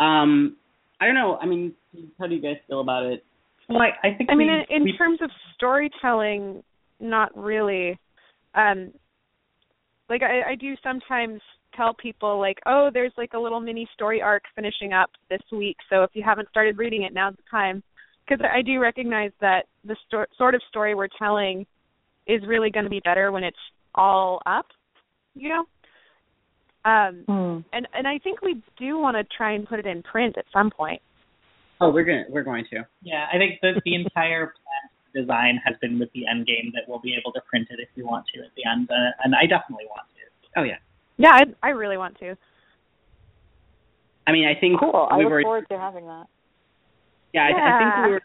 um, 0.00 0.56
I 1.00 1.06
don't 1.06 1.14
know. 1.14 1.38
I 1.40 1.46
mean, 1.46 1.74
how 2.18 2.26
do 2.26 2.34
you 2.34 2.42
guys 2.42 2.56
feel 2.66 2.80
about 2.80 3.04
it? 3.04 3.24
Well, 3.68 3.82
I, 3.82 4.06
I 4.06 4.14
think. 4.16 4.30
I 4.30 4.34
we, 4.34 4.44
mean, 4.44 4.64
in, 4.68 4.76
in 4.76 4.84
we, 4.84 4.96
terms 4.96 5.18
of 5.22 5.30
storytelling, 5.54 6.62
not 7.00 7.36
really. 7.36 7.98
Um, 8.54 8.92
like 10.08 10.22
I, 10.22 10.52
I 10.52 10.54
do 10.54 10.74
sometimes 10.82 11.40
tell 11.76 11.94
people 11.94 12.38
like, 12.38 12.58
oh, 12.64 12.90
there's 12.92 13.12
like 13.18 13.32
a 13.34 13.38
little 13.38 13.60
mini 13.60 13.88
story 13.94 14.22
arc 14.22 14.44
finishing 14.54 14.92
up 14.92 15.10
this 15.28 15.42
week, 15.52 15.76
so 15.90 16.04
if 16.04 16.10
you 16.14 16.22
haven't 16.24 16.48
started 16.48 16.78
reading 16.78 17.02
it, 17.02 17.12
now's 17.12 17.36
the 17.36 17.42
time. 17.50 17.82
Because 18.26 18.44
I 18.52 18.62
do 18.62 18.80
recognize 18.80 19.30
that 19.40 19.66
the 19.84 19.96
sto- 20.06 20.24
sort 20.36 20.54
of 20.54 20.62
story 20.68 20.94
we're 20.94 21.08
telling 21.18 21.66
is 22.26 22.40
really 22.46 22.70
going 22.70 22.84
to 22.84 22.90
be 22.90 23.00
better 23.04 23.30
when 23.30 23.44
it's 23.44 23.56
all 23.94 24.40
up, 24.46 24.66
you 25.34 25.48
know. 25.48 25.64
Um, 26.86 27.24
mm. 27.28 27.64
and 27.72 27.88
and 27.92 28.06
I 28.06 28.18
think 28.18 28.42
we 28.42 28.62
do 28.78 28.96
want 28.96 29.16
to 29.16 29.24
try 29.36 29.52
and 29.52 29.66
put 29.66 29.80
it 29.80 29.86
in 29.86 30.04
print 30.04 30.38
at 30.38 30.44
some 30.52 30.70
point. 30.70 31.02
Oh, 31.80 31.90
we're 31.90 32.04
gonna 32.04 32.24
we're 32.28 32.44
going 32.44 32.64
to. 32.70 32.86
Yeah, 33.02 33.26
I 33.32 33.38
think 33.38 33.58
the 33.60 33.82
the 33.84 33.96
entire 33.96 34.46
plan 34.46 35.24
design 35.24 35.58
has 35.64 35.74
been 35.80 35.98
with 35.98 36.12
the 36.12 36.28
end 36.28 36.46
game 36.46 36.70
that 36.74 36.82
we'll 36.86 37.00
be 37.00 37.16
able 37.20 37.32
to 37.32 37.40
print 37.50 37.66
it 37.70 37.80
if 37.80 37.88
we 37.96 38.04
want 38.04 38.24
to 38.34 38.40
at 38.40 38.50
the 38.56 38.62
end, 38.70 38.88
uh, 38.88 39.10
and 39.24 39.34
I 39.34 39.46
definitely 39.46 39.86
want 39.86 40.06
to. 40.14 40.60
Oh 40.60 40.62
yeah. 40.62 40.78
Yeah, 41.16 41.32
I 41.32 41.42
I 41.60 41.70
really 41.70 41.96
want 41.96 42.18
to. 42.20 42.36
I 44.28 44.32
mean, 44.32 44.46
I 44.46 44.58
think 44.58 44.78
cool. 44.78 45.08
I 45.10 45.16
look 45.16 45.26
already, 45.26 45.44
forward 45.44 45.66
to 45.70 45.78
having 45.78 46.06
that. 46.06 46.26
Yeah, 47.34 47.48
yeah. 47.48 47.56
I, 47.56 47.74
I 47.74 47.78
think 47.78 48.10
we're 48.10 48.20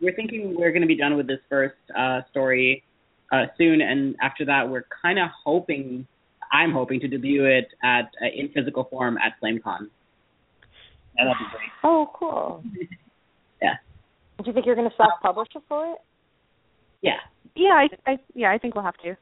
we're 0.00 0.16
thinking 0.16 0.56
we're 0.58 0.72
going 0.72 0.82
to 0.82 0.88
be 0.88 0.96
done 0.96 1.18
with 1.18 1.26
this 1.26 1.40
first 1.50 1.76
uh, 1.94 2.22
story 2.30 2.82
uh, 3.30 3.44
soon, 3.58 3.82
and 3.82 4.16
after 4.22 4.46
that, 4.46 4.70
we're 4.70 4.86
kind 5.02 5.18
of 5.18 5.28
hoping 5.44 6.06
I'm 6.54 6.70
hoping 6.70 7.00
to 7.00 7.08
debut 7.08 7.44
it 7.46 7.68
at 7.82 8.14
uh, 8.22 8.26
in 8.32 8.48
physical 8.50 8.84
form 8.84 9.18
at 9.18 9.32
FlameCon. 9.42 9.88
That'd 11.16 11.32
be 11.32 11.44
great. 11.50 11.70
Oh, 11.82 12.08
cool. 12.14 12.62
yeah. 13.62 13.74
Do 14.38 14.44
you 14.46 14.52
think 14.52 14.64
you're 14.64 14.76
going 14.76 14.88
to 14.88 14.96
self-publish 14.96 15.48
it 15.56 15.62
for 15.68 15.92
it? 15.92 15.98
Yeah. 17.02 17.18
Yeah, 17.56 17.70
I, 17.70 17.88
I 18.06 18.18
yeah, 18.34 18.52
I 18.52 18.58
think 18.58 18.76
we'll 18.76 18.84
have 18.84 18.96
to. 18.98 19.16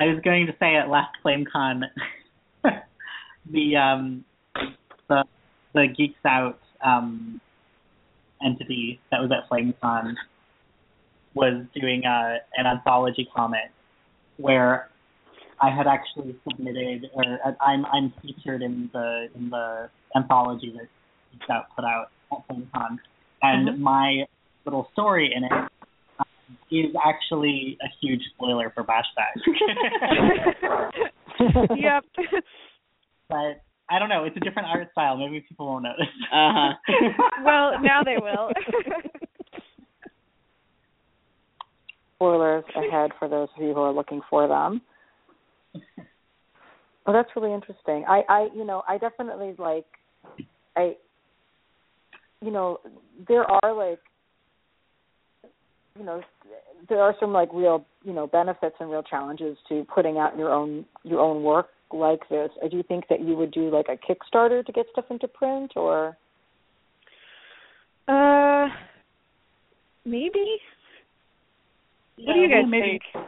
I 0.00 0.06
was 0.06 0.20
going 0.24 0.46
to 0.46 0.54
say 0.58 0.74
at 0.74 0.88
last 0.88 1.16
FlameCon, 1.24 1.82
the 3.52 3.76
um, 3.76 4.24
the 5.08 5.24
the 5.72 5.86
Geeks 5.96 6.18
Out 6.24 6.58
um, 6.84 7.40
entity 8.44 9.00
that 9.10 9.20
was 9.20 9.30
at 9.30 9.48
FlameCon 9.48 10.14
was 11.34 11.64
doing 11.74 12.04
a, 12.04 12.38
an 12.56 12.66
anthology 12.66 13.28
comic 13.34 13.70
where 14.36 14.88
I 15.60 15.70
had 15.74 15.86
actually 15.86 16.36
submitted, 16.48 17.10
or 17.14 17.24
I'm 17.60 17.86
I'm 17.86 18.12
featured 18.22 18.62
in 18.62 18.90
the 18.92 19.28
in 19.34 19.50
the 19.50 19.88
anthology 20.14 20.72
that 20.76 20.88
Out 21.50 21.66
put 21.74 21.84
out 21.84 22.10
at 22.32 22.48
FlameCon, 22.48 22.98
and 23.42 23.68
mm-hmm. 23.68 23.82
my 23.82 24.24
little 24.64 24.88
story 24.92 25.32
in 25.34 25.44
it 25.44 25.52
um, 25.52 26.26
is 26.70 26.94
actually 27.06 27.78
a 27.82 27.86
huge 28.00 28.20
spoiler 28.34 28.70
for 28.74 28.84
Bashback. 28.84 29.36
yep. 31.76 32.04
but 33.28 33.62
I 33.88 33.98
don't 33.98 34.08
know. 34.08 34.24
It's 34.24 34.36
a 34.36 34.40
different 34.40 34.68
art 34.68 34.88
style. 34.92 35.16
Maybe 35.16 35.44
people 35.48 35.66
won't 35.66 35.84
notice. 35.84 36.06
Uh 36.32 36.52
huh. 36.52 36.72
well, 37.44 37.72
now 37.82 38.02
they 38.02 38.16
will. 38.20 38.50
Spoilers 42.16 42.64
ahead. 42.74 43.10
for 43.18 43.28
those 43.28 43.48
of 43.56 43.62
you 43.62 43.74
who 43.74 43.80
are 43.80 43.92
looking 43.92 44.20
for 44.28 44.48
them. 44.48 44.80
Well, 47.06 47.14
that's 47.14 47.28
really 47.36 47.54
interesting. 47.54 48.04
I, 48.08 48.22
I, 48.28 48.48
you 48.54 48.64
know, 48.64 48.82
I 48.88 48.98
definitely 48.98 49.54
like, 49.58 49.84
I, 50.76 50.96
you 52.42 52.50
know, 52.50 52.80
there 53.28 53.44
are 53.44 53.72
like, 53.72 54.00
you 55.96 56.04
know, 56.04 56.20
there 56.88 57.00
are 57.00 57.14
some 57.20 57.32
like 57.32 57.48
real, 57.52 57.84
you 58.02 58.12
know, 58.12 58.26
benefits 58.26 58.76
and 58.80 58.90
real 58.90 59.02
challenges 59.02 59.56
to 59.68 59.86
putting 59.94 60.18
out 60.18 60.36
your 60.36 60.52
own 60.52 60.84
your 61.04 61.20
own 61.20 61.42
work 61.42 61.68
like 61.92 62.28
this. 62.28 62.50
I 62.62 62.68
do 62.68 62.76
you 62.76 62.82
think 62.82 63.04
that 63.08 63.20
you 63.20 63.36
would 63.36 63.52
do 63.52 63.70
like 63.70 63.86
a 63.88 63.96
Kickstarter 63.96 64.64
to 64.64 64.72
get 64.72 64.86
stuff 64.92 65.06
into 65.10 65.28
print, 65.28 65.72
or. 65.76 66.16
Uh, 68.08 68.68
maybe. 70.04 70.58
Yeah, 72.16 72.26
what 72.28 72.34
do 72.34 72.40
you 72.40 72.48
guys 72.48 72.62
well, 72.62 72.66
maybe, 72.66 73.00
think? 73.14 73.26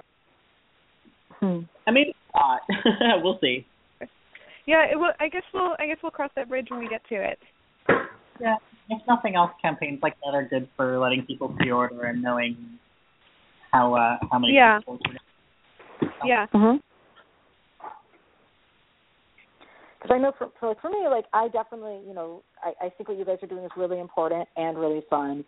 Hmm. 1.41 1.61
I 1.87 1.91
mean, 1.91 2.13
not. 2.35 2.61
we'll 3.23 3.39
see. 3.41 3.67
Yeah, 4.67 4.85
it 4.91 4.99
will, 4.99 5.13
I 5.19 5.29
guess 5.29 5.43
we'll 5.55 5.75
I 5.79 5.87
guess 5.87 5.97
we'll 6.03 6.11
cross 6.13 6.31
that 6.37 6.49
bridge 6.49 6.67
when 6.71 6.81
we 6.81 6.89
get 6.89 7.03
to 7.09 7.15
it. 7.15 7.39
Yeah, 8.41 8.57
if 8.91 9.01
nothing 9.09 9.35
else, 9.35 9.51
campaigns 9.63 10.01
like 10.03 10.15
that 10.25 10.35
are 10.35 10.47
good 10.47 10.69
for 10.77 10.99
letting 10.99 11.25
people 11.27 11.49
pre-order 11.49 12.05
and 12.05 12.23
knowing 12.23 12.79
how 13.73 13.95
uh, 13.95 14.19
how 14.31 14.39
many 14.39 14.55
Yeah. 14.55 14.79
people. 14.79 14.99
Yeah. 16.25 16.47
Mhm. 16.55 16.81
Because 20.01 20.15
I 20.15 20.19
know 20.19 20.33
for, 20.39 20.49
for 20.61 20.75
for 20.81 20.91
me, 20.91 21.09
like 21.11 21.25
I 21.33 21.49
definitely, 21.49 22.01
you 22.07 22.15
know, 22.15 22.43
I, 22.63 22.87
I 22.87 22.89
think 22.91 23.09
what 23.09 23.19
you 23.19 23.25
guys 23.25 23.39
are 23.43 23.49
doing 23.49 23.65
is 23.65 23.71
really 23.77 23.99
important 23.99 24.49
and 24.57 24.79
really 24.79 25.03
fun, 25.11 25.45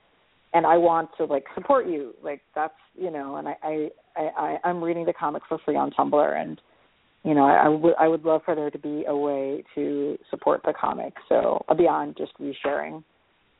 and 0.52 0.66
I 0.66 0.76
want 0.76 1.10
to 1.18 1.24
like 1.24 1.44
support 1.54 1.86
you. 1.86 2.14
Like 2.22 2.42
that's 2.54 2.74
you 2.94 3.10
know, 3.10 3.36
and 3.36 3.48
I 3.48 3.56
I 3.62 3.88
I, 4.16 4.56
I'm 4.64 4.82
reading 4.82 5.06
the 5.06 5.12
comic 5.12 5.42
for 5.48 5.58
free 5.64 5.76
on 5.76 5.90
Tumblr, 5.90 6.40
and 6.40 6.60
you 7.24 7.34
know, 7.34 7.44
I, 7.44 7.66
I 7.66 7.68
would 7.68 7.94
I 7.98 8.08
would 8.08 8.24
love 8.24 8.42
for 8.44 8.54
there 8.54 8.70
to 8.70 8.78
be 8.78 9.04
a 9.06 9.16
way 9.16 9.64
to 9.74 10.18
support 10.30 10.62
the 10.64 10.72
comic. 10.78 11.14
So 11.28 11.64
uh, 11.68 11.74
beyond 11.74 12.16
just 12.16 12.32
resharing 12.38 13.02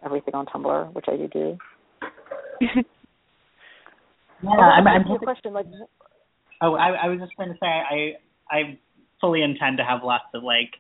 everything 0.05 0.35
on 0.35 0.47
Tumblr, 0.47 0.95
which 0.95 1.07
I 1.09 1.17
do 1.17 1.29
do. 1.29 1.59
Yeah, 4.43 4.53
I'm, 4.53 4.87
I'm 4.87 5.03
a 5.03 5.19
question. 5.19 5.53
Like, 5.53 5.67
Oh, 6.63 6.75
I, 6.75 6.91
I 6.91 7.09
was 7.09 7.19
just 7.21 7.37
going 7.37 7.49
to 7.49 7.55
say 7.55 7.67
I 7.67 8.13
I 8.51 8.79
fully 9.21 9.43
intend 9.43 9.79
to 9.79 9.85
have 9.85 10.01
lots 10.05 10.25
of 10.35 10.43
like 10.43 10.71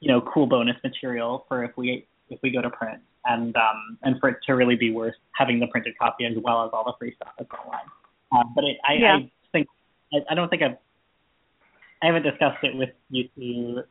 you 0.00 0.10
know 0.10 0.20
cool 0.32 0.46
bonus 0.46 0.76
material 0.84 1.44
for 1.48 1.64
if 1.64 1.76
we 1.76 2.06
if 2.30 2.38
we 2.42 2.50
go 2.50 2.62
to 2.62 2.70
print 2.70 3.00
and 3.24 3.56
um 3.56 3.98
and 4.02 4.18
for 4.20 4.28
it 4.30 4.36
to 4.46 4.52
really 4.54 4.76
be 4.76 4.90
worth 4.90 5.14
having 5.34 5.58
the 5.60 5.66
printed 5.68 5.96
copy 5.98 6.24
as 6.24 6.34
well 6.42 6.64
as 6.64 6.70
all 6.72 6.84
the 6.84 6.92
free 6.98 7.14
stuff 7.16 7.32
that's 7.38 7.50
online. 7.52 7.86
Um, 8.32 8.52
but 8.54 8.64
it, 8.64 8.76
I, 8.88 8.94
Yeah. 8.94 9.16
I 9.16 9.30
think 9.52 9.66
I, 10.12 10.18
I 10.30 10.34
don't 10.34 10.48
think 10.48 10.62
I've 10.62 10.76
I 12.02 12.06
haven't 12.06 12.22
discussed 12.22 12.62
it 12.62 12.76
with 12.76 12.90
you 13.10 13.28
two 13.34 13.82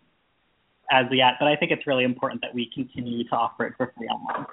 as 0.92 1.06
yet, 1.12 1.34
but 1.40 1.48
I 1.50 1.56
think 1.58 1.72
it's 1.72 1.86
really 1.86 2.06
important 2.06 2.42
that 2.42 2.54
we 2.54 2.72
continue 2.74 3.24
to 3.28 3.36
offer 3.36 3.66
it 3.66 3.74
for 3.76 3.92
free 3.98 4.08
online. 4.08 4.46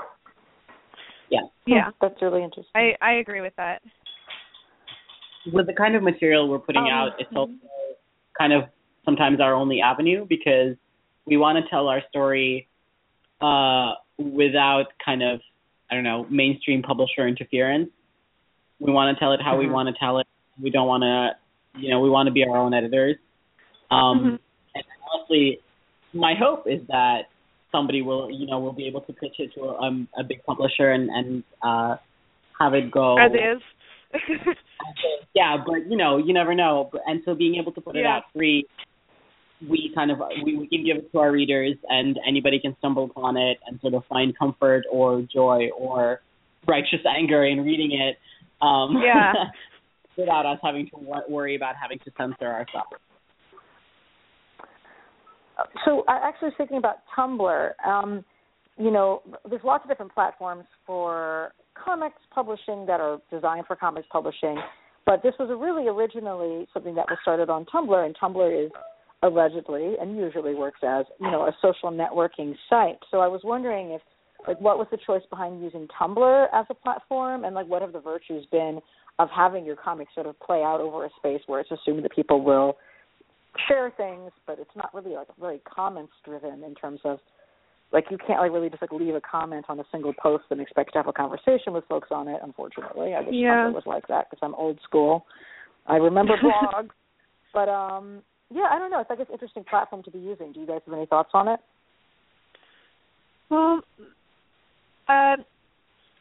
Yeah. 1.31 1.41
Yeah. 1.67 1.91
That's 2.01 2.21
really 2.21 2.43
interesting. 2.43 2.73
I 2.75 2.97
I 3.01 3.13
agree 3.15 3.41
with 3.41 3.55
that. 3.57 3.83
with 5.53 5.67
the 5.67 5.75
kind 5.75 5.95
of 5.95 6.03
material 6.03 6.49
we're 6.49 6.59
putting 6.59 6.83
Um, 6.83 6.89
out, 6.89 7.13
it's 7.19 7.31
also 7.37 7.53
kind 8.39 8.53
of 8.53 8.65
sometimes 9.05 9.41
our 9.41 9.55
only 9.55 9.81
avenue 9.81 10.27
because 10.27 10.75
we 11.27 11.37
want 11.37 11.63
to 11.63 11.71
tell 11.71 11.89
our 11.89 12.03
story 12.09 12.67
uh, 13.41 13.93
without 14.19 14.87
kind 15.05 15.23
of 15.23 15.41
I 15.91 15.95
don't 15.95 16.05
know 16.05 16.27
mainstream 16.31 16.83
publisher 16.83 17.27
interference. 17.29 17.91
We 18.81 18.93
want 18.93 19.15
to 19.17 19.21
tell 19.21 19.33
it 19.33 19.41
how 19.43 19.57
we 19.57 19.67
Mhm. 19.67 19.73
want 19.73 19.89
to 19.89 19.95
tell 19.99 20.19
it. 20.19 20.27
We 20.61 20.71
don't 20.71 20.89
want 20.89 21.03
to, 21.03 21.37
you 21.79 21.91
know, 21.91 22.01
we 22.01 22.11
want 22.11 22.27
to 22.27 22.33
be 22.33 22.45
our 22.45 22.57
own 22.57 22.75
editors. 22.75 23.17
Um, 23.91 24.21
Mhm. 24.21 24.39
And 24.77 24.85
honestly, 25.13 25.61
my 26.13 26.35
hope 26.35 26.67
is 26.67 26.85
that 26.89 27.29
somebody 27.71 28.03
will, 28.03 28.31
you 28.31 28.47
know, 28.47 28.59
will 28.59 28.73
be 28.73 28.87
able 28.87 29.03
to 29.03 29.13
pitch 29.13 29.39
it 29.39 29.53
to 29.55 29.65
a, 29.65 29.81
um, 29.83 30.09
a 30.17 30.25
big 30.25 30.43
publisher 30.45 30.93
and 30.93 31.11
and 31.11 31.45
uh, 31.63 31.97
have 32.59 32.75
it 32.75 32.91
go 32.91 33.19
As 33.19 33.33
is. 33.33 33.63
yeah, 35.35 35.57
but 35.65 35.87
you 35.91 35.97
know, 35.97 36.17
you 36.19 36.33
never 36.33 36.55
know. 36.55 36.91
And 37.07 37.23
so 37.25 37.35
being 37.35 37.57
able 37.57 37.73
to 37.73 37.81
put 37.81 37.97
it 37.97 38.07
out 38.07 38.25
free, 38.33 38.67
we 39.69 39.91
kind 39.95 40.11
of 40.11 40.19
we, 40.43 40.57
we 40.57 40.67
can 40.69 40.85
give 40.85 40.99
it 40.99 41.13
to 41.13 41.19
our 41.19 41.33
readers, 41.33 41.77
and 41.89 42.19
anybody 42.27 42.59
can 42.61 42.77
stumble 42.79 43.05
upon 43.05 43.37
it 43.37 43.59
and 43.67 43.81
sort 43.81 43.95
of 43.95 44.05
find 44.09 44.37
comfort 44.39 44.85
or 44.91 45.23
joy 45.33 45.69
or 45.77 46.21
righteous 46.67 47.01
anger 47.07 47.45
in 47.45 47.61
reading 47.61 47.93
it. 47.93 48.17
Um, 48.65 48.97
Yeah. 49.05 49.33
without 50.17 50.47
us 50.47 50.59
having 50.63 50.89
to 50.89 51.23
worry 51.29 51.57
about 51.57 51.75
having 51.81 51.99
to 52.01 52.11
censor 52.17 52.47
ourselves. 52.47 52.91
So 55.85 56.05
I 56.09 56.21
actually 56.23 56.47
was 56.49 56.55
thinking 56.59 56.79
about 56.79 56.97
Tumblr. 57.17 57.71
Um, 57.87 58.25
you 58.77 58.91
know, 58.91 59.23
there's 59.49 59.63
lots 59.65 59.85
of 59.85 59.91
different 59.91 60.13
platforms 60.13 60.65
for 60.87 61.53
comics 61.75 62.17
publishing 62.33 62.87
that 62.87 63.01
are 63.01 63.21
designed 63.31 63.67
for 63.67 63.77
comics 63.77 64.07
publishing, 64.11 64.57
but 65.07 65.23
this 65.23 65.35
was 65.39 65.49
really 65.61 65.89
originally 65.89 66.67
something 66.73 66.95
that 66.95 67.07
was 67.09 67.19
started 67.23 67.51
on 67.51 67.67
Tumblr, 67.67 68.05
and 68.05 68.17
Tumblr 68.17 68.67
is 68.67 68.73
allegedly 69.25 69.95
and 70.01 70.17
usually 70.17 70.55
works 70.55 70.81
as 70.83 71.07
you 71.21 71.31
know 71.31 71.43
a 71.43 71.57
social 71.63 71.91
networking 71.91 72.55
site. 72.69 72.99
So 73.11 73.21
I 73.21 73.27
was 73.27 73.41
wondering 73.43 73.91
if 73.91 74.03
like 74.47 74.61
what 74.61 74.79
was 74.79 74.87
the 74.91 74.99
choice 75.05 75.23
behind 75.31 75.63
using 75.63 75.89
Tumblr 75.99 76.47
as 76.53 76.67
a 76.71 76.75
platform, 76.75 77.45
and 77.45 77.55
like 77.55 77.67
what 77.67 77.83
have 77.83 77.93
the 77.93 78.01
virtues 78.01 78.47
been 78.53 78.81
of 79.19 79.29
having 79.35 79.65
your 79.65 79.77
comics 79.77 80.13
sort 80.15 80.27
of 80.27 80.39
play 80.41 80.63
out 80.63 80.81
over 80.81 81.05
a 81.07 81.11
space 81.17 81.41
where 81.47 81.61
it's 81.61 81.71
assumed 81.71 82.05
that 82.05 82.15
people 82.15 82.43
will 82.45 82.77
share 83.69 83.93
things, 83.97 84.31
but 84.47 84.59
it's 84.59 84.75
not 84.77 84.93
really 84.93 85.15
like 85.15 85.29
very 85.41 85.61
comments 85.61 86.13
driven 86.25 86.65
in 86.65 86.75
terms 86.75 87.01
of 87.05 87.19
like 87.93 88.07
you 88.11 88.19
can't 88.19 88.41
like 88.41 88.53
really 88.53 88.69
just 88.69 88.83
like 88.83 88.93
leave 88.93 89.15
a 89.15 89.21
comment 89.21 89.65
on 89.69 89.79
a 89.79 89.85
single 89.93 90.13
post 90.21 90.45
and 90.51 90.61
expect 90.61 90.93
to 90.93 90.99
have 90.99 91.07
a 91.07 91.13
conversation 91.13 91.73
with 91.73 91.85
folks 91.89 92.09
on 92.11 92.29
it. 92.29 92.41
Unfortunately, 92.43 93.15
I 93.15 93.21
wish 93.21 93.35
Yeah. 93.35 93.69
Tumblr 93.69 93.75
was 93.75 93.85
like 93.87 94.07
that 94.09 94.29
because 94.29 94.41
I'm 94.43 94.55
old 94.57 94.79
school. 94.83 95.25
I 95.87 95.97
remember 95.97 96.35
blogs, 96.43 96.91
but 97.53 97.69
um, 97.69 98.23
yeah, 98.51 98.67
I 98.71 98.79
don't 98.79 98.91
know. 98.91 99.01
It's 99.01 99.11
like 99.11 99.21
an 99.21 99.27
interesting 99.33 99.65
platform 99.65 100.03
to 100.05 100.11
be 100.11 100.19
using. 100.19 100.53
Do 100.53 100.61
you 100.61 100.67
guys 100.67 100.81
have 100.87 100.95
any 100.95 101.07
thoughts 101.07 101.31
on 101.35 101.49
it? 101.49 101.61
Well, 103.51 103.81
uh, 105.09 105.37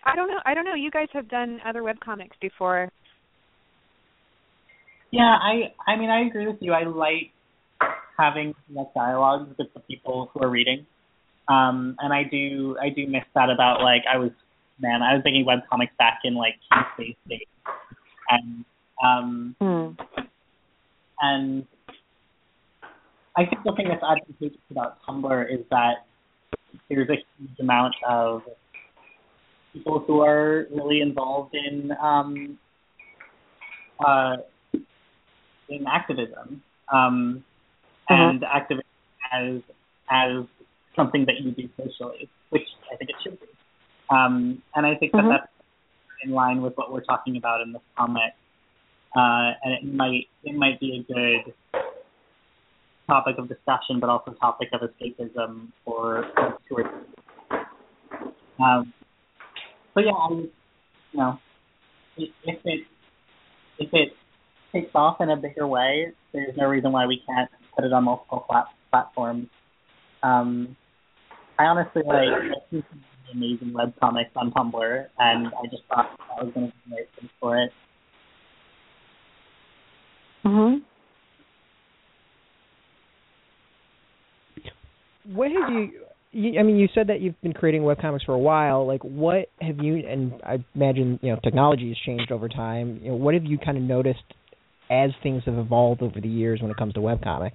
I 0.06 0.16
don't 0.16 0.28
know. 0.28 0.40
I 0.46 0.54
don't 0.54 0.66
know. 0.66 0.76
You 0.76 0.92
guys 0.92 1.08
have 1.14 1.30
done 1.30 1.60
other 1.66 1.82
webcomics 1.82 2.38
before. 2.42 2.90
Yeah, 5.12 5.38
I 5.42 5.74
I 5.88 5.96
mean 5.96 6.10
I 6.10 6.22
agree 6.22 6.48
with 6.48 6.58
you. 6.60 6.74
I 6.74 6.84
like 6.84 7.32
having 8.18 8.56
like 8.74 8.94
dialogue 8.94 9.56
with 9.58 9.74
the 9.74 9.80
people 9.82 10.32
who 10.34 10.42
are 10.42 10.50
reading. 10.50 10.86
Um 11.48 11.96
and 12.00 12.12
I 12.12 12.24
do 12.24 12.76
I 12.82 12.90
do 12.90 13.08
miss 13.08 13.24
that 13.36 13.50
about 13.50 13.82
like 13.82 14.04
I 14.12 14.18
was 14.18 14.32
man, 14.80 15.02
I 15.02 15.14
was 15.14 15.22
making 15.24 15.46
webcomics 15.46 15.96
back 15.98 16.22
in 16.24 16.36
like 16.36 16.56
Key 16.56 16.80
Space 16.96 17.16
days. 17.30 17.48
And 18.30 18.66
um 19.04 19.56
Hmm. 19.62 19.90
and 21.22 21.68
I 23.36 23.46
think 23.46 23.64
the 23.64 23.74
thing 23.76 23.88
that's 23.90 24.04
advantageous 24.04 24.62
about 24.70 24.98
Tumblr 25.08 25.52
is 25.54 25.66
that 25.72 26.06
there's 26.90 27.10
a 27.10 27.16
huge 27.38 27.60
amount 27.60 27.96
of 28.08 28.44
people 29.74 30.00
who 30.06 30.22
are 30.22 30.68
really 30.72 31.02
involved 31.02 31.56
in 31.56 31.92
um 32.02 32.60
uh 34.06 34.36
in 35.70 35.88
activism. 35.88 36.62
Um 36.92 37.44
and 38.10 38.44
activism 38.44 38.86
as 39.32 39.62
as 40.12 40.44
something 40.96 41.26
that 41.26 41.36
you 41.42 41.52
do 41.52 41.68
socially 41.78 42.30
which 42.50 42.68
i 42.92 42.96
think 42.98 43.10
it 43.10 43.16
should 43.24 43.40
be. 43.40 43.48
Um 44.10 44.62
and 44.76 44.86
i 44.86 44.94
think 44.96 45.12
that 45.14 45.24
Mhm. 45.24 45.30
that's 45.30 45.48
in 46.24 46.32
line 46.32 46.62
with 46.62 46.78
what 46.78 46.92
we're 46.92 47.02
talking 47.04 47.38
about 47.38 47.62
in 47.62 47.72
this 47.74 47.82
comic 47.98 48.34
uh 49.16 49.54
and 49.64 49.74
it 49.74 49.84
might 49.86 50.28
it 50.44 50.56
might 50.56 50.80
be 50.80 50.98
a 51.00 51.14
good 51.14 51.54
topic 53.08 53.38
of 53.38 53.48
discussion 53.48 54.00
but 54.00 54.10
also 54.10 54.32
topic 54.34 54.70
of 54.74 54.82
escapism 54.82 55.68
for 55.84 56.26
are 56.38 56.58
um 58.60 58.94
but 59.94 60.06
yeah 60.06 60.12
I, 60.12 60.30
you 60.32 60.52
know 61.14 61.40
if 62.16 62.30
it 62.46 62.88
if 63.80 63.90
it 63.92 64.14
takes 64.74 64.92
off 64.96 65.22
in 65.22 65.30
a 65.30 65.38
bigger 65.38 65.68
way, 65.68 66.12
there's 66.34 66.56
no 66.58 66.68
reason 66.68 66.92
why 66.92 67.06
we 67.06 67.22
can't 67.28 67.50
put 67.76 67.86
it 67.86 67.94
on 67.94 68.06
multiple 68.06 68.46
plat- 68.50 68.68
platforms. 68.92 69.48
Um, 70.22 70.76
I 71.60 71.66
honestly 71.66 72.02
like 72.06 72.28
some 72.72 72.84
amazing 73.32 73.74
web 73.74 73.94
comics 74.00 74.32
on 74.36 74.52
Tumblr, 74.52 75.06
and 75.20 75.48
I 75.48 75.68
just 75.70 75.84
thought 75.90 76.18
that 76.18 76.46
was 76.46 76.54
going 76.54 76.72
to 76.72 76.74
be 76.74 76.90
the 76.90 76.96
right 76.96 77.32
for 77.40 77.58
it. 77.58 77.72
Mhm. 80.46 80.82
What 85.26 85.52
have 85.52 85.70
you 85.70 86.04
you, 86.34 86.60
I 86.60 86.64
mean, 86.64 86.78
you 86.78 86.88
said 86.96 87.08
that 87.08 87.22
you've 87.22 87.40
been 87.42 87.54
creating 87.54 87.84
webcomics 87.84 88.26
for 88.26 88.34
a 88.34 88.40
while. 88.40 88.88
Like, 88.88 89.04
what 89.04 89.50
have 89.62 89.78
you? 89.78 90.04
And 90.08 90.34
I 90.44 90.64
imagine 90.74 91.20
you 91.22 91.32
know 91.32 91.40
technology 91.44 91.90
has 91.90 91.98
changed 92.06 92.32
over 92.32 92.50
time. 92.50 93.00
You 93.04 93.12
know, 93.12 93.16
what 93.16 93.36
have 93.36 93.46
you 93.46 93.58
kind 93.60 93.78
of 93.78 93.84
noticed 93.84 94.24
as 94.90 95.12
things 95.22 95.44
have 95.46 95.58
evolved 95.58 96.02
over 96.02 96.20
the 96.20 96.28
years 96.28 96.60
when 96.62 96.72
it 96.72 96.78
comes 96.78 96.96
to 96.96 97.00
webcomics? 97.00 97.52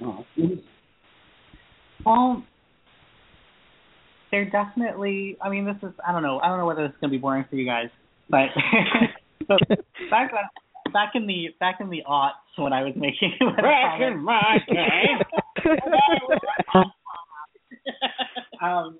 Well, 0.00 0.26
um, 2.04 2.44
they're 4.32 4.50
definitely. 4.50 5.36
I 5.40 5.50
mean, 5.50 5.64
this 5.64 5.76
is. 5.84 5.94
I 6.06 6.10
don't 6.10 6.24
know. 6.24 6.40
I 6.40 6.48
don't 6.48 6.58
know 6.58 6.66
whether 6.66 6.82
this 6.82 6.90
is 6.90 7.00
gonna 7.00 7.12
be 7.12 7.18
boring 7.18 7.44
for 7.48 7.54
you 7.54 7.64
guys, 7.64 7.90
but 8.28 8.48
back 10.10 10.32
when 10.32 10.42
back 10.94 11.14
in 11.14 11.26
the 11.26 11.48
back 11.60 11.76
in 11.80 11.90
the 11.90 12.02
aughts 12.08 12.30
when 12.56 12.72
I 12.72 12.82
was 12.82 12.94
making 12.96 13.36
back 13.56 14.00
in 14.00 14.22
my 14.22 14.56
time. 14.72 15.20
um, 18.62 18.98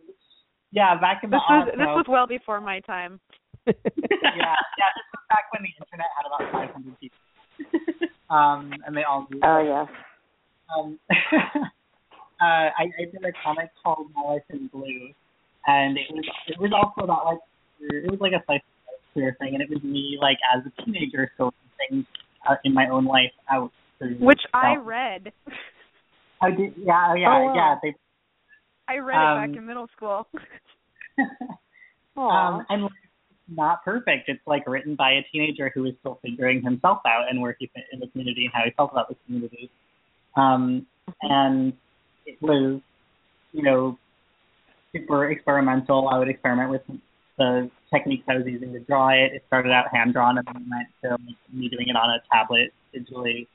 yeah, 0.72 1.00
back 1.00 1.24
in 1.24 1.30
the 1.30 1.36
this 1.36 1.42
aughts. 1.48 1.66
was 1.66 1.74
this 1.78 1.86
was 1.86 2.04
well 2.06 2.26
before 2.26 2.60
my 2.60 2.80
time. 2.80 3.18
yeah, 3.66 3.72
yeah, 3.72 4.92
this 4.92 5.06
was 5.14 5.24
back 5.30 5.50
when 5.52 5.62
the 5.62 5.70
internet 5.80 6.08
had 6.18 6.26
about 6.26 6.52
500 6.52 7.00
people. 7.00 7.18
um, 8.28 8.74
and 8.86 8.94
they 8.94 9.04
all 9.04 9.26
knew. 9.30 9.40
Oh 9.42 9.62
yes. 9.62 9.88
Um, 10.76 10.98
uh, 11.10 11.16
I, 12.42 12.82
I 12.82 13.04
did 13.10 13.24
a 13.24 13.32
comic 13.42 13.70
called 13.82 14.08
My 14.14 14.22
Life 14.22 14.42
in 14.50 14.68
Blue, 14.68 15.14
and 15.66 15.96
it 15.96 16.10
was 16.10 16.24
it 16.48 16.60
was 16.60 16.72
also 16.74 17.04
about 17.04 17.24
like 17.26 17.38
it 17.80 18.10
was 18.10 18.20
like 18.20 18.32
a 18.32 18.42
slice 18.46 18.58
of 18.58 18.64
life 18.92 19.00
queer 19.12 19.36
thing, 19.38 19.54
and 19.54 19.62
it 19.62 19.70
was 19.70 19.82
me 19.84 20.18
like 20.20 20.38
as 20.52 20.62
a 20.66 20.70
teenager 20.82 21.30
sorting 21.36 21.63
things 21.88 22.04
uh, 22.48 22.54
in 22.64 22.74
my 22.74 22.88
own 22.88 23.04
life 23.04 23.32
out. 23.50 23.70
through 23.98 24.16
Which 24.16 24.40
I 24.52 24.76
read. 24.76 25.32
I 26.42 26.50
did, 26.50 26.74
yeah, 26.76 27.14
yeah, 27.14 27.28
Oh, 27.28 27.44
wow. 27.46 27.54
yeah. 27.54 27.74
They, 27.82 27.94
I 28.88 28.98
read 28.98 29.16
it 29.16 29.36
back 29.36 29.48
Um, 29.50 29.58
in 29.58 29.66
middle 29.66 29.88
school. 29.96 30.26
Um, 32.16 32.64
and 32.68 32.88
not 33.48 33.84
perfect. 33.84 34.28
It's 34.28 34.40
like 34.46 34.66
written 34.68 34.94
by 34.94 35.12
a 35.12 35.22
teenager 35.32 35.70
who 35.74 35.84
is 35.86 35.94
still 35.98 36.20
figuring 36.22 36.62
himself 36.62 37.00
out 37.06 37.24
and 37.28 37.40
where 37.40 37.56
he 37.58 37.66
fit 37.74 37.84
in 37.92 37.98
the 37.98 38.06
community 38.06 38.44
and 38.44 38.52
how 38.54 38.62
he 38.64 38.70
felt 38.70 38.92
about 38.92 39.08
the 39.08 39.16
community. 39.26 39.68
Um, 40.36 40.86
and 41.22 41.72
it 42.24 42.40
was, 42.40 42.80
you 43.52 43.62
know, 43.62 43.98
super 44.92 45.30
experimental. 45.30 46.08
I 46.08 46.18
would 46.18 46.28
experiment 46.28 46.70
with 46.70 46.82
the 47.38 47.70
techniques 47.92 48.24
I 48.28 48.36
was 48.36 48.46
using 48.46 48.72
to 48.72 48.80
draw 48.80 49.10
it. 49.10 49.32
It 49.32 49.44
started 49.46 49.72
out 49.72 49.86
hand 49.92 50.12
drawn 50.12 50.38
and 50.38 50.46
then 50.46 50.70
went 50.70 50.88
to 51.02 51.34
me 51.52 51.68
doing 51.68 51.88
it 51.88 51.96
on 51.96 52.10
a 52.10 52.22
tablet 52.32 52.72
digitally. 52.94 53.46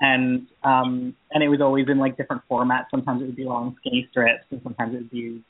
And 0.00 0.46
um 0.62 1.14
and 1.32 1.42
it 1.42 1.48
was 1.48 1.60
always 1.60 1.86
in 1.88 1.98
like 1.98 2.16
different 2.16 2.42
formats. 2.50 2.86
Sometimes 2.90 3.22
it 3.22 3.26
would 3.26 3.36
be 3.36 3.44
long 3.44 3.76
skinny 3.80 4.06
strips 4.10 4.44
and 4.50 4.60
sometimes 4.62 4.94
it 4.94 4.98
would 4.98 5.10
be, 5.10 5.42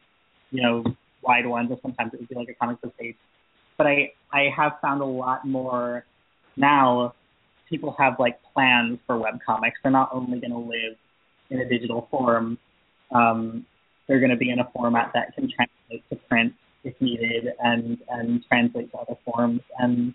you 0.50 0.62
know, 0.62 0.84
wide 1.22 1.46
ones 1.46 1.70
or 1.70 1.78
sometimes 1.82 2.14
it 2.14 2.20
would 2.20 2.28
be 2.28 2.34
like 2.34 2.48
a 2.48 2.54
comic 2.54 2.80
book 2.80 2.96
page. 2.98 3.16
But 3.76 3.86
I 3.86 4.12
I 4.32 4.48
have 4.56 4.72
found 4.80 5.02
a 5.02 5.06
lot 5.06 5.46
more 5.46 6.04
now 6.56 7.14
people 7.68 7.94
have 7.98 8.18
like 8.18 8.40
plans 8.54 8.98
for 9.06 9.16
webcomics. 9.16 9.72
They're 9.82 9.92
not 9.92 10.10
only 10.12 10.40
gonna 10.40 10.58
live 10.58 10.96
in 11.50 11.60
a 11.60 11.68
digital 11.68 12.08
form, 12.10 12.58
um, 13.10 13.66
they're 14.06 14.20
going 14.20 14.30
to 14.30 14.36
be 14.36 14.50
in 14.50 14.58
a 14.58 14.68
format 14.74 15.12
that 15.14 15.34
can 15.34 15.50
translate 15.50 16.08
to 16.10 16.16
print 16.28 16.54
if 16.84 16.94
needed 17.00 17.48
and 17.60 17.98
and 18.08 18.44
translate 18.48 18.90
to 18.92 18.98
other 18.98 19.16
forms. 19.24 19.60
And 19.78 20.14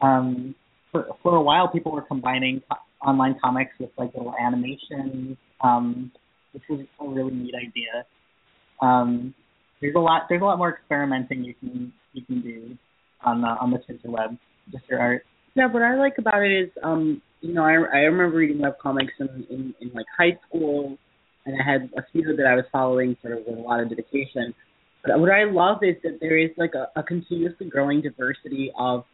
um, 0.00 0.54
for 0.92 1.06
for 1.22 1.36
a 1.36 1.42
while, 1.42 1.68
people 1.68 1.92
were 1.92 2.02
combining 2.02 2.62
co- 2.70 3.08
online 3.08 3.36
comics 3.42 3.72
with 3.78 3.90
like 3.98 4.12
little 4.14 4.34
animations, 4.40 5.36
um, 5.60 6.10
which 6.52 6.62
was 6.68 6.80
a 7.00 7.08
really 7.08 7.32
neat 7.32 7.54
idea. 7.54 8.04
Um, 8.80 9.34
there's 9.80 9.94
a 9.94 10.00
lot 10.00 10.22
there's 10.28 10.42
a 10.42 10.44
lot 10.44 10.58
more 10.58 10.74
experimenting 10.74 11.44
you 11.44 11.54
can 11.54 11.92
you 12.12 12.24
can 12.24 12.40
do 12.40 12.76
on 13.24 13.40
the 13.40 13.48
on 13.48 13.70
the 13.70 13.78
interweb 13.92 14.38
with 14.72 14.82
your 14.88 15.00
art. 15.00 15.24
Yeah, 15.54 15.66
what 15.66 15.82
I 15.82 15.96
like 15.96 16.18
about 16.18 16.42
it 16.42 16.52
is, 16.52 16.70
um, 16.82 17.20
you 17.40 17.52
know, 17.52 17.64
I 17.64 17.72
I 17.72 17.98
remember 18.00 18.36
reading 18.36 18.58
webcomics 18.58 19.10
in, 19.18 19.46
in 19.50 19.74
in 19.80 19.90
like 19.94 20.06
high 20.16 20.38
school, 20.48 20.96
and 21.46 21.56
I 21.60 21.70
had 21.70 21.90
a 21.96 22.02
few 22.12 22.36
that 22.36 22.46
I 22.46 22.54
was 22.54 22.64
following 22.72 23.16
sort 23.22 23.38
of 23.38 23.46
with 23.46 23.58
a 23.58 23.60
lot 23.60 23.80
of 23.80 23.88
dedication. 23.88 24.54
What 25.16 25.30
I 25.30 25.44
love 25.44 25.78
is 25.82 25.96
that 26.02 26.18
there 26.20 26.36
is 26.36 26.50
like 26.56 26.74
a, 26.74 26.88
a 26.98 27.02
continuously 27.02 27.68
growing 27.68 28.02
diversity 28.02 28.72
of 28.78 29.04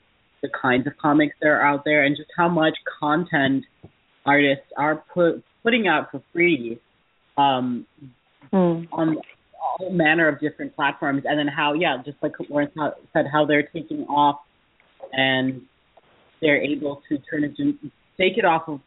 the 0.43 0.49
kinds 0.61 0.87
of 0.87 0.97
comics 0.99 1.35
that 1.41 1.49
are 1.49 1.63
out 1.63 1.85
there, 1.85 2.05
and 2.05 2.17
just 2.17 2.31
how 2.37 2.49
much 2.49 2.75
content 3.01 3.65
artists 4.27 4.67
are 4.77 5.05
put 5.13 5.43
putting 5.63 5.87
out 5.89 6.11
for 6.11 6.23
free 6.33 6.79
um, 7.39 7.87
Hmm. 8.55 8.85
on 8.93 9.17
all 9.61 9.91
manner 9.91 10.29
of 10.29 10.39
different 10.39 10.77
platforms, 10.77 11.23
and 11.25 11.37
then 11.37 11.49
how, 11.49 11.73
yeah, 11.73 11.97
just 12.05 12.19
like 12.23 12.33
Lawrence 12.49 12.73
said, 13.13 13.25
how 13.33 13.45
they're 13.45 13.65
taking 13.65 14.05
off 14.05 14.41
and 15.13 15.63
they're 16.41 16.63
able 16.63 17.03
to 17.09 17.19
turn 17.19 17.43
it 17.43 17.57
take 18.17 18.39
it 18.39 18.45
off 18.45 18.69
of 18.69 18.81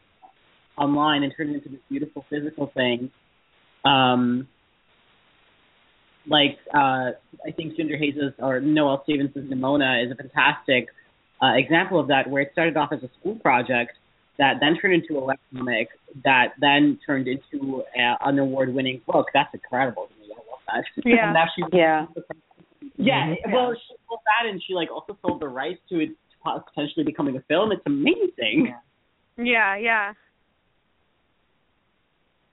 online 0.78 1.22
and 1.22 1.34
turn 1.36 1.50
it 1.50 1.56
into 1.56 1.68
this 1.68 1.80
beautiful 1.90 2.24
physical 2.30 2.70
thing. 2.72 3.10
Um, 3.84 4.48
like 6.28 6.58
uh, 6.74 7.12
I 7.46 7.50
think 7.56 7.76
Ginger 7.76 7.96
Hayes' 7.96 8.14
or 8.38 8.60
Noelle 8.60 9.02
Stevenson's 9.04 9.52
Nimona 9.52 10.04
is 10.04 10.12
a 10.12 10.14
fantastic 10.14 10.88
uh, 11.42 11.54
example 11.56 11.98
of 11.98 12.08
that, 12.08 12.28
where 12.28 12.42
it 12.42 12.50
started 12.52 12.76
off 12.76 12.92
as 12.92 13.02
a 13.02 13.10
school 13.20 13.36
project 13.36 13.92
that 14.38 14.54
then 14.60 14.76
turned 14.80 14.94
into 14.94 15.18
a 15.18 15.22
webcomic 15.22 15.86
that 16.24 16.54
then 16.60 16.98
turned 17.04 17.26
into 17.28 17.82
a, 17.96 18.28
an 18.28 18.38
award-winning 18.38 19.00
book. 19.06 19.26
That's 19.34 19.52
incredible 19.52 20.08
to 20.08 20.28
me. 20.28 20.34
I 20.34 20.38
love 20.38 20.84
that. 20.94 21.02
Yeah. 21.04 21.24
and 21.24 21.34
now 21.34 21.44
she's 21.54 21.64
Yeah. 21.72 22.06
Yeah, 23.00 23.34
well, 23.52 23.74
she 23.74 23.94
sold 24.08 24.20
that, 24.26 24.48
and 24.48 24.60
she 24.66 24.74
like 24.74 24.90
also 24.90 25.16
sold 25.22 25.40
the 25.40 25.48
rights 25.48 25.80
to 25.88 26.00
it 26.00 26.08
to 26.44 26.64
potentially 26.74 27.04
becoming 27.04 27.36
a 27.36 27.40
film. 27.42 27.70
It's 27.70 27.82
amazing. 27.86 28.74
Yeah, 29.36 29.76
yeah. 29.76 30.12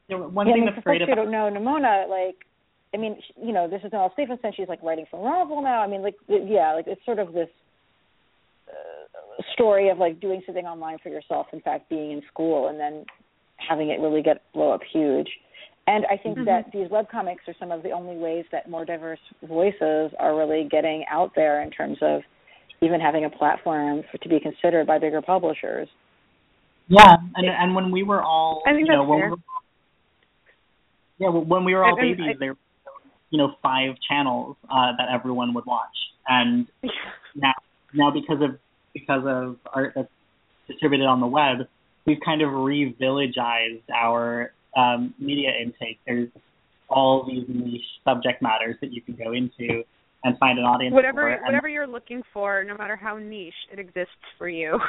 You 0.07 0.17
know, 0.17 0.27
one 0.27 0.47
yeah, 0.47 0.53
thing 0.53 0.61
I 0.61 0.65
mean, 0.65 0.73
that's 0.75 0.83
great 0.83 1.01
folks 1.01 1.09
who 1.09 1.15
don't 1.15 1.31
know 1.31 1.49
Nimona, 1.49 2.07
like, 2.07 2.45
I 2.93 2.97
mean, 2.97 3.17
you 3.41 3.51
know, 3.53 3.67
this 3.67 3.81
is 3.83 3.91
Noelle 3.91 4.11
Stevenson. 4.13 4.51
She's 4.55 4.69
like 4.69 4.81
writing 4.81 5.05
for 5.11 5.21
Marvel 5.21 5.61
now. 5.61 5.81
I 5.81 5.87
mean, 5.87 6.01
like, 6.01 6.15
yeah, 6.27 6.73
like 6.73 6.87
it's 6.87 7.03
sort 7.05 7.19
of 7.19 7.33
this 7.33 7.49
uh, 8.69 9.41
story 9.53 9.89
of 9.89 9.97
like 9.97 10.19
doing 10.19 10.41
something 10.45 10.65
online 10.65 10.97
for 11.03 11.09
yourself. 11.09 11.47
In 11.53 11.61
fact, 11.61 11.89
being 11.89 12.11
in 12.11 12.21
school 12.31 12.67
and 12.69 12.79
then 12.79 13.05
having 13.57 13.89
it 13.89 13.99
really 13.99 14.21
get 14.21 14.41
blow 14.53 14.71
up 14.71 14.81
huge. 14.91 15.27
And 15.87 16.05
I 16.09 16.17
think 16.17 16.37
Mhm. 16.39 16.45
that 16.45 16.71
these 16.71 16.87
webcomics 16.87 17.47
are 17.47 17.53
some 17.59 17.71
of 17.71 17.83
the 17.83 17.91
only 17.91 18.17
ways 18.17 18.45
that 18.51 18.69
more 18.69 18.85
diverse 18.85 19.19
voices 19.43 20.11
are 20.17 20.35
really 20.35 20.63
getting 20.63 21.05
out 21.11 21.31
there 21.35 21.61
in 21.61 21.69
terms 21.71 21.97
of 22.01 22.23
even 22.81 22.99
having 22.99 23.25
a 23.25 23.29
platform 23.29 24.03
for, 24.11 24.17
to 24.17 24.29
be 24.29 24.39
considered 24.39 24.87
by 24.87 24.97
bigger 24.97 25.21
publishers. 25.21 25.87
Yeah, 26.87 27.17
and 27.35 27.47
and 27.47 27.75
when 27.75 27.91
we 27.91 28.03
were 28.03 28.21
all, 28.23 28.63
I 28.65 28.71
think 28.73 28.87
you 28.87 28.93
know, 28.93 29.01
that's 29.01 29.09
when 29.09 29.19
fair. 29.19 29.29
we 29.29 29.31
were, 29.31 29.37
yeah, 31.17 31.29
when 31.29 31.63
we 31.65 31.73
were 31.75 31.83
all 31.83 31.97
And- 31.97 32.07
and 32.07 32.17
babies, 32.17 32.35
I- 32.35 32.39
there 32.39 32.53
were, 32.53 32.57
you 33.29 33.37
know, 33.37 33.53
five 33.61 33.95
channels 34.07 34.55
uh, 34.69 34.91
that 34.97 35.07
everyone 35.13 35.53
would 35.53 35.65
watch, 35.65 35.95
and 36.27 36.67
now 37.35 37.53
now 37.93 38.11
because 38.11 38.41
of 38.41 38.57
because 38.93 39.23
of 39.25 39.57
art 39.73 39.93
that's 39.95 40.09
distributed 40.67 41.05
on 41.05 41.19
the 41.19 41.27
web, 41.27 41.67
we've 42.05 42.19
kind 42.23 42.41
of 42.41 42.51
re-villagized 42.51 43.89
our 43.93 44.53
um, 44.75 45.13
media 45.19 45.51
intake. 45.61 45.99
There's 46.05 46.29
all 46.89 47.25
these 47.27 47.43
niche 47.47 47.81
subject 48.03 48.41
matters 48.41 48.75
that 48.81 48.93
you 48.93 49.01
can 49.01 49.15
go 49.15 49.31
into 49.33 49.83
and 50.23 50.37
find 50.39 50.57
an 50.57 50.65
audience 50.65 50.93
whatever 50.93 51.39
whatever 51.45 51.67
you're 51.67 51.87
looking 51.87 52.23
for, 52.33 52.63
no 52.63 52.75
matter 52.75 52.95
how 52.95 53.17
niche, 53.17 53.53
it 53.71 53.79
exists 53.79 54.13
for 54.37 54.49
you. 54.49 54.79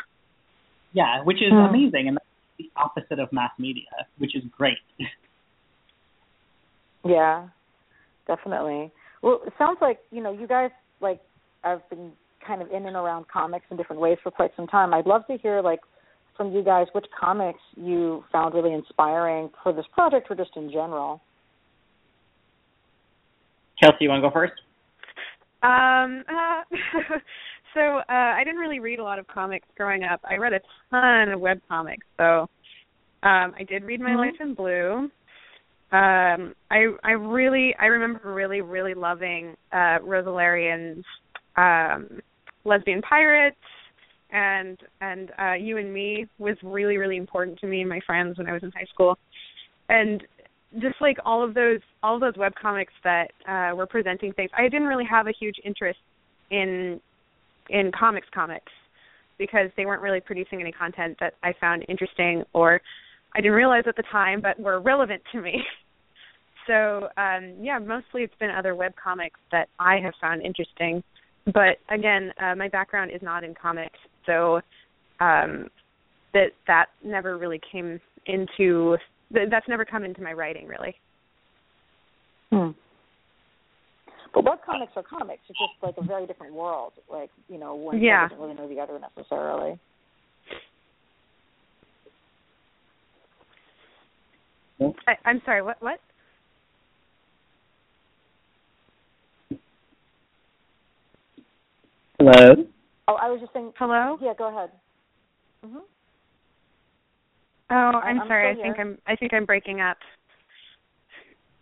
yeah, 0.93 1.23
which 1.25 1.39
is 1.43 1.51
Hmm. 1.51 1.75
amazing, 1.75 2.09
and 2.09 2.17
that's 2.17 2.27
the 2.59 2.71
opposite 2.77 3.19
of 3.19 3.33
mass 3.33 3.51
media, 3.59 3.85
which 4.19 4.35
is 4.35 4.43
great. 4.57 4.79
Yeah, 7.05 7.49
definitely. 8.27 8.93
Well, 9.23 9.41
it 9.47 9.53
sounds 9.59 9.79
like 9.81 9.99
you 10.11 10.23
know 10.23 10.33
you 10.33 10.47
guys 10.47 10.71
like 11.01 11.21
I've 11.65 11.89
been 11.91 12.13
kind 12.47 12.63
of 12.63 12.71
in 12.71 12.87
and 12.87 12.97
around 12.97 13.27
comics 13.29 13.67
in 13.71 13.77
different 13.77 14.01
ways 14.01 14.19
for 14.23 14.31
quite 14.31 14.51
some 14.57 14.67
time. 14.67 14.95
I'd 14.95 15.07
love 15.07 15.27
to 15.29 15.37
hear 15.39 15.61
like 15.63 15.81
from 16.37 16.53
you 16.53 16.63
guys 16.63 16.87
which 16.93 17.07
comics 17.19 17.59
you 17.77 18.25
found 18.31 18.55
really 18.55 18.73
inspiring 18.73 19.51
for 19.63 19.73
this 19.73 19.87
project 19.93 20.29
or 20.31 20.37
just 20.37 20.51
in 20.57 20.71
general. 20.71 21.21
Kelsey, 23.83 23.99
you 24.01 24.09
want 24.09 24.23
to 24.23 24.29
go 24.29 24.33
first? 24.33 24.55
Um, 25.63 26.25
uh, 26.29 27.17
so 27.75 27.81
uh, 27.99 28.03
I 28.09 28.43
didn't 28.45 28.61
really 28.61 28.81
read 28.81 28.99
a 29.01 29.05
lot 29.05 29.19
of 29.19 29.27
comics 29.27 29.67
growing 29.77 30.05
up. 30.05 30.21
I 30.29 30.37
read 30.37 30.53
a 30.53 30.61
ton 30.91 31.31
of 31.31 31.41
web 31.41 31.61
comics, 31.69 32.07
so 32.17 32.49
um, 33.23 33.55
I 33.59 33.65
did 33.69 33.85
read 33.85 34.01
My 34.01 34.11
Mhm. 34.11 34.19
Life 34.19 34.41
in 34.41 34.55
Blue. 34.55 35.11
Um, 35.93 36.55
I 36.71 36.87
I 37.05 37.13
really 37.13 37.75
I 37.79 37.87
remember 37.87 38.33
really 38.33 38.61
really 38.61 38.95
loving 38.95 39.55
uh, 39.73 39.99
Rosalarian's 40.03 41.05
um, 41.57 42.21
Lesbian 42.65 43.03
Pirates 43.03 43.57
and 44.33 44.79
and 45.01 45.31
uh 45.41 45.55
you 45.55 45.79
and 45.79 45.93
me 45.93 46.27
was 46.39 46.57
really 46.63 46.97
really 46.97 47.17
important 47.17 47.59
to 47.61 47.67
me 47.67 47.81
and 47.81 47.89
my 47.89 48.01
friends 48.07 48.37
when 48.39 48.49
I 48.49 48.53
was 48.53 48.63
in 48.63 48.73
high 48.73 48.87
school. 48.93 49.17
And 49.89 50.23
just 50.81 50.97
like 51.01 51.17
all 51.25 51.45
of 51.45 51.55
those 51.55 51.81
all 52.03 52.17
of 52.17 52.21
those 52.21 52.37
web 52.37 52.53
comics 52.61 52.93
that 53.05 53.31
uh 53.49 53.75
were 53.75 53.87
presenting 53.87 54.33
things, 54.33 54.51
I 54.57 54.65
didn't 54.65 54.89
really 54.89 55.07
have 55.09 55.27
a 55.27 55.33
huge 55.39 55.57
interest 55.65 55.99
in 56.51 57.01
in 57.71 57.91
comics 57.99 58.27
comics 58.35 58.73
because 59.39 59.71
they 59.77 59.87
weren't 59.87 60.03
really 60.03 60.21
producing 60.21 60.61
any 60.61 60.73
content 60.73 61.17
that 61.21 61.35
I 61.43 61.53
found 61.61 61.85
interesting 61.89 62.43
or 62.53 62.81
I 63.35 63.41
didn't 63.41 63.55
realize 63.55 63.85
at 63.87 63.97
the 63.97 64.05
time 64.11 64.41
but 64.41 64.59
were 64.59 64.81
relevant 64.81 65.23
to 65.33 65.41
me. 65.41 65.63
So 66.67 67.09
um 67.17 67.55
yeah, 67.61 67.79
mostly 67.79 68.23
it's 68.23 68.35
been 68.41 68.51
other 68.51 68.75
web 68.75 68.93
comics 69.01 69.39
that 69.53 69.69
I 69.79 69.99
have 70.03 70.15
found 70.21 70.43
interesting. 70.43 71.01
But 71.45 71.79
again, 71.91 72.33
uh, 72.43 72.57
my 72.57 72.69
background 72.69 73.13
is 73.13 73.23
not 73.23 73.45
in 73.45 73.55
comics, 73.55 73.99
so 74.27 74.57
um 75.21 75.69
that 76.33 76.49
that 76.67 76.87
never 77.05 77.39
really 77.39 77.61
came 77.71 78.01
into 78.27 78.97
that's 79.31 79.69
never 79.69 79.85
come 79.85 80.05
into 80.05 80.23
my 80.23 80.33
writing 80.33 80.67
really. 80.67 80.97
Hmm. 82.51 82.71
But 84.35 84.45
web 84.45 84.59
comics 84.67 84.93
are 84.97 85.03
comics. 85.03 85.43
It's 85.49 85.59
just 85.59 85.83
like 85.83 85.95
a 85.99 86.05
very 86.05 86.27
different 86.27 86.53
world. 86.53 86.93
Like 87.11 87.31
you 87.49 87.59
know, 87.59 87.75
one 87.75 88.03
yeah. 88.03 88.29
doesn't 88.29 88.43
really 88.43 88.55
know 88.55 88.69
the 88.69 88.81
other 88.81 88.99
necessarily. 88.99 89.79
I, 94.81 95.15
I'm 95.25 95.41
sorry. 95.45 95.63
What? 95.63 95.77
What? 95.81 96.01
Hello. 102.19 102.65
Oh, 103.09 103.15
I 103.15 103.31
was 103.31 103.41
just 103.41 103.53
saying. 103.53 103.73
Hello. 103.79 104.19
Yeah, 104.21 104.33
go 104.37 104.49
ahead. 104.49 104.71
Mhm. 105.65 105.81
Oh, 107.69 107.75
I'm, 107.75 108.21
I'm 108.21 108.29
sorry. 108.29 108.51
I 108.51 108.55
think. 108.55 108.79
I'm. 108.79 108.99
I 109.07 109.17
think 109.17 109.33
I'm 109.33 109.45
breaking 109.45 109.81
up. 109.81 109.97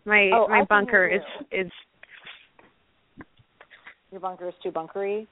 My 0.05 0.29
Oh, 0.33 0.47
my 0.47 0.59
can 0.59 0.65
bunker 0.69 1.07
is 1.07 1.21
is 1.51 1.71
Your 4.11 4.21
bunker 4.21 4.47
is 4.47 4.53
too 4.61 4.71
bunkery. 4.71 5.27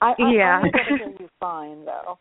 I, 0.00 0.10
I, 0.10 0.30
Yeah. 0.30 0.60
I'm 0.62 0.66
able 0.66 0.78
to 0.78 1.04
hear 1.04 1.16
you 1.18 1.28
fine 1.40 1.84
though. 1.84 2.18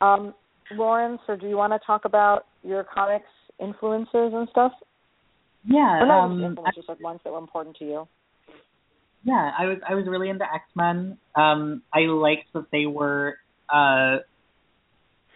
Um, 0.00 0.34
Lawrence, 0.72 1.20
so 1.26 1.36
do 1.36 1.48
you 1.48 1.56
want 1.56 1.72
to 1.72 1.78
talk 1.84 2.04
about 2.04 2.46
your 2.62 2.84
comics 2.84 3.26
influences 3.62 4.32
and 4.34 4.48
stuff? 4.50 4.72
Yeah. 5.64 6.02
Or 6.02 6.06
not 6.06 6.24
um, 6.24 6.38
just 6.38 6.46
influences, 6.46 6.84
like 6.88 7.00
ones 7.00 7.20
that 7.24 7.32
were 7.32 7.38
important 7.38 7.76
to 7.76 7.84
you. 7.84 8.08
Yeah, 9.24 9.52
I 9.56 9.66
was 9.66 9.78
I 9.88 9.94
was 9.94 10.06
really 10.06 10.28
into 10.28 10.44
X 10.44 10.64
Men. 10.74 11.16
Um, 11.36 11.82
I 11.94 12.00
liked 12.00 12.52
that 12.54 12.66
they 12.72 12.86
were 12.86 13.36
uh, 13.72 14.18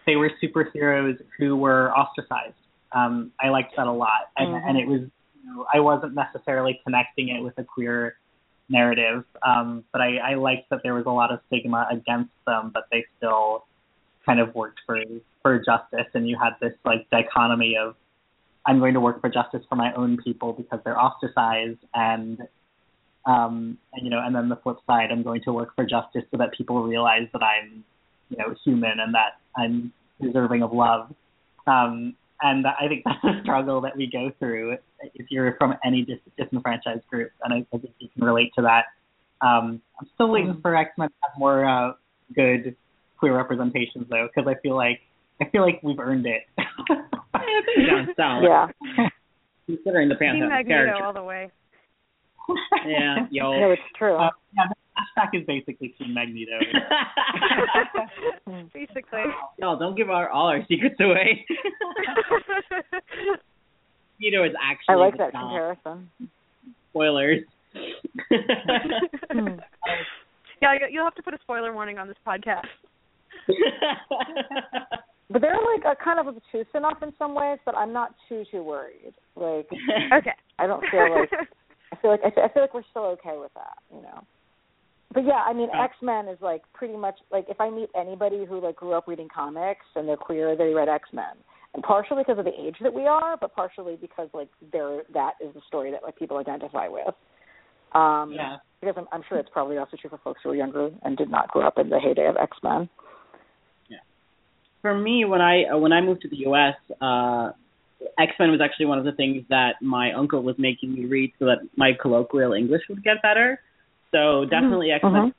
they 0.05 0.15
were 0.15 0.31
superheroes 0.43 1.17
who 1.37 1.55
were 1.55 1.91
ostracized. 1.95 2.55
Um, 2.91 3.31
I 3.39 3.49
liked 3.49 3.75
that 3.77 3.87
a 3.87 3.91
lot, 3.91 4.29
and 4.35 4.49
Mhm. 4.49 4.69
and 4.69 4.77
it 4.77 4.87
was 4.87 5.01
you 5.01 5.45
know, 5.45 5.65
I 5.73 5.79
wasn't 5.79 6.15
necessarily 6.15 6.81
connecting 6.83 7.29
it 7.29 7.41
with 7.41 7.57
a 7.57 7.63
queer 7.63 8.17
narrative, 8.69 9.23
um, 9.43 9.85
but 9.93 10.01
I, 10.01 10.17
I 10.17 10.33
liked 10.33 10.69
that 10.71 10.83
there 10.83 10.93
was 10.93 11.05
a 11.05 11.11
lot 11.11 11.31
of 11.31 11.39
stigma 11.47 11.87
against 11.89 12.33
them, 12.45 12.71
but 12.73 12.87
they 12.91 13.05
still 13.15 13.65
kind 14.25 14.41
of 14.41 14.53
worked 14.53 14.81
for 14.85 15.01
for 15.41 15.59
justice, 15.59 16.07
and 16.13 16.27
you 16.27 16.37
had 16.37 16.53
this 16.59 16.73
like 16.83 17.09
dichotomy 17.09 17.77
of 17.77 17.95
I'm 18.67 18.79
going 18.79 18.93
to 18.93 18.99
work 18.99 19.21
for 19.21 19.29
justice 19.29 19.61
for 19.69 19.75
my 19.75 19.93
own 19.93 20.17
people 20.17 20.51
because 20.53 20.79
they're 20.83 20.99
ostracized, 20.99 21.79
and 21.93 22.39
um, 23.25 23.77
and 23.93 24.03
you 24.03 24.09
know, 24.09 24.21
and 24.23 24.35
then 24.35 24.49
the 24.49 24.57
flip 24.57 24.77
side, 24.85 25.09
I'm 25.11 25.23
going 25.23 25.41
to 25.43 25.53
work 25.53 25.75
for 25.75 25.85
justice 25.85 26.23
so 26.31 26.37
that 26.37 26.51
people 26.57 26.83
realize 26.83 27.27
that 27.33 27.41
I'm, 27.41 27.83
you 28.29 28.37
know, 28.37 28.53
human 28.63 28.99
and 28.99 29.13
that 29.15 29.39
I'm 29.55 29.91
deserving 30.21 30.63
of 30.63 30.73
love. 30.73 31.13
Um, 31.65 32.15
and 32.41 32.65
I 32.67 32.87
think 32.87 33.03
that's 33.05 33.37
a 33.37 33.41
struggle 33.41 33.81
that 33.81 33.95
we 33.95 34.09
go 34.11 34.31
through 34.37 34.77
if 35.15 35.27
you're 35.29 35.55
from 35.57 35.75
any 35.85 36.03
dis- 36.03 36.19
disenfranchised 36.37 37.07
group, 37.07 37.31
and 37.43 37.53
I, 37.53 37.65
I 37.73 37.77
think 37.79 37.93
you 37.99 38.09
can 38.09 38.25
relate 38.25 38.51
to 38.55 38.61
that. 38.63 38.85
Um, 39.45 39.81
I'm 39.99 40.07
still 40.15 40.29
waiting 40.29 40.59
for 40.61 40.75
X 40.75 40.91
Men 40.97 41.09
to 41.09 41.15
have 41.21 41.39
more 41.39 41.65
uh, 41.65 41.93
good 42.35 42.75
queer 43.17 43.35
representations, 43.35 44.07
though, 44.09 44.27
because 44.33 44.49
I 44.49 44.59
feel 44.61 44.75
like 44.75 45.01
I 45.41 45.45
feel 45.49 45.61
like 45.61 45.79
we've 45.83 45.99
earned 45.99 46.25
it. 46.25 46.43
Yeah. 48.17 48.67
Considering 49.67 50.09
the 50.09 50.15
Team 50.15 50.39
Magneto 50.39 50.67
character. 50.67 51.03
all 51.05 51.13
the 51.13 51.23
way. 51.23 51.51
Yeah. 52.87 53.27
Yo. 53.29 53.51
No, 53.59 53.71
it's 53.71 53.81
true. 53.97 54.15
Uh, 54.15 54.29
yeah, 54.55 54.63
the 54.69 54.75
flashback 55.21 55.39
is 55.39 55.45
basically 55.45 55.89
Team 55.99 56.13
Magneto. 56.13 56.57
Basically. 58.73 59.23
no, 59.59 59.77
don't 59.77 59.95
give 59.95 60.09
our 60.09 60.29
all 60.29 60.47
our 60.47 60.65
secrets 60.67 60.95
away. 60.99 61.45
Magneto 64.19 64.43
is 64.45 64.53
actually 64.63 64.93
I 64.93 64.95
like 64.95 65.13
the 65.13 65.17
that 65.19 65.33
Dom. 65.33 65.49
comparison. 65.49 66.09
Spoilers. 66.91 67.43
Yeah, 70.61 70.73
you'll 70.89 71.03
have 71.03 71.15
to 71.15 71.21
put 71.23 71.33
a 71.33 71.39
spoiler 71.43 71.73
warning 71.73 71.97
on 71.99 72.07
this 72.07 72.17
podcast. 72.25 72.65
But 75.29 75.41
they're 75.41 75.53
like 75.75 75.83
a 75.85 76.01
kind 76.01 76.19
of 76.19 76.27
obtuse 76.27 76.67
enough 76.73 77.03
in 77.03 77.11
some 77.19 77.35
ways, 77.35 77.59
but 77.65 77.75
I'm 77.75 77.91
not 77.91 78.15
too 78.29 78.43
too 78.49 78.63
worried. 78.63 79.13
Like 79.35 79.67
Okay. 80.13 80.31
I 80.59 80.67
don't 80.67 80.83
feel 80.89 81.09
like 81.11 81.29
I 81.91 81.95
feel 82.01 82.11
like 82.11 82.21
I 82.25 82.31
feel, 82.31 82.43
I 82.43 82.49
feel 82.53 82.63
like 82.63 82.73
we're 82.73 82.83
still 82.91 83.05
okay 83.17 83.37
with 83.37 83.53
that, 83.55 83.77
you 83.93 84.01
know. 84.01 84.23
But 85.13 85.25
yeah, 85.25 85.43
I 85.45 85.53
mean, 85.53 85.69
Yeah. 85.73 85.83
X 85.83 85.95
Men 86.01 86.27
is 86.27 86.37
like 86.41 86.61
pretty 86.73 86.95
much 86.97 87.15
like 87.31 87.45
if 87.49 87.59
I 87.59 87.69
meet 87.69 87.89
anybody 87.95 88.45
who 88.45 88.61
like 88.61 88.75
grew 88.75 88.93
up 88.93 89.07
reading 89.07 89.27
comics 89.33 89.85
and 89.95 90.07
they're 90.07 90.17
queer, 90.17 90.55
they 90.55 90.73
read 90.73 90.89
X 90.89 91.09
Men, 91.13 91.35
and 91.73 91.83
partially 91.83 92.23
because 92.23 92.39
of 92.39 92.45
the 92.45 92.59
age 92.59 92.75
that 92.81 92.93
we 92.93 93.05
are, 93.05 93.37
but 93.37 93.53
partially 93.55 93.97
because 93.99 94.29
like 94.33 94.49
they're 94.71 95.03
that 95.13 95.33
is 95.41 95.53
the 95.53 95.61
story 95.67 95.91
that 95.91 96.03
like 96.03 96.17
people 96.17 96.37
identify 96.37 96.87
with. 96.87 97.13
Um, 97.93 98.33
yeah. 98.33 98.57
Because 98.81 98.95
I'm, 98.97 99.07
I'm 99.11 99.23
sure 99.27 99.39
it's 99.39 99.49
probably 99.51 99.77
also 99.77 99.97
true 99.99 100.09
for 100.09 100.19
folks 100.19 100.41
who 100.43 100.51
are 100.51 100.55
younger 100.55 100.89
and 101.03 101.17
did 101.17 101.31
not 101.31 101.47
grow 101.49 101.65
up 101.65 101.77
in 101.79 101.89
the 101.89 101.99
heyday 101.99 102.27
of 102.27 102.35
X 102.37 102.57
Men. 102.61 102.89
For 104.87 104.97
me, 104.97 105.25
when 105.25 105.41
I 105.41 105.65
uh, 105.65 105.77
when 105.77 105.91
I 105.91 105.99
moved 105.99 106.21
to 106.21 106.29
the 106.29 106.37
U.S., 106.47 106.75
uh, 107.01 107.51
X 108.17 108.31
Men 108.39 108.51
was 108.51 108.61
actually 108.63 108.85
one 108.85 108.97
of 108.97 109.03
the 109.03 109.11
things 109.11 109.43
that 109.49 109.81
my 109.81 110.13
uncle 110.13 110.41
was 110.41 110.55
making 110.57 110.93
me 110.93 111.03
read 111.03 111.33
so 111.39 111.45
that 111.47 111.57
my 111.75 111.91
colloquial 112.01 112.53
English 112.53 112.83
would 112.87 113.03
get 113.03 113.21
better. 113.21 113.59
So 114.13 114.45
definitely 114.45 114.91
X 114.91 115.03
Men. 115.03 115.33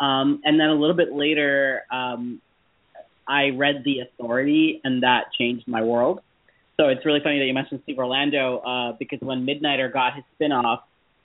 Um, 0.00 0.40
and 0.42 0.58
then 0.58 0.70
a 0.70 0.74
little 0.74 0.96
bit 0.96 1.12
later, 1.12 1.82
um, 1.92 2.40
I 3.28 3.50
read 3.50 3.84
The 3.84 4.00
Authority, 4.00 4.80
and 4.82 5.04
that 5.04 5.26
changed 5.38 5.68
my 5.68 5.84
world. 5.84 6.18
So 6.80 6.88
it's 6.88 7.06
really 7.06 7.20
funny 7.22 7.38
that 7.38 7.44
you 7.44 7.54
mentioned 7.54 7.78
Steve 7.84 7.98
Orlando 7.98 8.58
uh, 8.58 8.96
because 8.98 9.20
when 9.20 9.46
Midnighter 9.46 9.92
got 9.92 10.16
his 10.16 10.24
spin-off, 10.34 10.80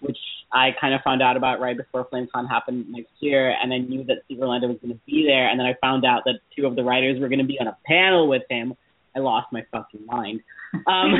which 0.05 0.17
I 0.51 0.69
kind 0.79 0.93
of 0.93 1.01
found 1.01 1.21
out 1.21 1.37
about 1.37 1.59
right 1.59 1.75
before 1.75 2.07
FlameCon 2.11 2.47
happened 2.49 2.85
next 2.89 3.11
year, 3.19 3.55
and 3.61 3.73
I 3.73 3.77
knew 3.77 4.03
that 4.05 4.17
Steve 4.25 4.39
Orlando 4.39 4.67
was 4.67 4.77
going 4.81 4.93
to 4.93 4.99
be 5.05 5.25
there, 5.25 5.49
and 5.49 5.59
then 5.59 5.67
I 5.67 5.75
found 5.81 6.05
out 6.05 6.23
that 6.25 6.39
two 6.55 6.65
of 6.65 6.75
the 6.75 6.83
writers 6.83 7.19
were 7.19 7.27
going 7.27 7.39
to 7.39 7.45
be 7.45 7.59
on 7.59 7.67
a 7.67 7.77
panel 7.85 8.27
with 8.27 8.43
him. 8.49 8.73
I 9.15 9.19
lost 9.19 9.47
my 9.51 9.65
fucking 9.71 10.05
mind. 10.05 10.41
Um, 10.87 11.13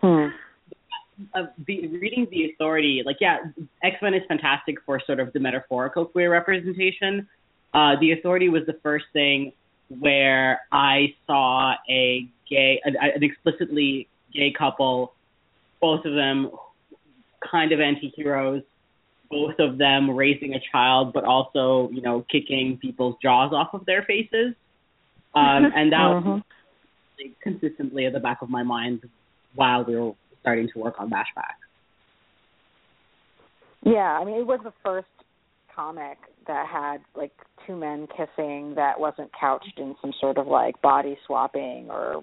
Hmm. 0.00 0.28
uh, 1.34 1.46
the, 1.66 1.86
reading 1.88 2.26
the 2.30 2.50
authority, 2.52 3.02
like 3.04 3.16
yeah, 3.20 3.38
X 3.82 3.96
Men 4.02 4.14
is 4.14 4.22
fantastic 4.28 4.76
for 4.84 5.00
sort 5.06 5.20
of 5.20 5.32
the 5.32 5.40
metaphorical 5.40 6.04
queer 6.04 6.30
representation. 6.30 7.28
Uh, 7.74 7.94
the 8.00 8.12
authority 8.12 8.48
was 8.48 8.62
the 8.66 8.78
first 8.82 9.06
thing 9.12 9.52
where 10.00 10.60
I 10.70 11.14
saw 11.26 11.74
a 11.88 12.28
gay, 12.48 12.80
an, 12.84 12.96
an 13.00 13.22
explicitly 13.22 14.08
gay 14.32 14.52
couple, 14.56 15.14
both 15.80 16.04
of 16.04 16.14
them 16.14 16.50
kind 17.50 17.72
of 17.72 17.80
anti-heroes, 17.80 18.62
both 19.30 19.58
of 19.58 19.78
them 19.78 20.10
raising 20.10 20.54
a 20.54 20.60
child, 20.70 21.12
but 21.12 21.24
also 21.24 21.90
you 21.92 22.02
know 22.02 22.24
kicking 22.30 22.78
people's 22.80 23.16
jaws 23.22 23.52
off 23.52 23.74
of 23.74 23.84
their 23.86 24.02
faces. 24.02 24.54
Um, 25.34 25.72
and 25.74 25.92
that 25.92 26.08
was 26.08 26.24
Mhm. 26.24 26.42
like, 27.18 27.40
consistently 27.40 28.04
at 28.04 28.12
the 28.12 28.20
back 28.20 28.42
of 28.42 28.50
my 28.50 28.62
mind 28.62 29.08
while 29.54 29.82
we 29.84 29.96
were 29.96 30.12
starting 30.40 30.68
to 30.68 30.78
work 30.78 31.00
on 31.00 31.08
Bash 31.08 31.32
Back. 31.34 31.56
Yeah, 33.82 34.18
I 34.18 34.24
mean, 34.24 34.36
it 34.36 34.46
was 34.46 34.60
the 34.62 34.72
first 34.84 35.08
comic 35.74 36.18
that 36.46 36.66
had 36.66 37.00
like 37.14 37.32
two 37.66 37.76
men 37.76 38.06
kissing 38.08 38.74
that 38.74 39.00
wasn't 39.00 39.32
couched 39.32 39.78
in 39.78 39.96
some 40.02 40.12
sort 40.20 40.36
of 40.36 40.46
like 40.46 40.80
body 40.82 41.18
swapping 41.26 41.90
or 41.90 42.22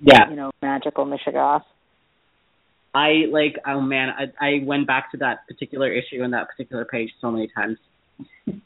Yeah, 0.00 0.28
you 0.30 0.36
know 0.36 0.50
magical 0.62 1.04
mishigas. 1.06 1.62
I 2.96 3.26
like. 3.30 3.56
Oh 3.66 3.80
man, 3.80 4.08
I 4.20 4.24
I 4.48 4.50
went 4.64 4.86
back 4.86 5.10
to 5.12 5.16
that 5.18 5.46
particular 5.48 5.90
issue 5.92 6.22
and 6.24 6.32
that 6.32 6.48
particular 6.48 6.84
page 6.84 7.10
so 7.20 7.30
many 7.30 7.48
times. 7.54 7.78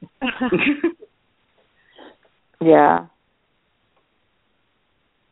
Yeah. 2.63 3.07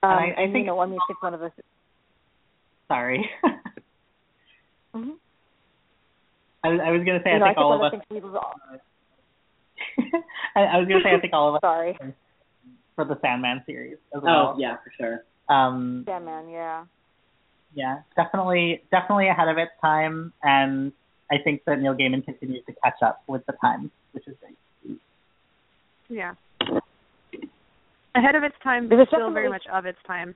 Um, 0.03 0.11
I- 0.11 0.34
I 0.38 0.42
you 0.44 0.53
think- 0.53 0.66
know, 0.66 0.80
I 0.80 0.86
mean, 0.86 0.99
I 1.03 1.07
think 1.07 1.22
one 1.22 1.34
of 1.34 1.40
the. 1.40 1.53
Sorry. 2.88 3.28
Mhm. 4.94 5.16
I 6.64 6.68
was 6.70 6.80
I 6.82 6.90
was 6.90 7.05
gonna 7.05 7.20
say 7.22 7.32
you 7.34 7.38
know, 7.38 7.44
I 7.44 7.51
I 7.51 7.53
think 7.53 7.59
all 7.59 7.78
one 7.78 7.80
of 7.80 7.92
of 7.92 8.01
us 8.01 8.07
the 8.09 8.14
things 8.14 8.24
people. 8.24 8.40
I, 10.57 10.61
I 10.61 10.78
was 10.78 10.88
gonna 10.88 11.03
say 11.05 11.14
I 11.14 11.20
think 11.20 11.34
all 11.34 11.51
of 11.51 11.55
us 11.57 11.61
Sorry. 11.61 11.99
for 12.96 13.05
the 13.05 13.18
Sandman 13.20 13.62
series 13.66 13.99
as 14.16 14.22
well. 14.22 14.55
Oh 14.57 14.59
yeah, 14.59 14.76
for 14.82 14.90
sure. 14.99 15.24
Um, 15.55 16.05
Yeah, 16.09 16.18
man. 16.20 16.49
Yeah. 16.49 16.84
Yeah, 17.75 18.01
definitely, 18.16 18.83
definitely 18.91 19.29
ahead 19.29 19.49
of 19.49 19.59
its 19.59 19.73
time, 19.81 20.33
and 20.43 20.93
I 21.31 21.37
think 21.43 21.62
that 21.66 21.81
Neil 21.81 21.95
Gaiman 21.95 22.25
continues 22.25 22.64
to 22.66 22.73
catch 22.83 23.03
up 23.03 23.23
with 23.27 23.45
the 23.47 23.53
times, 23.61 23.91
which 24.12 24.27
is 24.27 24.35
great. 24.41 24.99
Yeah. 26.09 26.35
Ahead 28.14 28.35
of 28.35 28.43
its 28.43 28.57
time, 28.62 28.89
but 28.89 28.97
There's 28.97 29.09
still 29.09 29.31
very 29.31 29.49
much 29.49 29.64
of 29.73 29.87
its 29.87 29.99
time. 30.07 30.35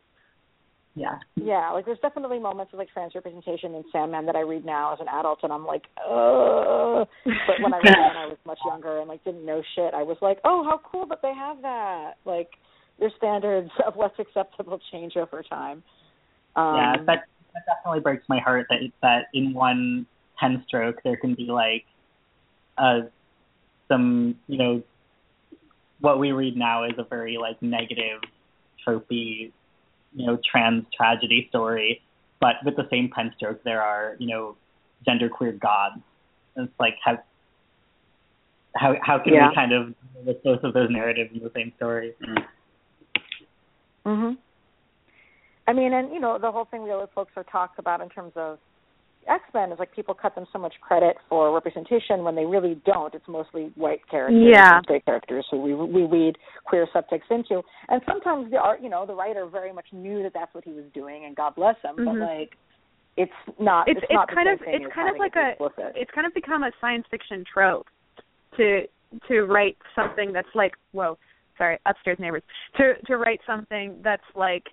Yeah, 0.95 1.18
Yeah, 1.37 1.70
like 1.70 1.87
there's 1.87 1.99
definitely 2.01 2.39
moments 2.39 2.74
of 2.74 2.78
like 2.78 2.89
trans 2.93 3.14
representation 3.14 3.74
in 3.74 3.83
Sandman 3.91 4.26
that 4.26 4.37
I 4.37 4.41
read 4.41 4.66
now 4.66 4.93
as 4.93 5.01
an 5.01 5.09
adult, 5.09 5.39
and 5.43 5.51
I'm 5.51 5.64
like, 5.64 5.85
ugh. 5.97 7.09
But 7.24 7.57
when 7.62 7.72
I 7.72 7.78
read 7.78 7.97
it 7.97 8.09
when 8.09 8.16
I 8.18 8.26
was 8.28 8.37
much 8.45 8.59
younger 8.66 8.99
and 8.99 9.09
like 9.09 9.24
didn't 9.24 9.47
know 9.47 9.62
shit, 9.74 9.95
I 9.95 10.03
was 10.03 10.18
like, 10.20 10.39
oh, 10.45 10.64
how 10.64 10.78
cool 10.85 11.07
that 11.07 11.20
they 11.22 11.33
have 11.35 11.62
that. 11.62 12.16
Like 12.26 12.51
their 13.01 13.11
standards 13.16 13.70
of 13.87 13.97
what's 13.97 14.18
acceptable 14.18 14.78
change 14.93 15.16
over 15.16 15.43
time. 15.43 15.83
Um, 16.57 16.76
yeah, 16.76 16.96
that 17.07 17.24
that 17.55 17.66
definitely 17.66 18.00
breaks 18.00 18.24
my 18.28 18.38
heart 18.38 18.66
that 18.70 18.80
that 19.03 19.26
in 19.34 19.53
one 19.55 20.07
pen 20.38 20.62
stroke 20.66 21.03
there 21.05 21.16
can 21.16 21.34
be 21.34 21.44
like, 21.44 21.84
uh, 22.78 23.03
some 23.88 24.36
you 24.48 24.59
know, 24.59 24.82
what 26.00 26.18
we 26.18 26.32
read 26.32 26.57
now 26.57 26.84
is 26.84 26.92
a 26.98 27.05
very 27.05 27.38
like 27.38 27.61
negative, 27.62 28.20
tropey, 28.86 29.53
you 30.14 30.26
know, 30.26 30.38
trans 30.50 30.84
tragedy 30.94 31.46
story, 31.48 32.03
but 32.40 32.57
with 32.64 32.76
the 32.76 32.88
same 32.90 33.11
pen 33.14 33.32
stroke 33.36 33.62
there 33.64 33.82
are 33.82 34.16
you 34.18 34.26
know, 34.26 34.57
genderqueer 35.07 35.59
gods. 35.59 36.00
And 36.57 36.68
it's 36.68 36.80
like 36.80 36.96
how 37.05 37.18
how 38.74 38.96
how 39.03 39.18
can 39.18 39.34
Yeah. 39.34 39.48
we 39.48 39.55
kind 39.55 39.72
of 39.72 39.94
with 40.24 40.42
both 40.42 40.62
of 40.64 40.74
those 40.74 40.90
narratives 40.90 41.30
in 41.34 41.42
the 41.42 41.50
same 41.55 41.72
story? 41.76 42.14
Mhm. 44.05 44.36
I 45.68 45.72
mean, 45.72 45.92
and 45.92 46.12
you 46.12 46.20
know, 46.20 46.38
the 46.40 46.50
whole 46.50 46.64
thing 46.66 46.82
we 46.82 46.90
always 46.90 47.08
folks 47.14 47.32
are 47.36 47.44
talked 47.44 47.78
about 47.78 48.00
in 48.00 48.08
terms 48.08 48.32
of 48.36 48.58
X 49.28 49.42
Men 49.54 49.70
is 49.70 49.78
like 49.78 49.94
people 49.94 50.14
cut 50.14 50.34
them 50.34 50.46
so 50.52 50.58
much 50.58 50.74
credit 50.80 51.16
for 51.28 51.54
representation 51.54 52.24
when 52.24 52.34
they 52.34 52.44
really 52.44 52.80
don't. 52.84 53.14
It's 53.14 53.28
mostly 53.28 53.70
white 53.76 54.00
characters, 54.10 54.42
Yeah. 54.52 54.76
and 54.76 54.84
straight 54.84 55.04
characters 55.04 55.46
who 55.50 55.60
we 55.60 55.74
we 55.74 56.02
read 56.04 56.36
queer 56.64 56.86
subtext 56.94 57.30
into, 57.30 57.62
and 57.88 58.02
sometimes 58.06 58.50
the 58.50 58.58
art, 58.58 58.80
you 58.82 58.88
know, 58.88 59.06
the 59.06 59.14
writer 59.14 59.46
very 59.46 59.72
much 59.72 59.86
knew 59.92 60.22
that 60.24 60.32
that's 60.34 60.52
what 60.54 60.64
he 60.64 60.72
was 60.72 60.84
doing, 60.92 61.24
and 61.24 61.36
God 61.36 61.54
bless 61.54 61.76
him. 61.82 61.96
Mhm. 61.96 62.04
But 62.06 62.14
like, 62.36 62.56
it's 63.16 63.32
not. 63.60 63.88
It's 63.88 63.98
It's, 63.98 64.04
it's 64.04 64.12
not 64.14 64.28
kind 64.34 64.48
of 64.48 64.58
it's 64.66 64.92
kind 64.92 65.08
of 65.08 65.16
like 65.18 65.36
a 65.36 65.50
explicit. 65.50 65.92
it's 65.94 66.10
kind 66.10 66.26
of 66.26 66.34
become 66.34 66.64
a 66.64 66.72
science 66.80 67.06
fiction 67.10 67.44
trope 67.44 67.86
to 68.56 68.88
to 69.28 69.42
write 69.44 69.76
something 69.94 70.32
that's 70.32 70.52
like 70.54 70.72
whoa 70.92 71.18
sorry 71.58 71.78
upstairs 71.86 72.18
neighbors 72.18 72.42
to 72.78 72.94
to 73.06 73.18
write 73.18 73.40
something 73.46 74.00
that's 74.02 74.24
like 74.34 74.64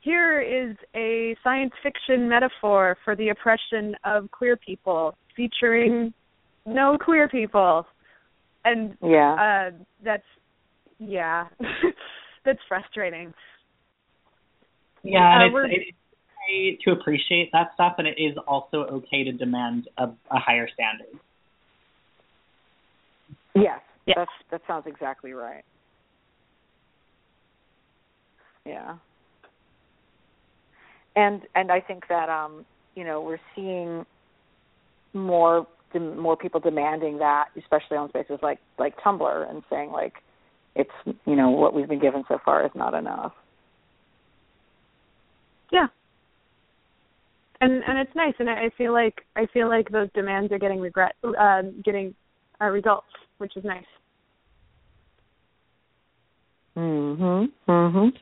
here 0.00 0.40
is 0.40 0.76
a 0.94 1.36
science 1.42 1.72
fiction 1.82 2.28
metaphor 2.28 2.96
for 3.04 3.16
the 3.16 3.28
oppression 3.30 3.94
of 4.04 4.30
queer 4.30 4.56
people 4.56 5.16
featuring 5.34 6.12
no 6.64 6.96
queer 7.00 7.28
people 7.28 7.86
and 8.64 8.96
yeah. 9.02 9.70
uh 9.72 9.76
that's 10.04 10.22
yeah 10.98 11.46
that's 12.44 12.60
frustrating 12.68 13.32
Yeah, 15.02 15.20
Uh, 15.40 15.44
and 15.44 15.54
we're- 15.54 15.72
it's, 15.74 15.88
it's 15.88 15.96
okay 16.42 16.78
to 16.84 16.90
appreciate 16.98 17.50
that 17.52 17.70
stuff, 17.74 17.94
and 17.98 18.06
it 18.08 18.18
is 18.18 18.36
also 18.46 18.78
okay 18.86 19.22
to 19.24 19.32
demand 19.32 19.88
a, 19.98 20.04
a 20.30 20.38
higher 20.38 20.68
standard. 20.72 21.06
Yes, 23.54 23.80
Yeah. 24.06 24.14
that's 24.16 24.30
that 24.50 24.62
sounds 24.66 24.86
exactly 24.86 25.32
right. 25.32 25.64
Yeah. 28.64 28.96
And 31.16 31.42
and 31.54 31.72
I 31.72 31.80
think 31.80 32.04
that 32.08 32.28
um 32.28 32.64
you 32.94 33.04
know 33.04 33.20
we're 33.20 33.40
seeing 33.54 34.04
more 35.12 35.66
more 35.94 36.36
people 36.36 36.60
demanding 36.60 37.18
that, 37.18 37.46
especially 37.56 37.96
on 37.96 38.08
spaces 38.10 38.38
like 38.42 38.58
like 38.78 38.96
Tumblr, 38.98 39.50
and 39.50 39.62
saying 39.70 39.90
like 39.90 40.14
it's 40.74 40.90
you 41.24 41.36
know 41.36 41.50
what 41.50 41.74
we've 41.74 41.88
been 41.88 42.00
given 42.00 42.22
so 42.28 42.38
far 42.44 42.64
is 42.64 42.72
not 42.74 42.94
enough. 42.94 43.32
Yeah. 45.72 45.86
And 47.60 47.82
and 47.88 47.98
it's 47.98 48.14
nice, 48.14 48.34
and 48.38 48.50
I 48.50 48.66
I 48.66 48.70
feel 48.76 48.92
like 48.92 49.22
I 49.34 49.46
feel 49.46 49.68
like 49.68 49.90
those 49.90 50.08
demands 50.14 50.52
are 50.52 50.58
getting 50.58 50.80
regret, 50.80 51.14
uh, 51.24 51.62
getting 51.82 52.14
uh, 52.60 52.66
results, 52.66 53.06
which 53.38 53.56
is 53.56 53.64
nice. 53.64 53.84
Mhm. 56.76 57.50
Mhm. 57.66 58.12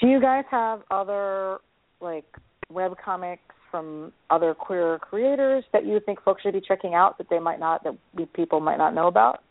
Do 0.00 0.06
you 0.06 0.18
guys 0.18 0.44
have 0.50 0.82
other 0.90 1.60
like 2.02 2.24
web 2.70 2.94
comics 3.02 3.42
from 3.70 4.12
other 4.28 4.54
queer 4.54 4.98
creators 4.98 5.64
that 5.72 5.86
you 5.86 5.98
think 6.04 6.20
folks 6.22 6.42
should 6.42 6.52
be 6.52 6.60
checking 6.60 6.94
out 6.94 7.16
that 7.18 7.28
they 7.30 7.38
might 7.38 7.58
not 7.58 7.82
that 7.84 7.96
people 8.34 8.60
might 8.60 8.76
not 8.76 8.94
know 8.94 9.06
about, 9.06 9.42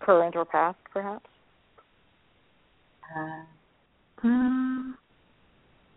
current 0.00 0.36
or 0.36 0.44
past, 0.44 0.78
perhaps? 0.92 1.26
Uh, 3.16 3.42
Um, 4.24 4.96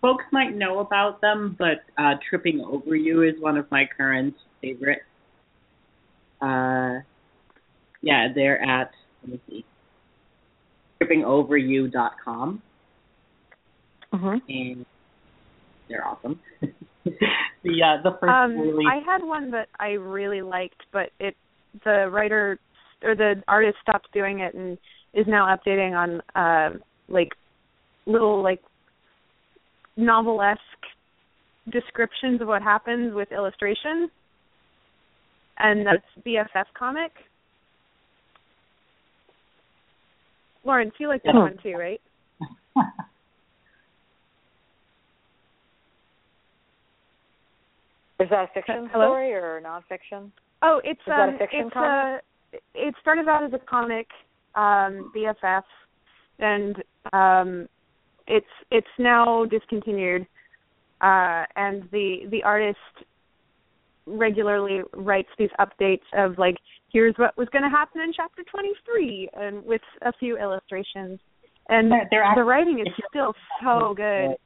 folks 0.01 0.25
might 0.31 0.55
know 0.55 0.79
about 0.79 1.21
them, 1.21 1.55
but 1.59 1.83
uh, 1.99 2.15
Tripping 2.27 2.61
Over 2.61 2.95
You 2.95 3.21
is 3.21 3.39
one 3.39 3.55
of 3.57 3.69
my 3.69 3.85
current 3.85 4.33
favorites. 4.61 5.03
Uh, 6.41 7.01
yeah, 8.01 8.29
they're 8.33 8.61
at 8.63 8.91
let 9.21 9.31
me 9.31 9.39
see, 9.47 9.65
trippingoveryou.com, 11.01 12.61
Mhm. 14.13 14.41
and 14.49 14.85
they're 15.89 16.05
awesome. 16.05 16.39
the 16.61 17.83
uh, 17.83 18.01
the 18.03 18.17
first 18.19 18.33
um, 18.33 18.57
really 18.57 18.85
I 18.85 18.99
had 19.05 19.25
one 19.25 19.51
that 19.51 19.67
I 19.79 19.91
really 19.91 20.41
liked, 20.41 20.81
but 20.91 21.09
it 21.19 21.35
the 21.83 22.09
writer 22.11 22.59
or 23.03 23.15
the 23.15 23.35
artist 23.47 23.77
stopped 23.81 24.07
doing 24.13 24.39
it 24.39 24.53
and 24.53 24.77
is 25.13 25.25
now 25.27 25.55
updating 25.55 25.93
on 25.95 26.21
uh, 26.35 26.77
like 27.07 27.29
little 28.05 28.41
like 28.41 28.61
novel-esque 29.97 30.59
descriptions 31.71 32.41
of 32.41 32.47
what 32.47 32.61
happens 32.61 33.13
with 33.13 33.31
illustration, 33.31 34.09
and 35.59 35.85
that's 35.85 36.25
BFF 36.25 36.65
comic. 36.77 37.11
Lawrence, 40.63 40.93
you 40.99 41.07
like 41.07 41.21
that 41.23 41.33
Hmm. 41.33 41.41
one 41.41 41.57
too, 41.61 41.75
right? 41.77 42.01
Is 48.19 48.29
that 48.29 48.45
a 48.45 48.47
fiction 48.53 48.89
Hello? 48.91 49.07
story 49.07 49.33
or 49.33 49.61
nonfiction? 49.63 50.31
Oh, 50.61 50.79
it's 50.83 50.99
Is 51.01 51.05
that 51.07 51.29
a 51.29 51.31
um, 51.33 51.37
fiction 51.37 51.59
it's 51.65 51.73
comic? 51.73 52.21
uh, 52.53 52.57
it 52.73 52.95
started 53.01 53.27
out 53.27 53.43
as 53.43 53.51
a 53.53 53.59
comic, 53.59 54.07
um, 54.55 55.11
BFF, 55.15 55.63
and 56.39 56.77
um, 57.11 57.67
it's 58.27 58.45
it's 58.71 58.87
now 58.97 59.45
discontinued. 59.45 60.25
Uh, 61.01 61.43
and 61.57 61.83
the 61.91 62.25
the 62.31 62.41
artist 62.43 62.77
regularly 64.05 64.81
writes 64.93 65.27
these 65.37 65.49
updates 65.59 66.05
of 66.13 66.37
like, 66.37 66.55
here's 66.91 67.15
what 67.17 67.35
was 67.37 67.49
going 67.49 67.63
to 67.63 67.69
happen 67.69 68.01
in 68.01 68.13
chapter 68.13 68.43
23, 68.43 69.29
and 69.33 69.65
with 69.65 69.81
a 70.03 70.13
few 70.13 70.37
illustrations. 70.37 71.19
And 71.69 71.91
They're- 71.91 72.07
they're 72.11 72.21
the 72.21 72.27
actually- 72.27 72.43
writing 72.43 72.79
is 72.79 72.93
still 73.09 73.33
so 73.63 73.93
good. 73.95 74.37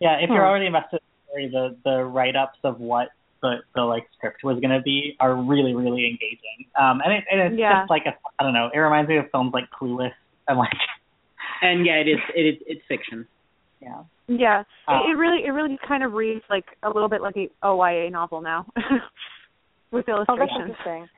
yeah. 0.00 0.18
If 0.20 0.28
you're 0.30 0.46
already 0.46 0.66
invested 0.66 0.96
in 0.96 1.00
the 1.06 1.11
story, 1.32 1.48
the 1.50 1.76
the 1.84 2.04
write 2.04 2.36
ups 2.36 2.58
of 2.64 2.78
what 2.80 3.08
the 3.42 3.56
the 3.74 3.82
like 3.82 4.06
script 4.16 4.44
was 4.44 4.60
going 4.60 4.70
to 4.70 4.82
be 4.82 5.16
are 5.20 5.34
really 5.34 5.74
really 5.74 6.04
engaging. 6.06 6.66
Um, 6.78 7.00
and 7.04 7.12
it 7.12 7.24
and 7.30 7.40
it's 7.52 7.58
Yeah. 7.58 7.80
just 7.80 7.90
like 7.90 8.02
a, 8.06 8.14
I 8.38 8.42
don't 8.44 8.54
know. 8.54 8.70
It 8.72 8.78
reminds 8.78 9.08
me 9.08 9.16
of 9.18 9.26
films 9.32 9.52
like 9.52 9.64
Clueless 9.70 10.12
and 10.48 10.58
like 10.58 10.70
and 11.62 11.84
yeah, 11.86 11.94
it 11.96 12.08
is 12.08 12.18
it 12.34 12.40
is 12.42 12.62
it's 12.66 12.80
fiction. 12.88 13.26
yeah. 13.80 14.02
Yeah, 14.28 14.62
Uh, 14.86 15.00
it, 15.04 15.10
it 15.10 15.16
really 15.18 15.44
it 15.44 15.50
really 15.50 15.76
kind 15.86 16.04
of 16.04 16.12
reads 16.12 16.44
like 16.48 16.64
a 16.84 16.88
little 16.88 17.08
bit 17.08 17.20
like 17.22 17.36
a 17.36 17.50
OYA 17.66 18.08
novel 18.10 18.40
now, 18.40 18.64
with 19.90 20.08
illustrations. 20.08 20.26
Oh, 20.28 20.36
that's 20.38 20.50
illustrations. 20.52 20.70
interesting. 20.78 21.08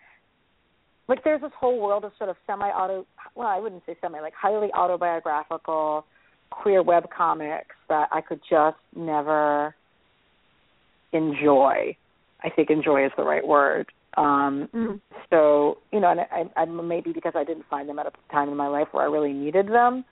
Like 1.07 1.23
there's 1.23 1.43
this 1.43 1.53
whole 1.61 1.79
world 1.79 2.05
of 2.05 2.13
sort 2.17 2.31
of 2.31 2.37
semi 2.47 2.67
auto 2.71 3.07
well, 3.35 3.47
I 3.49 3.59
wouldn't 3.59 3.83
say 3.85 3.95
semi, 4.01 4.21
like 4.21 4.33
highly 4.35 4.73
autobiographical 4.73 6.07
queer 6.51 6.83
web 6.83 7.05
comics 7.17 7.75
that 7.89 8.09
I 8.11 8.21
could 8.23 8.41
just 8.49 8.79
never 8.97 9.75
enjoy. 11.15 11.97
I 12.43 12.51
think 12.51 12.71
enjoy 12.71 13.07
is 13.07 13.13
the 13.17 13.25
right 13.25 13.47
word. 13.47 13.91
Um 14.17 14.69
Mhm. 14.73 15.01
so, 15.31 15.79
you 15.93 16.01
know, 16.01 16.11
and 16.11 16.21
I, 16.21 16.45
I 16.57 16.65
maybe 16.67 17.13
because 17.13 17.33
I 17.35 17.45
didn't 17.45 17.67
find 17.67 17.89
them 17.89 17.99
at 17.99 18.07
a 18.07 18.13
time 18.33 18.49
in 18.49 18.57
my 18.57 18.69
life 18.69 18.89
where 18.93 19.05
I 19.05 19.07
really 19.07 19.33
needed 19.33 19.69
them. 19.69 20.05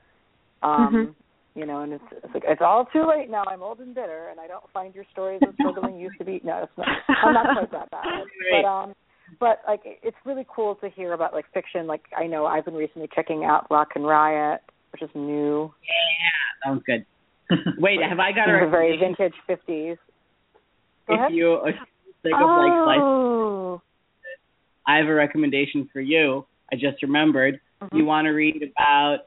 Um 0.62 0.94
Mhm. 0.94 1.14
you 1.54 1.66
know, 1.66 1.80
and 1.82 1.92
it's 1.92 2.04
it's 2.12 2.34
like 2.34 2.44
it's 2.46 2.62
all 2.62 2.86
too 2.86 3.06
late 3.06 3.28
now. 3.28 3.44
I'm 3.46 3.62
old 3.62 3.80
and 3.80 3.94
bitter, 3.94 4.28
and 4.30 4.40
I 4.40 4.46
don't 4.46 4.64
find 4.72 4.94
your 4.94 5.04
stories 5.12 5.42
as 5.46 5.54
struggling 5.58 5.98
used 5.98 6.16
to 6.18 6.24
be. 6.24 6.40
No, 6.42 6.62
it's 6.62 6.78
not. 6.78 6.88
I'm 7.22 7.34
not 7.34 7.52
quite 7.52 7.70
that 7.72 7.90
bad, 7.90 8.24
but 8.50 8.64
um, 8.64 8.94
but 9.38 9.60
like 9.68 9.80
it's 9.84 10.16
really 10.24 10.46
cool 10.48 10.76
to 10.76 10.88
hear 10.88 11.12
about 11.12 11.34
like 11.34 11.44
fiction. 11.52 11.86
Like 11.86 12.02
I 12.16 12.26
know 12.26 12.46
I've 12.46 12.64
been 12.64 12.74
recently 12.74 13.08
checking 13.14 13.44
out 13.44 13.66
Rock 13.70 13.88
and 13.96 14.06
Riot, 14.06 14.62
which 14.92 15.02
is 15.02 15.10
new. 15.14 15.72
Yeah, 15.84 16.70
sounds 16.70 16.82
good. 16.86 17.04
Wait, 17.78 18.00
have 18.02 18.18
I 18.18 18.32
got 18.32 18.48
a 18.48 18.68
very 18.70 18.96
vintage 18.98 19.34
fifties. 19.46 19.98
Go 21.08 21.14
if 21.14 21.20
ahead. 21.20 21.32
you 21.32 21.48
are 21.52 21.72
sick 22.22 22.32
of 22.34 22.48
like 22.48 22.72
slice, 22.84 23.00
oh. 23.00 23.82
I 24.86 24.96
have 24.98 25.06
a 25.08 25.14
recommendation 25.14 25.88
for 25.92 26.00
you. 26.00 26.46
I 26.72 26.76
just 26.76 27.02
remembered. 27.02 27.60
Mhm. 27.82 27.98
You 27.98 28.04
want 28.04 28.26
to 28.26 28.30
read 28.30 28.62
about 28.76 29.18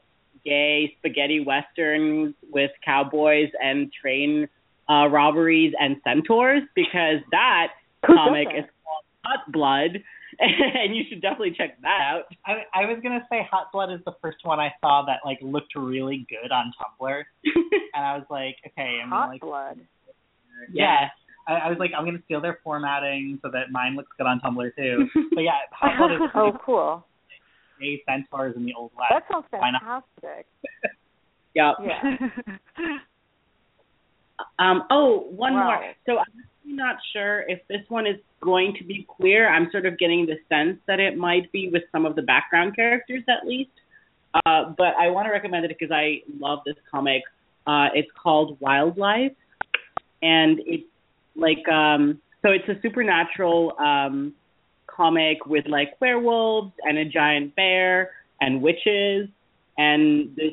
gay 0.44 0.94
spaghetti 0.98 1.40
westerns 1.40 2.34
with 2.50 2.70
cowboys 2.84 3.50
and 3.62 3.90
train 3.92 4.48
uh, 4.88 5.08
robberies 5.08 5.72
and 5.80 5.96
centaurs? 6.04 6.62
Because 6.74 7.20
that 7.32 7.68
comic 8.06 8.46
doesn't? 8.48 8.64
is 8.64 8.70
called 8.84 9.04
Hot 9.24 9.52
Blood, 9.52 10.02
and 10.38 10.94
you 10.96 11.02
should 11.08 11.20
definitely 11.20 11.54
check 11.56 11.80
that 11.82 12.00
out. 12.00 12.22
I, 12.46 12.62
I 12.74 12.86
was 12.86 12.98
gonna 13.02 13.26
say 13.30 13.46
Hot 13.50 13.72
Blood 13.72 13.92
is 13.92 14.00
the 14.04 14.12
first 14.22 14.38
one 14.44 14.60
I 14.60 14.72
saw 14.80 15.04
that 15.06 15.20
like 15.24 15.38
looked 15.42 15.74
really 15.74 16.26
good 16.28 16.52
on 16.52 16.72
Tumblr, 16.78 17.22
and 17.44 18.04
I 18.04 18.16
was 18.16 18.26
like, 18.30 18.56
okay, 18.66 19.00
I'm 19.02 19.10
Hot 19.10 19.28
like, 19.30 19.40
blood. 19.40 19.80
yeah. 20.72 21.08
I, 21.46 21.54
I 21.54 21.68
was 21.68 21.78
like, 21.78 21.90
I'm 21.96 22.04
gonna 22.04 22.22
steal 22.24 22.40
their 22.40 22.58
formatting 22.64 23.38
so 23.42 23.50
that 23.52 23.70
mine 23.70 23.96
looks 23.96 24.10
good 24.18 24.26
on 24.26 24.40
Tumblr 24.40 24.70
too. 24.76 25.06
But 25.34 25.42
yeah, 25.42 25.52
Hot 25.72 25.96
Blood 25.98 26.12
is 26.14 26.20
oh, 26.34 26.52
cool. 26.64 27.06
gay 27.80 28.02
centaurs 28.06 28.56
in 28.56 28.64
the 28.64 28.72
old 28.76 28.90
west. 28.96 29.10
That 29.10 29.24
sounds 29.30 29.46
fantastic. 29.50 30.46
yeah. 31.54 31.72
Yeah. 31.84 32.98
Um, 34.58 34.84
oh, 34.90 35.26
one 35.30 35.54
Wow. 35.54 35.64
more. 35.64 35.92
So 36.04 36.18
I'm 36.18 36.76
not 36.76 36.96
sure 37.12 37.44
if 37.48 37.60
this 37.68 37.80
one 37.88 38.06
is 38.06 38.16
going 38.40 38.74
to 38.78 38.84
be 38.84 39.04
queer. 39.08 39.48
I'm 39.48 39.70
sort 39.70 39.86
of 39.86 39.98
getting 39.98 40.26
the 40.26 40.36
sense 40.48 40.78
that 40.86 41.00
it 41.00 41.16
might 41.16 41.50
be 41.52 41.68
with 41.72 41.82
some 41.92 42.04
of 42.04 42.16
the 42.16 42.22
background 42.22 42.76
characters 42.76 43.22
at 43.28 43.46
least. 43.46 43.70
Uh, 44.34 44.74
but 44.76 44.94
I 44.98 45.08
want 45.08 45.26
to 45.26 45.32
recommend 45.32 45.64
it 45.64 45.68
because 45.78 45.90
I 45.90 46.20
love 46.38 46.58
this 46.66 46.76
comic. 46.90 47.22
Uh, 47.66 47.88
it's 47.94 48.10
called 48.22 48.58
Wildlife, 48.60 49.32
and 50.22 50.60
it's 50.66 50.84
like 51.36 51.66
um, 51.68 52.20
so 52.42 52.50
it's 52.50 52.68
a 52.68 52.80
supernatural 52.82 53.74
um, 53.78 54.34
comic 54.86 55.46
with 55.46 55.66
like 55.66 56.00
werewolves 56.00 56.72
and 56.82 56.98
a 56.98 57.04
giant 57.04 57.54
bear 57.56 58.10
and 58.40 58.62
witches, 58.62 59.28
and 59.78 60.34
this 60.36 60.52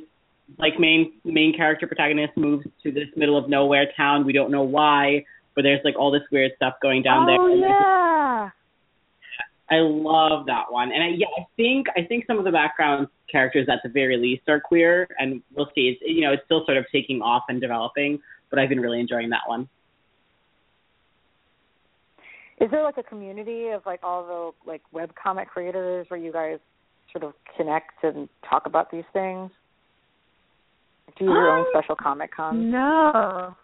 like 0.60 0.80
main 0.80 1.14
main 1.24 1.56
character 1.56 1.88
protagonist 1.88 2.36
moves 2.36 2.66
to 2.84 2.92
this 2.92 3.08
middle 3.16 3.38
of 3.38 3.50
nowhere 3.50 3.92
town. 3.96 4.26
We 4.26 4.34
don't 4.34 4.52
know 4.52 4.64
why, 4.64 5.26
but 5.56 5.64
there's 5.64 5.82
like 5.84 5.96
all 5.98 6.12
this 6.12 6.24
weird 6.32 6.52
stuff 6.56 6.76
going 6.82 7.04
down 7.04 7.26
there. 7.26 7.40
oh 7.40 7.46
like, 7.46 7.62
yeah. 7.62 8.50
I 9.72 9.78
love 9.80 10.46
that 10.48 10.72
one, 10.72 10.92
and 10.92 11.02
I, 11.02 11.08
yeah, 11.08 11.28
I 11.38 11.46
think 11.56 11.88
I 11.98 12.04
think 12.04 12.26
some 12.28 12.38
of 12.38 12.46
the 12.46 12.52
background 12.52 13.08
characters 13.32 13.68
at 13.72 13.80
the 13.84 13.90
very 13.90 14.18
least 14.18 14.48
are 14.48 14.60
queer, 14.60 15.08
and 15.20 15.42
we'll 15.56 15.70
see. 15.74 15.90
It's 15.90 16.02
you 16.06 16.22
know 16.22 16.34
it's 16.34 16.44
still 16.46 16.66
sort 16.66 16.78
of 16.78 16.86
taking 16.92 17.22
off 17.22 17.44
and 17.50 17.60
developing, 17.60 18.20
but 18.50 18.60
I've 18.60 18.70
been 18.70 18.82
really 18.82 19.00
enjoying 19.00 19.30
that 19.30 19.42
one. 19.48 19.68
Is 22.64 22.72
there 22.72 22.84
like 22.84 22.98
a 22.98 23.04
community 23.04 23.70
of 23.70 23.82
like 23.86 24.00
all 24.04 24.26
the 24.66 24.70
like 24.72 24.82
web 24.92 25.12
comic 25.22 25.50
creators 25.50 26.06
where 26.10 26.20
you 26.20 26.32
guys 26.32 26.60
sort 27.12 27.24
of 27.26 27.34
connect 27.58 27.92
and 28.04 28.30
talk 28.50 28.66
about 28.66 28.90
these 28.92 29.04
things? 29.12 29.52
Do 31.18 31.26
you 31.26 31.30
have 31.32 31.36
your 31.38 31.50
own 31.52 31.60
Um, 31.66 31.66
special 31.74 31.96
comic 31.96 32.32
con? 32.36 32.72
no. 32.72 33.56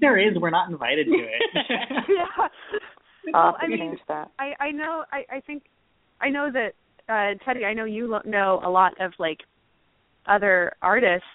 There 0.00 0.18
is. 0.18 0.36
We're 0.40 0.50
not 0.50 0.70
invited 0.70 1.06
to 1.06 1.12
it. 1.12 1.42
yeah. 2.08 2.48
I'll 3.34 3.52
Well, 3.52 3.56
I 3.60 3.66
mean, 3.68 3.96
that. 4.08 4.30
I 4.38 4.54
I 4.58 4.70
know 4.70 5.04
I 5.12 5.24
I 5.36 5.40
think 5.40 5.64
I 6.20 6.28
know 6.30 6.50
that 6.50 6.72
uh 7.08 7.38
Teddy 7.44 7.64
I 7.64 7.74
know 7.74 7.84
you 7.84 8.06
lo- 8.08 8.22
know 8.24 8.60
a 8.64 8.70
lot 8.70 8.92
of 9.00 9.12
like 9.18 9.38
other 10.26 10.72
artists 10.82 11.26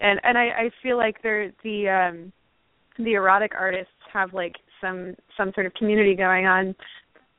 and 0.00 0.18
and 0.24 0.36
I 0.38 0.44
I 0.48 0.70
feel 0.82 0.96
like 0.96 1.22
they're 1.22 1.52
the 1.62 1.88
um 1.88 2.32
the 2.98 3.12
erotic 3.12 3.52
artists 3.58 3.92
have 4.12 4.32
like 4.32 4.56
some 4.80 5.14
some 5.36 5.52
sort 5.54 5.66
of 5.66 5.74
community 5.74 6.14
going 6.14 6.46
on 6.46 6.74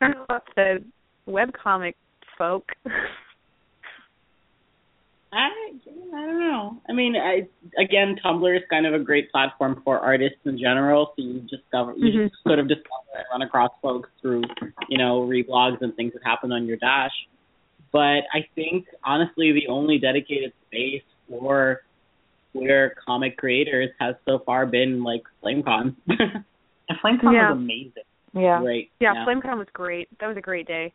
I 0.01 0.07
don't 0.07 0.17
know 0.17 0.23
about 0.23 0.43
the 0.55 0.83
webcomic 1.27 1.93
folk 2.37 2.65
I 5.33 5.49
I 6.13 6.25
don't 6.25 6.39
know. 6.39 6.81
I 6.89 6.93
mean, 6.93 7.15
I 7.15 7.47
again, 7.81 8.17
Tumblr 8.23 8.55
is 8.55 8.63
kind 8.69 8.85
of 8.85 8.93
a 8.93 8.99
great 8.99 9.31
platform 9.31 9.81
for 9.85 9.99
artists 9.99 10.39
in 10.45 10.57
general. 10.59 11.13
So 11.15 11.23
you 11.23 11.39
discover, 11.41 11.93
you 11.95 12.11
Mhm. 12.11 12.29
just 12.29 12.43
sort 12.43 12.59
of 12.59 12.67
discover 12.67 13.15
and 13.15 13.25
run 13.31 13.41
across 13.41 13.71
folks 13.81 14.09
through, 14.21 14.43
you 14.89 14.97
know, 14.97 15.21
reblogs 15.21 15.81
and 15.81 15.95
things 15.95 16.11
that 16.13 16.23
happen 16.23 16.51
on 16.51 16.65
your 16.65 16.77
dash. 16.77 17.13
But 17.93 18.23
I 18.33 18.45
think 18.55 18.87
honestly, 19.05 19.53
the 19.53 19.67
only 19.67 19.97
dedicated 19.97 20.51
space 20.67 21.03
for 21.29 21.83
queer 22.51 22.95
comic 23.05 23.37
creators 23.37 23.89
has 23.99 24.15
so 24.25 24.39
far 24.39 24.65
been 24.65 25.01
like 25.01 25.23
FlameCon. 25.41 25.95
and 26.89 26.97
FlameCon 26.99 27.33
Yeah. 27.33 27.51
was 27.51 27.57
amazing. 27.57 28.03
Yeah. 28.33 28.61
Great. 28.61 28.91
yeah, 28.99 29.25
FlameCon 29.25 29.57
was 29.57 29.67
great 29.73 30.07
that 30.19 30.27
was 30.27 30.37
a 30.37 30.41
great 30.41 30.67
day 30.67 30.93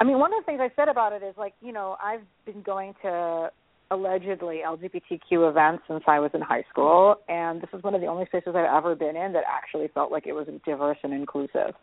I 0.00 0.04
mean, 0.04 0.18
one 0.18 0.32
of 0.32 0.40
the 0.40 0.46
things 0.46 0.60
I 0.62 0.70
said 0.76 0.88
about 0.88 1.12
it 1.12 1.22
is 1.22 1.34
like, 1.36 1.54
you 1.60 1.72
know, 1.72 1.96
I've 2.02 2.22
been 2.46 2.62
going 2.62 2.94
to 3.02 3.50
allegedly 3.90 4.60
LGBTQ 4.64 5.48
events 5.48 5.82
since 5.88 6.04
I 6.06 6.20
was 6.20 6.30
in 6.34 6.40
high 6.40 6.64
school, 6.70 7.16
and 7.28 7.60
this 7.60 7.70
is 7.72 7.82
one 7.82 7.94
of 7.94 8.00
the 8.00 8.06
only 8.06 8.26
spaces 8.26 8.54
I've 8.54 8.72
ever 8.72 8.94
been 8.94 9.16
in 9.16 9.32
that 9.32 9.44
actually 9.48 9.88
felt 9.88 10.12
like 10.12 10.26
it 10.26 10.34
was 10.34 10.46
diverse 10.64 10.98
and 11.02 11.12
inclusive. 11.12 11.74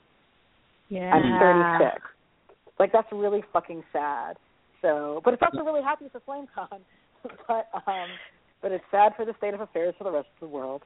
yeah 0.89 1.11
I'm 1.11 1.39
36. 1.79 2.01
Like 2.79 2.91
that's 2.91 3.07
really 3.11 3.43
fucking 3.51 3.83
sad. 3.91 4.37
So, 4.81 5.21
but 5.25 5.33
it's 5.33 5.41
also 5.41 5.65
really 5.65 5.81
happy 5.81 6.05
for 6.11 6.19
FlameCon. 6.21 6.79
but 7.47 7.67
um, 7.87 8.07
but 8.61 8.71
it's 8.71 8.83
sad 8.91 9.13
for 9.15 9.25
the 9.25 9.33
state 9.37 9.53
of 9.53 9.61
affairs 9.61 9.95
for 9.97 10.03
the 10.03 10.11
rest 10.11 10.27
of 10.35 10.47
the 10.47 10.55
world. 10.55 10.83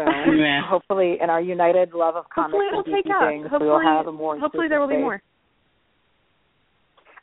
So 0.00 0.32
Yeah. 0.32 0.62
hopefully, 0.62 1.18
in 1.20 1.28
our 1.28 1.40
united 1.40 1.92
love 1.92 2.16
of 2.16 2.24
hopefully 2.34 2.66
comics 2.70 2.72
it'll 2.72 2.78
and 2.78 3.04
take 3.04 3.04
geeky 3.04 3.28
things, 3.28 3.42
hopefully 3.50 3.68
we 3.68 3.72
will 3.72 3.80
have 3.80 4.06
a 4.06 4.12
more 4.12 4.38
hopefully 4.38 4.68
there 4.68 4.80
will 4.80 4.88
be 4.88 4.96
more 4.96 5.20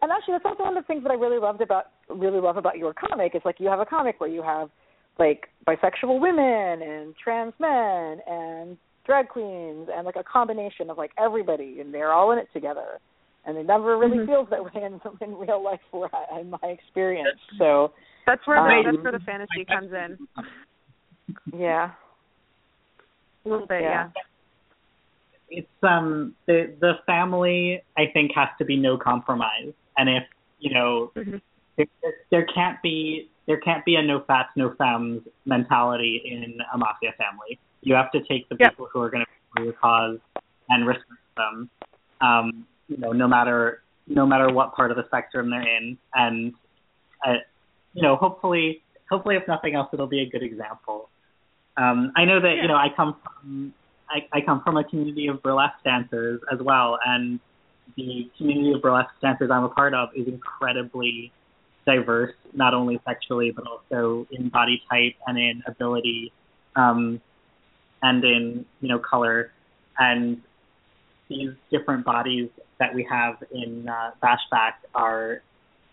And 0.01 0.11
actually, 0.11 0.33
that's 0.35 0.45
also 0.45 0.63
one 0.63 0.77
of 0.77 0.83
the 0.83 0.87
things 0.87 1.01
that 1.03 1.11
I 1.11 1.15
really 1.15 1.39
loved 1.39 1.61
about 1.61 1.85
really 2.07 2.39
love 2.39 2.57
about 2.57 2.77
your 2.77 2.93
comic 2.93 3.33
is 3.33 3.41
like 3.45 3.59
you 3.59 3.67
have 3.67 3.79
a 3.79 3.85
comic 3.85 4.19
where 4.19 4.29
you 4.29 4.43
have 4.43 4.69
like 5.17 5.49
bisexual 5.67 6.19
women 6.19 6.87
and 6.87 7.15
trans 7.15 7.53
men 7.59 8.19
and 8.27 8.77
drag 9.05 9.29
queens 9.29 9.89
and 9.91 10.05
like 10.05 10.15
a 10.15 10.23
combination 10.23 10.91
of 10.91 10.97
like 10.99 11.11
everybody 11.17 11.79
and 11.79 11.91
they're 11.91 12.13
all 12.13 12.31
in 12.31 12.37
it 12.37 12.47
together. 12.53 12.99
And 13.45 13.57
it 13.57 13.65
never 13.65 13.97
really 13.97 14.19
Mhm. 14.19 14.27
feels 14.27 14.49
that 14.49 14.63
way 14.63 14.83
in, 14.83 15.01
in 15.21 15.35
real 15.35 15.63
life, 15.63 15.81
for 15.89 16.11
in 16.39 16.51
my 16.51 16.67
experience. 16.67 17.39
So 17.57 17.91
that's 18.27 18.45
where 18.45 18.61
the, 18.61 18.69
Um, 18.69 18.83
that's 18.83 19.03
where 19.03 19.13
the 19.13 19.25
fantasy 19.25 19.65
comes 19.65 19.91
in 19.93 20.19
yeah, 21.53 21.91
a 23.47 23.51
little 23.51 23.67
bit 23.67 23.81
Yeah. 23.81 24.09
yeah. 24.15 24.23
It's 25.49 25.83
um 25.83 26.35
the 26.45 26.75
the 26.79 26.99
family 27.05 27.81
I 27.97 28.07
think 28.07 28.31
has 28.35 28.49
to 28.59 28.65
be 28.65 28.75
no 28.75 28.97
compromise, 28.97 29.73
and 29.97 30.09
if 30.09 30.23
you 30.59 30.73
know 30.73 31.11
Mhm. 31.15 31.41
there, 31.77 31.87
there 32.31 32.45
can't 32.45 32.81
be 32.81 33.29
there 33.45 33.57
can't 33.57 33.85
be 33.85 33.95
a 33.95 34.01
no 34.01 34.19
fats 34.21 34.49
no 34.57 34.73
femmes 34.75 35.21
mentality 35.45 36.21
in 36.25 36.59
a 36.73 36.77
mafia 36.77 37.13
family. 37.13 37.57
You 37.81 37.95
have 37.95 38.11
to 38.11 38.21
take 38.23 38.49
the 38.49 38.57
Yep. 38.59 38.71
people 38.71 38.89
who 38.91 39.01
are 39.01 39.09
going 39.09 39.23
to 39.23 39.31
for 39.55 39.63
your 39.63 39.73
cause 39.73 40.19
and 40.69 40.85
respect 40.85 41.21
them. 41.37 41.69
Um, 42.19 42.67
you 42.89 42.97
know, 42.97 43.13
no 43.13 43.27
matter 43.27 43.83
no 44.07 44.25
matter 44.25 44.51
what 44.51 44.73
part 44.73 44.91
of 44.91 44.97
the 44.97 45.05
spectrum 45.05 45.49
they're 45.49 45.61
in, 45.61 45.97
and 46.13 46.53
uh, 47.25 47.35
you 47.93 48.01
know, 48.01 48.15
hopefully, 48.15 48.83
hopefully, 49.09 49.35
if 49.35 49.47
nothing 49.47 49.75
else, 49.75 49.89
it'll 49.93 50.07
be 50.07 50.21
a 50.21 50.29
good 50.29 50.43
example. 50.43 51.09
Um, 51.77 52.11
I 52.15 52.25
know 52.25 52.39
that 52.39 52.55
Yeah. 52.55 52.61
you 52.63 52.67
know 52.67 52.75
I 52.75 52.89
come 52.95 53.15
from 53.23 53.73
I, 54.09 54.25
I 54.31 54.41
come 54.41 54.61
from 54.63 54.77
a 54.77 54.83
community 54.83 55.27
of 55.27 55.41
burlesque 55.43 55.83
dancers 55.83 56.41
as 56.51 56.59
well, 56.61 56.97
and 57.05 57.39
the 57.95 58.29
community 58.37 58.73
of 58.73 58.81
burlesque 58.81 59.13
dancers 59.21 59.51
I'm 59.51 59.63
a 59.63 59.69
part 59.69 59.93
of 59.93 60.09
is 60.15 60.27
incredibly 60.27 61.31
diverse, 61.85 62.33
not 62.53 62.73
only 62.73 62.99
sexually 63.05 63.51
but 63.51 63.65
also 63.67 64.27
in 64.31 64.49
body 64.49 64.81
type 64.89 65.15
and 65.27 65.37
in 65.37 65.61
ability, 65.67 66.31
um, 66.75 67.21
and 68.01 68.23
in 68.23 68.65
you 68.81 68.89
know 68.89 68.99
color, 68.99 69.51
and 69.99 70.41
these 71.29 71.51
different 71.71 72.05
bodies 72.05 72.49
that 72.79 72.93
we 72.93 73.03
have 73.03 73.43
in 73.51 73.87
uh, 73.89 74.11
Bash 74.21 74.39
Back 74.49 74.81
are 74.95 75.41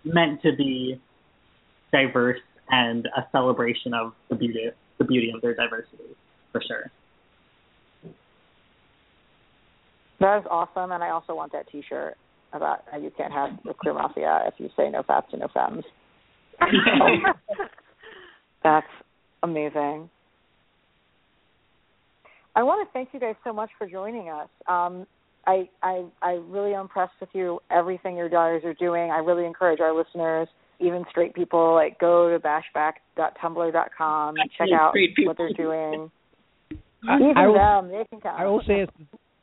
meant 0.05 0.43
to 0.43 0.53
be 0.55 1.01
diverse 1.93 2.41
and 2.71 3.07
a 3.17 3.27
celebration 3.33 3.93
of 3.95 4.15
the 4.29 4.35
beauty 4.35 4.71
the 4.99 5.05
beauty 5.05 5.33
of 5.35 5.41
their 5.41 5.55
diversity 5.55 6.17
for 6.53 6.63
sure. 6.67 6.91
that 10.21 10.39
is 10.39 10.47
awesome. 10.51 10.93
And 10.93 11.03
I 11.03 11.11
also 11.11 11.35
want 11.35 11.53
that 11.53 11.69
T-shirt 11.71 12.17
about 12.53 12.85
how 12.91 12.99
you 12.99 13.11
can't 13.17 13.33
have 13.33 13.51
the 13.65 13.75
queer 13.75 13.95
mafia 13.95 14.45
if 14.47 14.55
you 14.59 14.69
say 14.77 14.89
no 14.91 15.03
fats 15.03 15.27
and 15.33 15.41
no 15.41 15.49
femmes. 15.53 15.85
That's 18.63 18.87
amazing. 19.43 20.09
I 22.57 22.63
want 22.63 22.89
to 22.89 22.93
thank 22.93 23.09
you 23.13 23.21
guys 23.21 23.35
so 23.43 23.53
much 23.53 23.71
for 23.77 23.89
joining 23.89 24.29
us. 24.29 24.49
Um, 24.69 25.07
I 25.47 25.69
I 25.83 26.05
I 26.23 26.33
really 26.49 26.73
am 26.73 26.83
impressed 26.83 27.15
with 27.21 27.31
you. 27.33 27.61
Everything 27.71 28.17
your 28.17 28.29
daughters 28.29 28.65
are 28.65 28.75
doing. 28.75 29.11
I 29.11 29.19
really 29.19 29.45
encourage 29.45 29.81
our 29.81 29.95
listeners, 29.95 30.49
even 30.81 31.05
straight 31.11 31.35
people, 31.35 31.75
like 31.75 31.99
go 31.99 32.31
to 32.31 32.39
bashback.tumblr.com, 32.39 34.35
check 34.59 34.69
out 34.73 34.95
what 35.25 35.37
they're 35.37 35.53
doing. 35.53 36.11
I, 37.09 37.17
even 37.17 37.35
I 37.37 37.47
will, 37.47 37.55
them, 37.55 37.89
they 37.89 38.05
can 38.09 38.21
come. 38.21 38.35
I 38.37 38.47
will 38.47 38.63
say, 38.67 38.81
as 38.81 38.89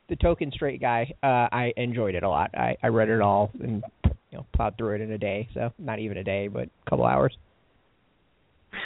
the 0.08 0.16
token 0.16 0.50
straight 0.52 0.80
guy, 0.80 1.12
uh, 1.22 1.48
I 1.52 1.72
enjoyed 1.76 2.16
it 2.16 2.24
a 2.24 2.28
lot. 2.28 2.50
I, 2.54 2.76
I 2.82 2.88
read 2.88 3.08
it 3.08 3.20
all 3.20 3.52
and 3.62 3.84
you 4.04 4.38
know 4.38 4.46
plowed 4.52 4.76
through 4.76 4.96
it 4.96 5.00
in 5.00 5.12
a 5.12 5.18
day. 5.18 5.48
So 5.54 5.72
not 5.78 6.00
even 6.00 6.16
a 6.18 6.24
day, 6.24 6.48
but 6.48 6.64
a 6.64 6.90
couple 6.90 7.04
hours. 7.06 7.36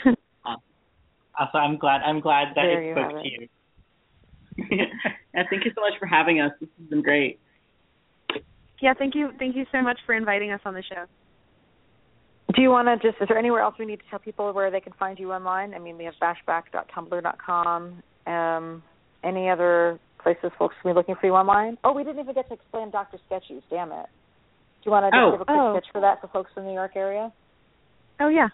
Also, 1.39 1.59
I'm 1.59 1.77
glad 1.77 2.01
I'm 2.03 2.21
glad 2.21 2.49
that 2.55 2.63
There 2.63 2.83
it 2.83 2.97
spoke 2.97 3.23
to 3.23 3.29
you. 3.29 3.49
yeah, 5.35 5.43
thank 5.51 5.65
you 5.65 5.71
so 5.75 5.83
much 5.83 5.93
for 5.99 6.07
having 6.07 6.41
us. 6.41 6.51
This 6.61 6.71
has 6.79 6.89
been 6.89 7.03
great. 7.03 7.39
Yeah, 8.81 8.95
thank 8.99 9.15
you 9.15 9.31
thank 9.39 9.55
you 9.55 9.67
so 9.71 9.83
much 9.83 9.99
for 10.07 10.15
inviting 10.15 10.51
us 10.51 10.61
on 10.65 10.73
the 10.73 10.83
show. 10.83 11.05
Do 12.57 12.63
you 12.63 12.71
want 12.71 12.89
to 12.89 12.97
just? 13.07 13.21
Is 13.21 13.29
there 13.29 13.39
anywhere 13.39 13.61
else 13.61 13.75
we 13.79 13.85
need 13.85 13.99
to 13.99 14.05
tell 14.11 14.19
people 14.19 14.51
where 14.53 14.71
they 14.71 14.81
can 14.81 14.95
find 14.99 15.19
you 15.19 15.31
online? 15.33 15.75
I 15.75 15.79
mean, 15.79 15.99
we 15.99 16.05
have 16.05 16.15
bashback.tumblr.com. 16.23 18.03
Um, 18.27 18.83
any 19.23 19.51
other 19.51 20.01
places 20.23 20.51
folks 20.59 20.75
can 20.83 20.91
be 20.91 20.95
looking 20.95 21.15
for 21.21 21.27
you 21.27 21.35
online? 21.35 21.77
Oh, 21.85 21.93
we 21.93 22.03
didn't 22.03 22.21
even 22.21 22.35
get 22.35 22.49
to 22.49 22.55
explain 22.55 22.91
Dr. 22.91 23.19
Sketchy's. 23.27 23.63
Damn 23.71 23.93
it. 23.93 24.07
Do 24.83 24.87
you 24.87 24.93
want 24.93 25.05
to 25.05 25.11
just 25.11 25.21
Oh. 25.23 25.31
give 25.33 25.41
a 25.43 25.45
quick 25.45 25.59
Oh. 25.59 25.75
pitch 25.75 25.87
for 25.93 26.01
that 26.01 26.21
for 26.21 26.29
folks 26.29 26.51
in 26.57 26.63
the 26.65 26.69
New 26.71 26.75
York 26.75 26.93
area? 26.97 27.31
Oh 28.21 28.29
yeah. 28.29 28.49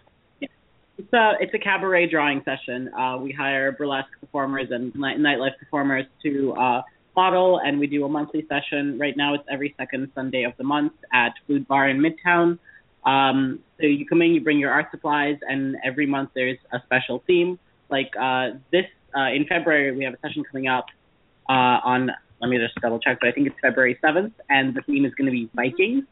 It's 0.98 1.12
a 1.12 1.32
it's 1.40 1.54
a 1.54 1.58
cabaret 1.58 2.08
drawing 2.08 2.42
session. 2.44 2.92
Uh, 2.94 3.16
we 3.18 3.32
hire 3.32 3.72
burlesque 3.72 4.10
performers 4.20 4.70
and 4.70 4.94
night, 4.94 5.18
nightlife 5.18 5.56
performers 5.58 6.04
to 6.22 6.52
uh, 6.54 6.82
model, 7.16 7.60
and 7.64 7.78
we 7.78 7.86
do 7.86 8.04
a 8.04 8.08
monthly 8.08 8.44
session. 8.48 8.98
Right 8.98 9.16
now, 9.16 9.34
it's 9.34 9.44
every 9.50 9.74
second 9.78 10.10
Sunday 10.14 10.42
of 10.44 10.52
the 10.58 10.64
month 10.64 10.92
at 11.12 11.32
Food 11.46 11.66
Bar 11.68 11.88
in 11.88 11.98
Midtown. 11.98 12.58
Um, 13.04 13.60
so 13.80 13.86
you 13.86 14.06
come 14.06 14.22
in, 14.22 14.32
you 14.34 14.40
bring 14.40 14.58
your 14.58 14.70
art 14.70 14.86
supplies, 14.90 15.36
and 15.48 15.76
every 15.84 16.06
month 16.06 16.30
there's 16.34 16.58
a 16.72 16.80
special 16.84 17.22
theme. 17.26 17.58
Like 17.90 18.12
uh, 18.20 18.50
this 18.70 18.86
uh, 19.16 19.26
in 19.26 19.46
February, 19.48 19.94
we 19.96 20.04
have 20.04 20.14
a 20.14 20.18
session 20.18 20.44
coming 20.44 20.68
up 20.68 20.86
uh, 21.48 21.80
on. 21.84 22.10
Let 22.40 22.48
me 22.48 22.58
just 22.58 22.74
double 22.80 22.98
check, 22.98 23.18
but 23.20 23.28
I 23.28 23.32
think 23.32 23.46
it's 23.46 23.56
February 23.60 23.98
seventh, 24.00 24.34
and 24.48 24.74
the 24.74 24.82
theme 24.82 25.04
is 25.04 25.14
going 25.14 25.26
to 25.26 25.32
be 25.32 25.48
Vikings. 25.54 26.04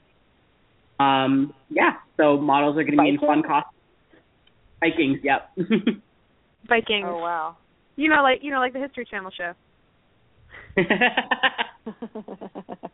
Um, 1.01 1.55
yeah, 1.71 1.95
so 2.17 2.37
models 2.37 2.77
are 2.77 2.85
going 2.85 2.97
to 2.97 3.03
be 3.03 3.09
in 3.09 3.19
fun 3.19 3.43
Vikings? 3.43 3.47
costumes. 3.47 3.75
Vikings, 4.81 5.19
yep. 5.23 5.51
Vikings. 6.69 7.07
Oh 7.09 7.19
wow. 7.19 7.57
You 7.97 8.09
know 8.09 8.23
like 8.23 8.43
you 8.43 8.51
know 8.51 8.59
like 8.59 8.73
the 8.73 8.81
History 8.81 9.05
Channel 9.05 9.31
show. 9.31 9.55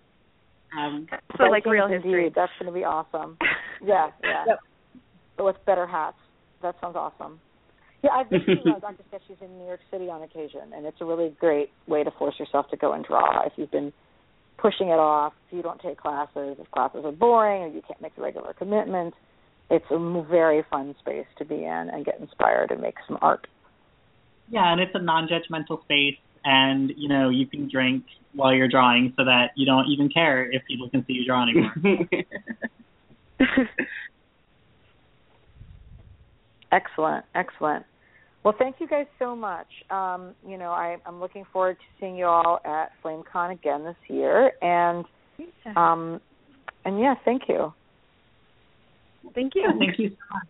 um, 0.79 1.07
So 1.37 1.45
like 1.45 1.65
Vikings 1.65 1.73
real 1.73 1.87
indeed. 1.87 2.03
history. 2.03 2.33
That's 2.35 2.53
going 2.59 2.73
to 2.73 2.79
be 2.79 2.85
awesome. 2.85 3.39
Yeah, 3.85 4.09
yeah. 4.25 4.45
Yep. 4.47 4.59
But 5.37 5.45
with 5.45 5.57
better 5.67 5.87
hats. 5.87 6.17
That 6.63 6.77
sounds 6.81 6.97
awesome. 6.97 7.39
Yeah, 8.03 8.11
I've 8.13 8.31
been 8.31 8.41
to 8.41 8.53
uh, 8.71 8.79
Dr. 8.81 9.05
Sketchy's 9.09 9.37
in 9.43 9.59
New 9.59 9.67
York 9.67 9.81
City 9.91 10.09
on 10.09 10.23
occasion, 10.23 10.73
and 10.75 10.87
it's 10.87 10.97
a 11.01 11.05
really 11.05 11.35
great 11.39 11.71
way 11.87 12.03
to 12.03 12.11
force 12.13 12.35
yourself 12.39 12.71
to 12.71 12.77
go 12.79 12.93
and 12.95 13.05
draw. 13.05 13.45
If 13.45 13.53
you've 13.57 13.71
been 13.71 13.93
pushing 14.57 14.89
it 14.89 14.99
off, 14.99 15.35
if 15.49 15.57
you 15.57 15.63
don't 15.63 15.81
take 15.81 15.99
classes, 15.99 16.57
if 16.59 16.71
classes 16.71 17.03
are 17.05 17.13
boring, 17.13 17.63
or 17.65 17.69
you 17.69 17.83
can't 17.87 18.01
make 18.01 18.17
the 18.17 18.23
regular 18.23 18.55
commitment, 18.55 19.13
it's 19.71 19.85
a 19.91 20.23
very 20.29 20.65
fun 20.71 20.95
space 21.01 21.27
to 21.39 21.45
be 21.45 21.57
in 21.57 21.91
and 21.93 22.05
get 22.05 22.19
inspired 22.19 22.71
and 22.71 22.81
make 22.81 22.95
some 23.07 23.19
art. 23.21 23.47
Yeah, 24.49 24.73
and 24.73 24.81
it's 24.81 24.93
a 24.95 25.03
non-judgmental 25.03 25.83
space, 25.85 26.17
and 26.47 26.93
you 26.97 27.09
know 27.09 27.29
you 27.29 27.47
can 27.47 27.69
drink 27.69 28.05
while 28.35 28.55
you're 28.55 28.69
drawing, 28.69 29.13
so 29.19 29.25
that 29.25 29.51
you 29.57 29.67
don't 29.67 29.87
even 29.89 30.09
care 30.09 30.51
if 30.51 30.63
people 30.67 30.89
can 30.89 31.05
see 31.07 31.15
you 31.15 31.27
draw 31.27 31.43
anymore. 31.43 31.75
Excellent, 36.73 37.25
excellent. 37.35 37.85
Well, 38.45 38.55
thank 38.59 38.77
you 38.81 38.89
guys 38.89 39.07
so 39.19 39.35
much. 39.35 39.67
Um, 39.91 40.35
you 40.47 40.59
know, 40.59 40.71
I, 40.71 40.97
I'm 41.07 41.21
looking 41.21 41.45
forward 41.53 41.77
to 41.79 41.85
seeing 41.99 42.17
you 42.17 42.27
all 42.27 42.61
at 42.65 42.91
FlameCon 43.03 43.53
again 43.53 43.85
this 43.85 43.97
year, 44.09 44.53
and 44.63 45.05
um, 45.77 46.21
and 46.85 47.01
yeah, 47.01 47.15
thank 47.25 47.43
you. 47.49 47.73
Thank 49.35 49.55
you. 49.55 49.63
Yeah, 49.63 49.79
thank 49.79 49.99
you 49.99 50.11
so 50.11 50.35
much. 50.35 50.47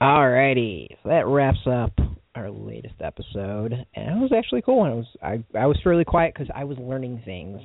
Alrighty, 0.00 0.88
so 1.02 1.08
that 1.08 1.26
wraps 1.26 1.66
up 1.66 1.92
our 2.34 2.50
latest 2.50 2.96
episode, 3.00 3.72
and 3.94 4.18
it 4.18 4.20
was 4.20 4.30
actually 4.36 4.60
cool. 4.62 4.84
And 4.84 4.92
it 4.92 4.96
was 4.96 5.06
I 5.54 5.58
I 5.58 5.66
was 5.66 5.78
fairly 5.82 6.04
quiet 6.04 6.34
because 6.34 6.48
I 6.54 6.64
was 6.64 6.76
learning 6.78 7.22
things. 7.24 7.60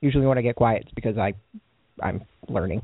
Usually, 0.00 0.26
when 0.26 0.38
I 0.38 0.42
get 0.42 0.54
quiet, 0.54 0.82
it's 0.82 0.94
because 0.94 1.18
I 1.18 1.32
I'm 2.00 2.22
learning, 2.48 2.82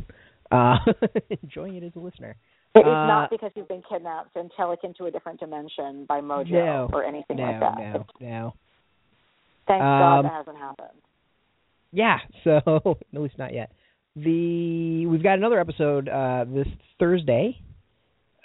uh, 0.51 0.77
enjoying 1.43 1.77
it 1.77 1.85
as 1.85 1.93
a 1.95 2.01
listener. 2.01 2.35
It 2.75 2.81
is 2.81 2.87
Uh, 2.87 3.07
not 3.07 3.31
because 3.31 3.51
you've 3.55 3.69
been 3.69 3.83
kidnapped 3.89 4.35
and 4.37 4.51
telekinetic 4.59 4.85
into 4.85 5.05
a 5.07 5.11
different 5.11 5.41
dimension 5.41 6.05
by 6.09 6.21
Mojo 6.21 6.51
No, 6.51 6.91
or 6.93 7.05
anything 7.05 7.37
no, 7.37 7.45
like 7.45 7.61
that. 7.61 7.79
no, 7.79 8.07
no. 8.21 8.53
Thank 9.67 9.81
God 9.83 10.19
Um, 10.19 10.23
that 10.25 10.33
hasn't 10.33 10.57
happened. 10.59 10.99
Yeah, 11.93 12.19
so 12.45 12.61
at 13.15 13.21
least 13.21 13.39
not 13.39 13.53
yet. 13.53 13.71
The 14.17 15.07
we've 15.07 15.23
got 15.23 15.39
another 15.39 15.61
episode 15.61 16.09
uh 16.09 16.45
this 16.53 16.67
Thursday. 16.99 17.57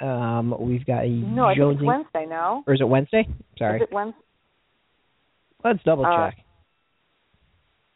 Um, 0.01 0.55
we've 0.59 0.85
got 0.85 1.05
a 1.05 1.09
No, 1.09 1.45
I 1.45 1.55
think 1.55 1.73
it's 1.75 1.83
Wednesday. 1.83 2.25
No, 2.27 2.63
or 2.67 2.73
is 2.73 2.81
it 2.81 2.87
Wednesday? 2.87 3.27
Sorry, 3.57 3.77
is 3.77 3.83
it 3.83 3.93
Wednesday? 3.93 4.19
let's 5.63 5.83
double 5.83 6.05
Uh, 6.05 6.29
check. 6.29 6.37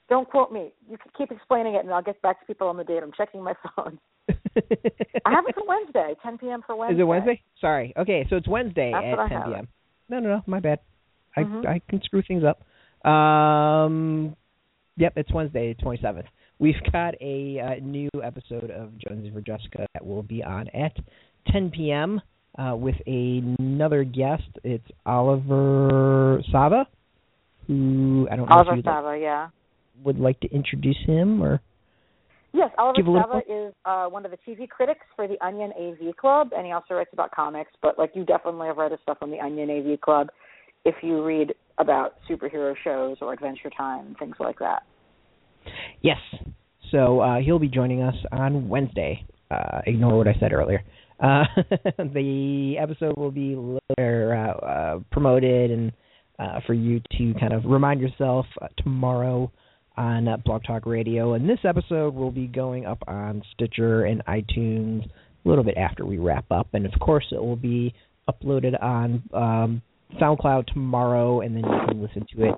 Don't 0.10 0.28
quote 0.28 0.52
me. 0.52 0.72
You 0.90 0.98
can 0.98 1.12
keep 1.16 1.32
explaining 1.32 1.76
it, 1.76 1.84
and 1.86 1.94
I'll 1.94 2.02
get 2.02 2.20
back 2.22 2.40
to 2.40 2.46
people 2.46 2.68
on 2.68 2.78
the 2.78 2.84
date. 2.84 3.04
I'm 3.04 3.12
checking 3.12 3.44
my 3.44 3.54
phone. 3.76 4.00
I 4.30 5.32
have 5.32 5.46
it 5.48 5.56
for 5.56 5.66
Wednesday, 5.68 6.16
10 6.24 6.38
p.m. 6.40 6.64
for 6.66 6.76
Wednesday. 6.76 6.96
Is 6.96 7.00
it 7.02 7.04
Wednesday? 7.04 7.42
Sorry. 7.62 7.94
Okay, 7.98 8.26
so 8.30 8.36
it's 8.38 8.48
Wednesday 8.48 8.92
That's 8.92 9.32
at 9.32 9.44
10 9.44 9.52
p.m. 9.52 9.68
No, 10.10 10.20
no, 10.20 10.30
no, 10.30 10.44
my 10.48 10.60
bad. 10.60 10.80
I 11.36 11.44
Mhm. 11.44 11.66
I 11.68 11.80
can 11.88 12.02
screw 12.02 12.24
things 12.24 12.44
up. 12.44 12.64
Um, 13.10 14.36
yep, 14.98 15.14
it's 15.16 15.32
Wednesday, 15.32 15.76
27th. 15.76 16.26
We've 16.58 16.82
got 16.92 17.14
a 17.22 17.60
uh, 17.60 17.76
new 17.82 18.10
episode 18.22 18.70
of 18.72 18.98
Jonesy 18.98 19.32
for 19.32 19.42
Jessica 19.42 19.86
that 19.94 20.06
will 20.06 20.24
be 20.24 20.44
on 20.44 20.68
at 20.70 20.98
10 21.52 21.72
p.m. 21.72 22.22
Uh, 22.58 22.76
with 22.76 22.96
another 23.06 24.04
guest. 24.04 24.50
It's 24.64 24.86
Oliver 25.06 26.42
Sava, 26.52 26.88
who 27.68 28.28
I 28.32 28.36
don't 28.36 28.50
know 28.50 28.56
Oliver 28.56 28.72
if 28.72 28.78
you 28.78 28.84
Sava, 28.84 29.18
yeah. 29.20 29.48
would 30.04 30.20
like 30.20 30.40
to 30.42 30.50
introduce 30.52 30.98
him 31.06 31.42
or. 31.42 31.62
Yes, 32.52 32.72
Oliver 32.80 32.98
Give 32.98 33.06
a 33.06 33.12
little 33.12 33.28
Sava 33.32 33.68
is 33.68 33.74
uh, 33.86 34.08
one 34.08 34.26
of 34.26 34.32
the 34.32 34.38
TV 34.38 34.68
critics 34.68 35.06
for 35.16 35.28
the 35.28 35.38
Onion 35.46 35.72
AV 35.80 36.18
Club, 36.18 36.50
and 36.58 36.66
he 36.66 36.72
also 36.72 36.96
writes 36.96 37.12
about 37.14 37.30
comics. 37.30 37.72
But 37.80 38.00
like 38.00 38.12
you 38.16 38.26
definitely 38.26 38.66
have 38.68 38.78
read 38.78 38.92
his 38.92 39.00
stuff 39.04 39.20
on 39.22 39.30
the 39.30 39.40
Onion 39.40 39.70
AV 39.70 40.02
Club 40.02 40.30
if 40.84 40.96
you 41.04 41.24
read 41.24 41.54
about 41.78 42.16
superhero 42.30 42.74
shows 42.84 43.18
or 43.22 43.34
Adventure 43.34 43.70
Time 43.70 44.08
and 44.08 44.18
things 44.18 44.36
like 44.40 44.58
that. 44.60 44.84
Yes. 46.02 46.18
So 46.92 47.20
uh, 47.20 47.38
he'll 47.40 47.60
be 47.60 47.68
joining 47.68 48.02
us 48.02 48.16
on 48.32 48.68
Wednesday. 48.68 49.26
Uh, 49.52 49.82
ignore 49.86 50.18
what 50.18 50.28
I 50.28 50.36
said 50.40 50.54
earlier. 50.54 50.84
Uh, 51.22 51.44
the 52.14 52.76
episode 52.80 53.18
will 53.18 53.32
be 53.32 53.56
later 53.56 54.36
uh, 54.36 54.66
uh, 54.66 55.00
promoted 55.12 55.72
and 55.72 55.92
uh, 56.40 56.60
for 56.66 56.74
you 56.74 57.02
to 57.18 57.34
kind 57.40 57.54
of 57.54 57.66
remind 57.66 58.00
yourself 58.00 58.46
tomorrow 58.78 59.52
on 59.98 60.28
Blog 60.46 60.64
Talk 60.64 60.86
Radio. 60.86 61.34
And 61.34 61.50
this 61.50 61.60
episode 61.66 62.16
will 62.16 62.32
be 62.32 62.48
going 62.48 62.86
up 62.86 63.00
on 63.08 63.44
Stitcher 63.54 64.06
and 64.06 64.24
iTunes 64.26 65.06
a 65.06 65.50
little 65.50 65.64
bit 65.64 65.76
after 65.78 66.06
we 66.06 66.18
wrap 66.18 66.46
up. 66.52 66.68
And 66.74 66.86
of 66.86 66.98
course, 67.02 67.26
it 67.32 67.42
will 67.44 67.58
be 67.58 67.94
uploaded 68.30 68.82
on 68.82 69.24
um, 69.34 69.82
SoundCloud 70.22 70.68
tomorrow, 70.68 71.42
and 71.42 71.56
then 71.56 71.64
you 71.64 71.80
can 71.88 72.02
listen 72.02 72.26
to 72.36 72.50
it 72.50 72.56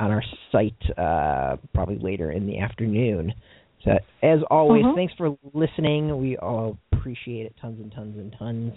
on 0.00 0.10
our 0.10 0.22
site 0.50 0.98
uh, 0.98 1.56
probably 1.74 1.98
later 1.98 2.32
in 2.32 2.46
the 2.46 2.58
afternoon. 2.58 3.32
So, 3.84 3.98
as 4.22 4.40
always, 4.50 4.84
Mhm. 4.84 4.94
thanks 4.94 5.14
for 5.14 5.36
listening. 5.54 6.18
We 6.20 6.36
all 6.38 6.78
appreciate 6.92 7.46
it 7.46 7.56
tons 7.56 7.80
and 7.80 7.90
tons 7.92 8.18
and 8.18 8.32
tons. 8.32 8.74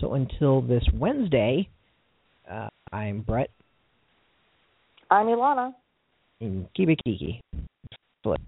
So, 0.00 0.14
until 0.14 0.60
this 0.60 0.84
Wednesday, 0.92 1.68
uh, 2.48 2.68
I'm 2.92 3.20
Brett 3.22 3.50
I'm 5.10 5.26
Elana. 5.26 5.74
in 6.40 6.66
Kibikiki. 6.78 7.40
Flip. 8.22 8.40